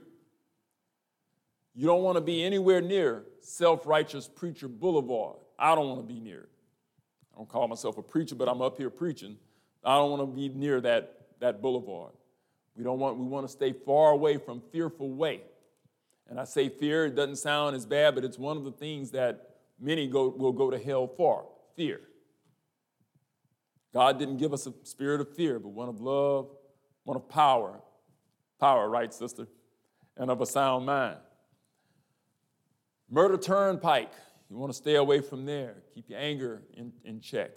You 1.74 1.86
don't 1.86 2.02
want 2.02 2.18
to 2.18 2.22
be 2.22 2.44
anywhere 2.44 2.82
near 2.82 3.24
Self 3.40 3.86
Righteous 3.86 4.28
Preacher 4.28 4.68
Boulevard. 4.68 5.38
I 5.60 5.76
don't 5.76 5.88
want 5.88 6.08
to 6.08 6.14
be 6.14 6.20
near 6.20 6.42
it. 6.42 6.50
I 7.34 7.38
don't 7.38 7.50
call 7.50 7.68
myself 7.68 7.98
a 7.98 8.02
preacher, 8.02 8.36
but 8.36 8.50
I'm 8.50 8.62
up 8.62 8.78
here 8.78 8.90
preaching. 8.90 9.38
I 9.84 9.96
don't 9.96 10.10
want 10.12 10.22
to 10.24 10.36
be 10.36 10.50
near 10.50 10.82
that, 10.82 11.28
that 11.40 11.62
boulevard. 11.62 12.14
We 12.78 12.84
don't 12.84 13.00
want, 13.00 13.18
we 13.18 13.26
want 13.26 13.46
to 13.48 13.52
stay 13.52 13.74
far 13.74 14.12
away 14.12 14.38
from 14.38 14.62
Fearful 14.72 15.12
Way. 15.12 15.42
And 16.30 16.40
I 16.40 16.44
say 16.44 16.70
fear, 16.70 17.06
it 17.06 17.16
doesn't 17.16 17.38
sound 17.38 17.76
as 17.76 17.86
bad, 17.86 18.14
but 18.14 18.24
it's 18.24 18.38
one 18.38 18.58
of 18.58 18.64
the 18.66 18.72
things 18.72 19.12
that 19.12 19.56
many 19.80 20.08
go, 20.08 20.30
will 20.30 20.52
go 20.52 20.70
to 20.70 20.78
hell 20.78 21.08
for 21.08 21.48
fear. 21.76 22.02
God 23.94 24.20
didn't 24.20 24.38
give 24.38 24.54
us 24.54 24.68
a 24.68 24.74
spirit 24.84 25.22
of 25.22 25.36
fear, 25.36 25.58
but 25.58 25.70
one 25.70 25.90
of 25.90 26.02
love, 26.02 26.50
one 27.04 27.18
of 27.18 27.28
power. 27.30 27.80
Power, 28.60 28.90
right, 28.90 29.14
sister? 29.14 29.48
And 30.16 30.30
of 30.30 30.42
a 30.42 30.46
sound 30.46 30.86
mind. 30.86 31.18
Murder 33.10 33.38
Turnpike, 33.38 34.12
you 34.50 34.58
want 34.58 34.72
to 34.72 34.78
stay 34.78 34.96
away 34.96 35.22
from 35.22 35.46
there. 35.46 35.78
Keep 35.96 36.10
your 36.10 36.20
anger 36.20 36.62
in, 36.74 36.92
in 37.06 37.22
check. 37.22 37.52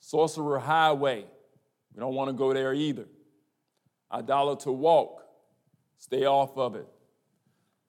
Sorcerer 0.00 0.58
Highway, 0.58 1.24
we 1.94 2.00
don't 2.00 2.14
want 2.14 2.28
to 2.28 2.34
go 2.34 2.52
there 2.52 2.74
either. 2.74 3.06
Idolater 4.12 4.72
Walk, 4.72 5.22
stay 5.98 6.24
off 6.24 6.56
of 6.56 6.74
it. 6.74 6.86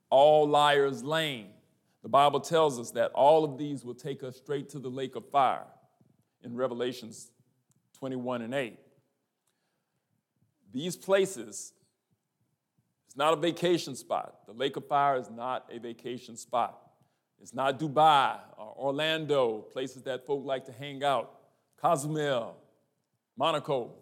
All 0.10 0.48
Liars 0.48 1.04
Lane, 1.04 1.50
the 2.02 2.10
Bible 2.10 2.40
tells 2.40 2.80
us 2.80 2.92
that 2.92 3.12
all 3.12 3.44
of 3.44 3.58
these 3.58 3.86
will 3.86 3.94
take 3.94 4.24
us 4.24 4.38
straight 4.38 4.70
to 4.70 4.80
the 4.80 4.90
lake 4.90 5.16
of 5.16 5.30
fire 5.30 5.68
in 6.44 6.56
Revelations 6.56 7.32
21 8.00 8.42
and 8.42 8.54
8. 8.54 8.80
These 10.72 10.96
places, 10.96 11.74
it's 13.08 13.18
not 13.18 13.34
a 13.34 13.36
vacation 13.36 13.96
spot. 13.96 14.46
The 14.46 14.54
lake 14.54 14.78
of 14.78 14.88
fire 14.88 15.18
is 15.18 15.30
not 15.30 15.66
a 15.72 15.80
vacation 15.80 16.38
spot. 16.38 16.80
It's 17.42 17.54
not 17.54 17.80
Dubai 17.80 18.38
or 18.58 18.76
Orlando, 18.78 19.60
places 19.74 20.04
that 20.04 20.26
folk 20.26 20.46
like 20.46 20.66
to 20.66 20.72
hang 20.72 21.04
out. 21.04 21.34
Cozumel, 21.82 22.58
Monaco. 23.38 23.94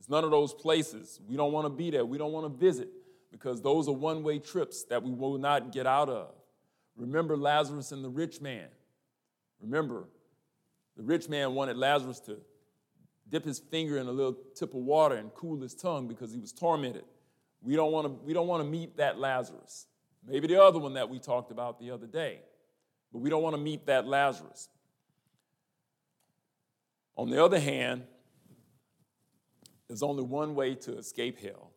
It's 0.00 0.08
none 0.08 0.24
of 0.24 0.30
those 0.30 0.54
places. 0.54 1.20
We 1.28 1.36
don't 1.36 1.52
want 1.52 1.66
to 1.66 1.70
be 1.70 1.90
there. 1.90 2.06
We 2.06 2.16
don't 2.16 2.32
want 2.32 2.50
to 2.50 2.58
visit 2.58 2.88
because 3.30 3.60
those 3.60 3.86
are 3.86 3.94
one 3.94 4.22
way 4.22 4.38
trips 4.38 4.84
that 4.84 5.02
we 5.02 5.12
will 5.12 5.36
not 5.36 5.72
get 5.72 5.86
out 5.86 6.08
of. 6.08 6.32
Remember 6.96 7.36
Lazarus 7.36 7.92
and 7.92 8.02
the 8.02 8.08
rich 8.08 8.40
man. 8.40 8.68
Remember, 9.60 10.08
the 10.96 11.02
rich 11.02 11.28
man 11.28 11.54
wanted 11.54 11.76
Lazarus 11.76 12.18
to 12.20 12.38
dip 13.28 13.44
his 13.44 13.58
finger 13.58 13.98
in 13.98 14.06
a 14.06 14.10
little 14.10 14.36
tip 14.54 14.70
of 14.72 14.80
water 14.80 15.16
and 15.16 15.32
cool 15.34 15.60
his 15.60 15.74
tongue 15.74 16.08
because 16.08 16.32
he 16.32 16.40
was 16.40 16.52
tormented. 16.52 17.04
We 17.60 17.76
don't 17.76 17.92
want 17.92 18.06
to, 18.06 18.12
we 18.24 18.32
don't 18.32 18.48
want 18.48 18.64
to 18.64 18.68
meet 18.68 18.96
that 18.96 19.18
Lazarus. 19.18 19.86
Maybe 20.26 20.46
the 20.46 20.62
other 20.62 20.78
one 20.78 20.94
that 20.94 21.10
we 21.10 21.18
talked 21.18 21.50
about 21.50 21.78
the 21.78 21.90
other 21.90 22.06
day, 22.06 22.40
but 23.12 23.18
we 23.18 23.28
don't 23.28 23.42
want 23.42 23.54
to 23.54 23.60
meet 23.60 23.84
that 23.84 24.06
Lazarus. 24.06 24.70
On 27.16 27.28
the 27.28 27.44
other 27.44 27.60
hand, 27.60 28.04
there's 29.90 30.04
only 30.04 30.22
one 30.22 30.54
way 30.54 30.76
to 30.76 30.96
escape 30.96 31.40
hell. 31.40 31.72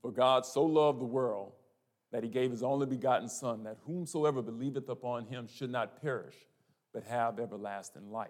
For 0.00 0.12
God 0.12 0.46
so 0.46 0.62
loved 0.62 1.00
the 1.00 1.06
world 1.06 1.54
that 2.12 2.22
he 2.22 2.28
gave 2.28 2.52
his 2.52 2.62
only 2.62 2.86
begotten 2.86 3.28
Son, 3.28 3.64
that 3.64 3.78
whomsoever 3.84 4.42
believeth 4.42 4.88
upon 4.88 5.24
him 5.24 5.48
should 5.52 5.70
not 5.70 6.00
perish, 6.00 6.36
but 6.94 7.02
have 7.02 7.40
everlasting 7.40 8.12
life. 8.12 8.28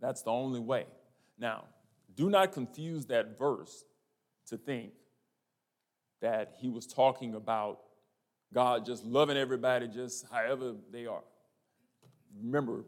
That's 0.00 0.22
the 0.22 0.30
only 0.30 0.58
way. 0.58 0.86
Now, 1.38 1.64
do 2.16 2.30
not 2.30 2.52
confuse 2.52 3.04
that 3.06 3.38
verse 3.38 3.84
to 4.46 4.56
think 4.56 4.92
that 6.22 6.54
he 6.60 6.70
was 6.70 6.86
talking 6.86 7.34
about 7.34 7.80
God 8.54 8.86
just 8.86 9.04
loving 9.04 9.36
everybody 9.36 9.86
just 9.86 10.24
however 10.32 10.76
they 10.90 11.04
are. 11.04 11.24
Remember, 12.42 12.86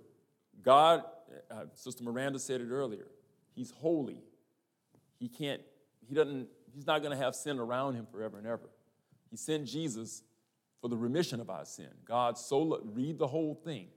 God, 0.62 1.02
uh, 1.50 1.64
Sister 1.74 2.02
Miranda 2.04 2.38
said 2.38 2.60
it 2.60 2.70
earlier, 2.70 3.06
he's 3.54 3.70
holy. 3.70 4.18
He 5.18 5.28
can't, 5.28 5.62
he 6.08 6.14
doesn't, 6.14 6.48
he's 6.74 6.86
not 6.86 7.02
going 7.02 7.16
to 7.16 7.22
have 7.22 7.34
sin 7.34 7.58
around 7.58 7.94
him 7.94 8.06
forever 8.10 8.38
and 8.38 8.46
ever. 8.46 8.68
He 9.30 9.36
sent 9.36 9.66
Jesus 9.66 10.22
for 10.80 10.88
the 10.88 10.96
remission 10.96 11.40
of 11.40 11.48
our 11.48 11.64
sin. 11.64 11.88
God 12.04 12.36
so, 12.36 12.58
lo- 12.58 12.80
read 12.84 13.18
the 13.18 13.26
whole 13.26 13.54
thing. 13.54 13.88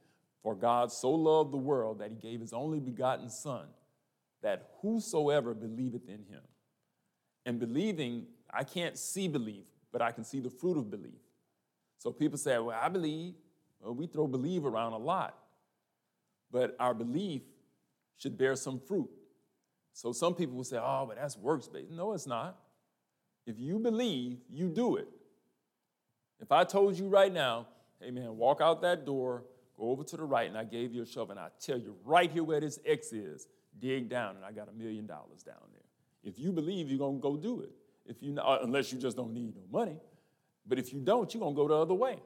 For 0.44 0.54
God 0.54 0.92
so 0.92 1.10
loved 1.10 1.52
the 1.52 1.58
world 1.58 1.98
that 2.00 2.12
he 2.12 2.16
gave 2.16 2.40
his 2.40 2.54
only 2.54 2.80
begotten 2.80 3.32
Son, 3.32 3.66
that 4.44 4.70
whosoever 4.80 5.56
believeth 5.56 6.08
in 6.08 6.20
him. 6.20 6.42
And 7.48 7.60
believing, 7.60 8.28
I 8.54 8.64
can't 8.64 8.96
see 8.96 9.28
belief, 9.28 9.66
but 9.92 10.04
I 10.04 10.12
can 10.12 10.24
see 10.24 10.40
the 10.40 10.52
fruit 10.52 10.78
of 10.78 10.92
belief. 10.92 11.20
So 11.98 12.12
people 12.12 12.38
say, 12.38 12.60
Well, 12.60 12.78
I 12.80 12.90
believe. 12.90 13.34
Well, 13.82 13.96
we 13.96 14.06
throw 14.06 14.28
believe 14.28 14.66
around 14.66 14.94
a 14.94 14.98
lot, 14.98 15.36
but 16.52 16.76
our 16.80 16.94
belief 16.94 17.42
should 18.18 18.38
bear 18.38 18.56
some 18.56 18.80
fruit. 18.80 19.10
So 19.94 20.12
some 20.12 20.36
people 20.36 20.56
will 20.58 20.64
say, 20.64 20.78
Oh, 20.82 21.06
but 21.08 21.18
that's 21.18 21.38
works 21.38 21.68
based. 21.68 21.92
No, 21.92 22.14
it's 22.14 22.28
not. 22.28 22.58
If 23.46 23.60
you 23.60 23.80
believe, 23.80 24.40
you 24.52 24.70
do 24.70 24.96
it. 24.98 25.08
If 26.40 26.52
I 26.52 26.64
told 26.64 26.98
you 26.98 27.08
right 27.08 27.32
now, 27.32 27.68
hey 28.02 28.12
man, 28.12 28.38
walk 28.38 28.60
out 28.62 28.82
that 28.82 29.06
door, 29.06 29.44
go 29.78 29.90
over 29.92 30.04
to 30.04 30.18
the 30.18 30.24
right, 30.24 30.48
and 30.48 30.58
I 30.58 30.64
gave 30.64 30.94
you 30.94 31.04
a 31.04 31.06
shovel, 31.06 31.32
and 31.32 31.40
I 31.40 31.48
tell 31.60 31.78
you 31.78 31.96
right 32.04 32.30
here 32.30 32.44
where 32.44 32.60
this 32.60 32.80
X 32.86 33.14
is, 33.14 33.48
dig 33.80 34.10
down, 34.10 34.36
and 34.36 34.46
I 34.46 34.52
got 34.52 34.68
a 34.68 34.74
million 34.74 35.06
dollars 35.06 35.44
down 35.44 35.56
there. 35.72 35.82
If 36.24 36.40
you 36.40 36.52
believe, 36.52 36.90
you're 36.90 37.00
gonna 37.00 37.20
go 37.20 37.38
do 37.38 37.62
it. 37.62 37.72
If 38.06 38.22
you 38.22 38.38
unless 38.40 38.92
you 38.92 39.00
just 39.00 39.16
don't 39.16 39.34
need 39.34 39.56
no 39.56 39.64
money. 39.72 39.98
But 40.68 40.80
if 40.80 40.92
you 40.92 41.00
don't, 41.00 41.32
you're 41.34 41.42
gonna 41.42 41.56
go 41.56 41.68
the 41.68 41.76
other 41.76 41.94
way. 41.94 42.18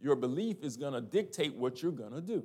Your 0.00 0.14
belief 0.14 0.62
is 0.62 0.76
gonna 0.76 1.00
dictate 1.00 1.54
what 1.54 1.82
you're 1.82 1.92
gonna 1.92 2.20
do. 2.20 2.44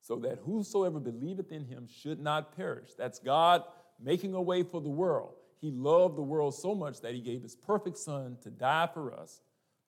So 0.00 0.16
that 0.16 0.38
whosoever 0.44 1.00
believeth 1.00 1.52
in 1.52 1.64
him 1.64 1.86
should 1.86 2.20
not 2.20 2.56
perish. 2.56 2.90
That's 2.96 3.18
God 3.18 3.62
making 4.02 4.34
a 4.34 4.42
way 4.42 4.62
for 4.62 4.80
the 4.80 4.88
world. 4.88 5.34
He 5.60 5.70
loved 5.70 6.16
the 6.16 6.22
world 6.22 6.54
so 6.54 6.74
much 6.74 7.00
that 7.00 7.14
he 7.14 7.20
gave 7.20 7.42
his 7.42 7.56
perfect 7.56 7.98
son 7.98 8.38
to 8.42 8.50
die 8.50 8.88
for 8.92 9.12
us 9.12 9.40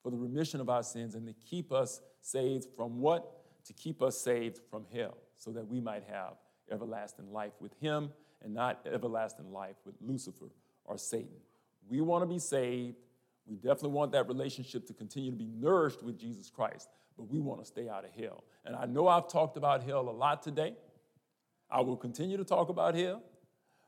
for 0.03 0.11
the 0.11 0.17
remission 0.17 0.59
of 0.59 0.69
our 0.69 0.83
sins 0.83 1.15
and 1.15 1.25
to 1.27 1.33
keep 1.33 1.71
us 1.71 2.01
saved 2.21 2.67
from 2.75 2.99
what? 2.99 3.37
To 3.65 3.73
keep 3.73 4.01
us 4.01 4.19
saved 4.19 4.59
from 4.69 4.85
hell, 4.93 5.17
so 5.37 5.51
that 5.51 5.67
we 5.67 5.79
might 5.79 6.03
have 6.09 6.33
everlasting 6.71 7.31
life 7.31 7.53
with 7.59 7.73
him 7.79 8.11
and 8.43 8.53
not 8.53 8.85
everlasting 8.91 9.51
life 9.51 9.75
with 9.85 9.95
Lucifer 10.01 10.49
or 10.85 10.97
Satan. 10.97 11.37
We 11.87 12.01
want 12.01 12.23
to 12.23 12.25
be 12.25 12.39
saved. 12.39 12.97
We 13.45 13.55
definitely 13.55 13.91
want 13.91 14.11
that 14.13 14.27
relationship 14.27 14.87
to 14.87 14.93
continue 14.93 15.31
to 15.31 15.37
be 15.37 15.47
nourished 15.47 16.03
with 16.03 16.17
Jesus 16.19 16.49
Christ, 16.49 16.89
but 17.17 17.23
we 17.23 17.39
want 17.39 17.59
to 17.61 17.65
stay 17.65 17.89
out 17.89 18.05
of 18.05 18.11
hell. 18.11 18.43
And 18.65 18.75
I 18.75 18.85
know 18.85 19.07
I've 19.07 19.27
talked 19.27 19.57
about 19.57 19.83
hell 19.83 20.07
a 20.09 20.11
lot 20.11 20.43
today. 20.43 20.75
I 21.69 21.81
will 21.81 21.97
continue 21.97 22.37
to 22.37 22.43
talk 22.43 22.69
about 22.69 22.95
hell 22.95 23.23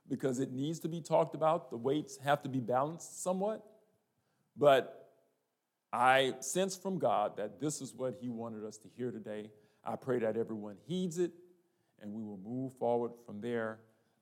because 0.10 0.40
it 0.40 0.52
needs 0.52 0.80
to 0.80 0.88
be 0.88 1.02
talked 1.02 1.36
about. 1.36 1.70
The 1.70 1.78
weights 1.78 2.18
have 2.18 2.42
to 2.44 2.50
be 2.50 2.60
balanced 2.60 3.24
somewhat. 3.24 3.64
But 4.58 5.10
I 5.92 6.34
sense 6.40 6.76
from 6.76 6.98
God 6.98 7.38
that 7.38 7.60
this 7.60 7.82
is 7.82 7.94
what 7.94 8.16
He 8.20 8.30
wanted 8.30 8.66
us 8.66 8.78
to 8.78 8.88
hear 8.96 9.12
today. 9.12 9.50
I 9.86 9.96
pray 9.96 10.20
that 10.20 10.38
everyone 10.38 10.78
heeds 10.88 11.20
it 11.20 11.32
and 12.02 12.14
we 12.14 12.24
will 12.24 12.40
move 12.44 12.74
forward 12.78 13.12
from 13.26 13.42
there 13.42 13.80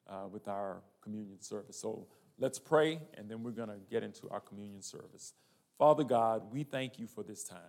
uh, 0.07 0.27
with 0.29 0.47
our 0.47 0.81
communion 1.01 1.41
service. 1.41 1.79
So 1.79 2.07
let's 2.37 2.59
pray 2.59 2.99
and 3.15 3.29
then 3.29 3.43
we're 3.43 3.51
going 3.51 3.69
to 3.69 3.79
get 3.89 4.03
into 4.03 4.29
our 4.29 4.39
communion 4.39 4.81
service. 4.81 5.33
Father 5.77 6.03
God, 6.03 6.51
we 6.51 6.63
thank 6.63 6.99
you 6.99 7.07
for 7.07 7.23
this 7.23 7.43
time. 7.43 7.59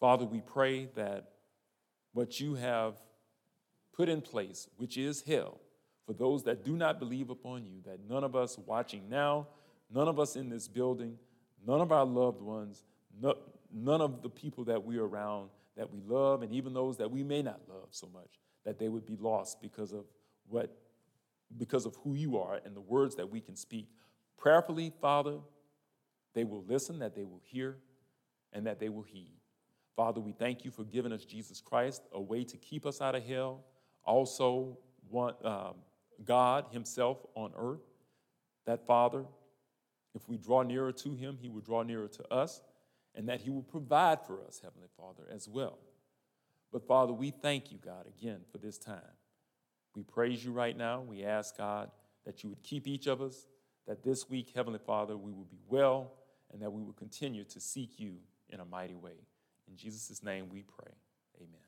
Father, 0.00 0.24
we 0.24 0.40
pray 0.40 0.86
that 0.94 1.30
what 2.12 2.40
you 2.40 2.54
have 2.54 2.94
put 3.92 4.08
in 4.08 4.20
place, 4.20 4.68
which 4.76 4.96
is 4.96 5.22
hell, 5.22 5.60
for 6.06 6.12
those 6.12 6.44
that 6.44 6.64
do 6.64 6.76
not 6.76 6.98
believe 6.98 7.30
upon 7.30 7.66
you, 7.66 7.80
that 7.84 7.98
none 8.08 8.24
of 8.24 8.34
us 8.34 8.56
watching 8.58 9.08
now, 9.08 9.46
none 9.92 10.08
of 10.08 10.18
us 10.18 10.36
in 10.36 10.48
this 10.48 10.66
building, 10.66 11.18
none 11.66 11.80
of 11.80 11.92
our 11.92 12.04
loved 12.04 12.40
ones, 12.40 12.84
no, 13.20 13.34
none 13.72 14.00
of 14.00 14.22
the 14.22 14.30
people 14.30 14.64
that 14.64 14.82
we're 14.82 15.04
around 15.04 15.50
that 15.76 15.92
we 15.92 16.00
love, 16.06 16.42
and 16.42 16.52
even 16.52 16.72
those 16.72 16.96
that 16.96 17.10
we 17.10 17.22
may 17.22 17.42
not 17.42 17.60
love 17.68 17.88
so 17.90 18.08
much, 18.12 18.40
that 18.64 18.78
they 18.78 18.88
would 18.88 19.06
be 19.06 19.16
lost 19.16 19.60
because 19.60 19.92
of 19.92 20.04
what, 20.48 20.76
because 21.56 21.86
of 21.86 21.96
who 22.04 22.14
you 22.14 22.38
are 22.38 22.60
and 22.64 22.76
the 22.76 22.80
words 22.80 23.16
that 23.16 23.30
we 23.30 23.40
can 23.40 23.56
speak. 23.56 23.88
Prayerfully, 24.36 24.92
Father, 25.00 25.38
they 26.34 26.44
will 26.44 26.64
listen, 26.68 26.98
that 27.00 27.14
they 27.14 27.24
will 27.24 27.40
hear, 27.42 27.78
and 28.52 28.66
that 28.66 28.78
they 28.78 28.88
will 28.88 29.02
heed. 29.02 29.36
Father, 29.96 30.20
we 30.20 30.32
thank 30.32 30.64
you 30.64 30.70
for 30.70 30.84
giving 30.84 31.12
us 31.12 31.24
Jesus 31.24 31.60
Christ, 31.60 32.02
a 32.12 32.20
way 32.20 32.44
to 32.44 32.56
keep 32.56 32.86
us 32.86 33.00
out 33.00 33.14
of 33.14 33.24
hell. 33.24 33.64
Also, 34.04 34.78
want, 35.10 35.44
um, 35.44 35.74
God 36.24 36.66
Himself 36.70 37.18
on 37.34 37.52
earth. 37.56 37.82
That, 38.66 38.86
Father, 38.86 39.24
if 40.14 40.28
we 40.28 40.36
draw 40.36 40.62
nearer 40.62 40.92
to 40.92 41.14
him, 41.14 41.38
he 41.40 41.48
will 41.48 41.60
draw 41.60 41.82
nearer 41.82 42.08
to 42.08 42.34
us, 42.34 42.60
and 43.14 43.28
that 43.28 43.40
he 43.40 43.50
will 43.50 43.62
provide 43.62 44.20
for 44.26 44.42
us, 44.44 44.60
Heavenly 44.62 44.88
Father, 44.96 45.22
as 45.32 45.48
well. 45.48 45.78
But 46.72 46.86
Father, 46.86 47.12
we 47.12 47.30
thank 47.30 47.70
you, 47.70 47.78
God, 47.78 48.06
again 48.06 48.40
for 48.50 48.58
this 48.58 48.78
time. 48.78 49.17
We 49.98 50.04
praise 50.04 50.44
you 50.44 50.52
right 50.52 50.76
now. 50.76 51.00
We 51.00 51.24
ask, 51.24 51.58
God, 51.58 51.90
that 52.24 52.44
you 52.44 52.50
would 52.50 52.62
keep 52.62 52.86
each 52.86 53.08
of 53.08 53.20
us, 53.20 53.48
that 53.88 54.04
this 54.04 54.30
week, 54.30 54.52
Heavenly 54.54 54.78
Father, 54.78 55.16
we 55.16 55.32
will 55.32 55.48
be 55.50 55.58
well, 55.68 56.12
and 56.52 56.62
that 56.62 56.72
we 56.72 56.84
will 56.84 56.92
continue 56.92 57.42
to 57.42 57.58
seek 57.58 57.98
you 57.98 58.14
in 58.48 58.60
a 58.60 58.64
mighty 58.64 58.94
way. 58.94 59.26
In 59.66 59.76
Jesus' 59.76 60.22
name 60.22 60.50
we 60.50 60.62
pray. 60.62 60.92
Amen. 61.40 61.67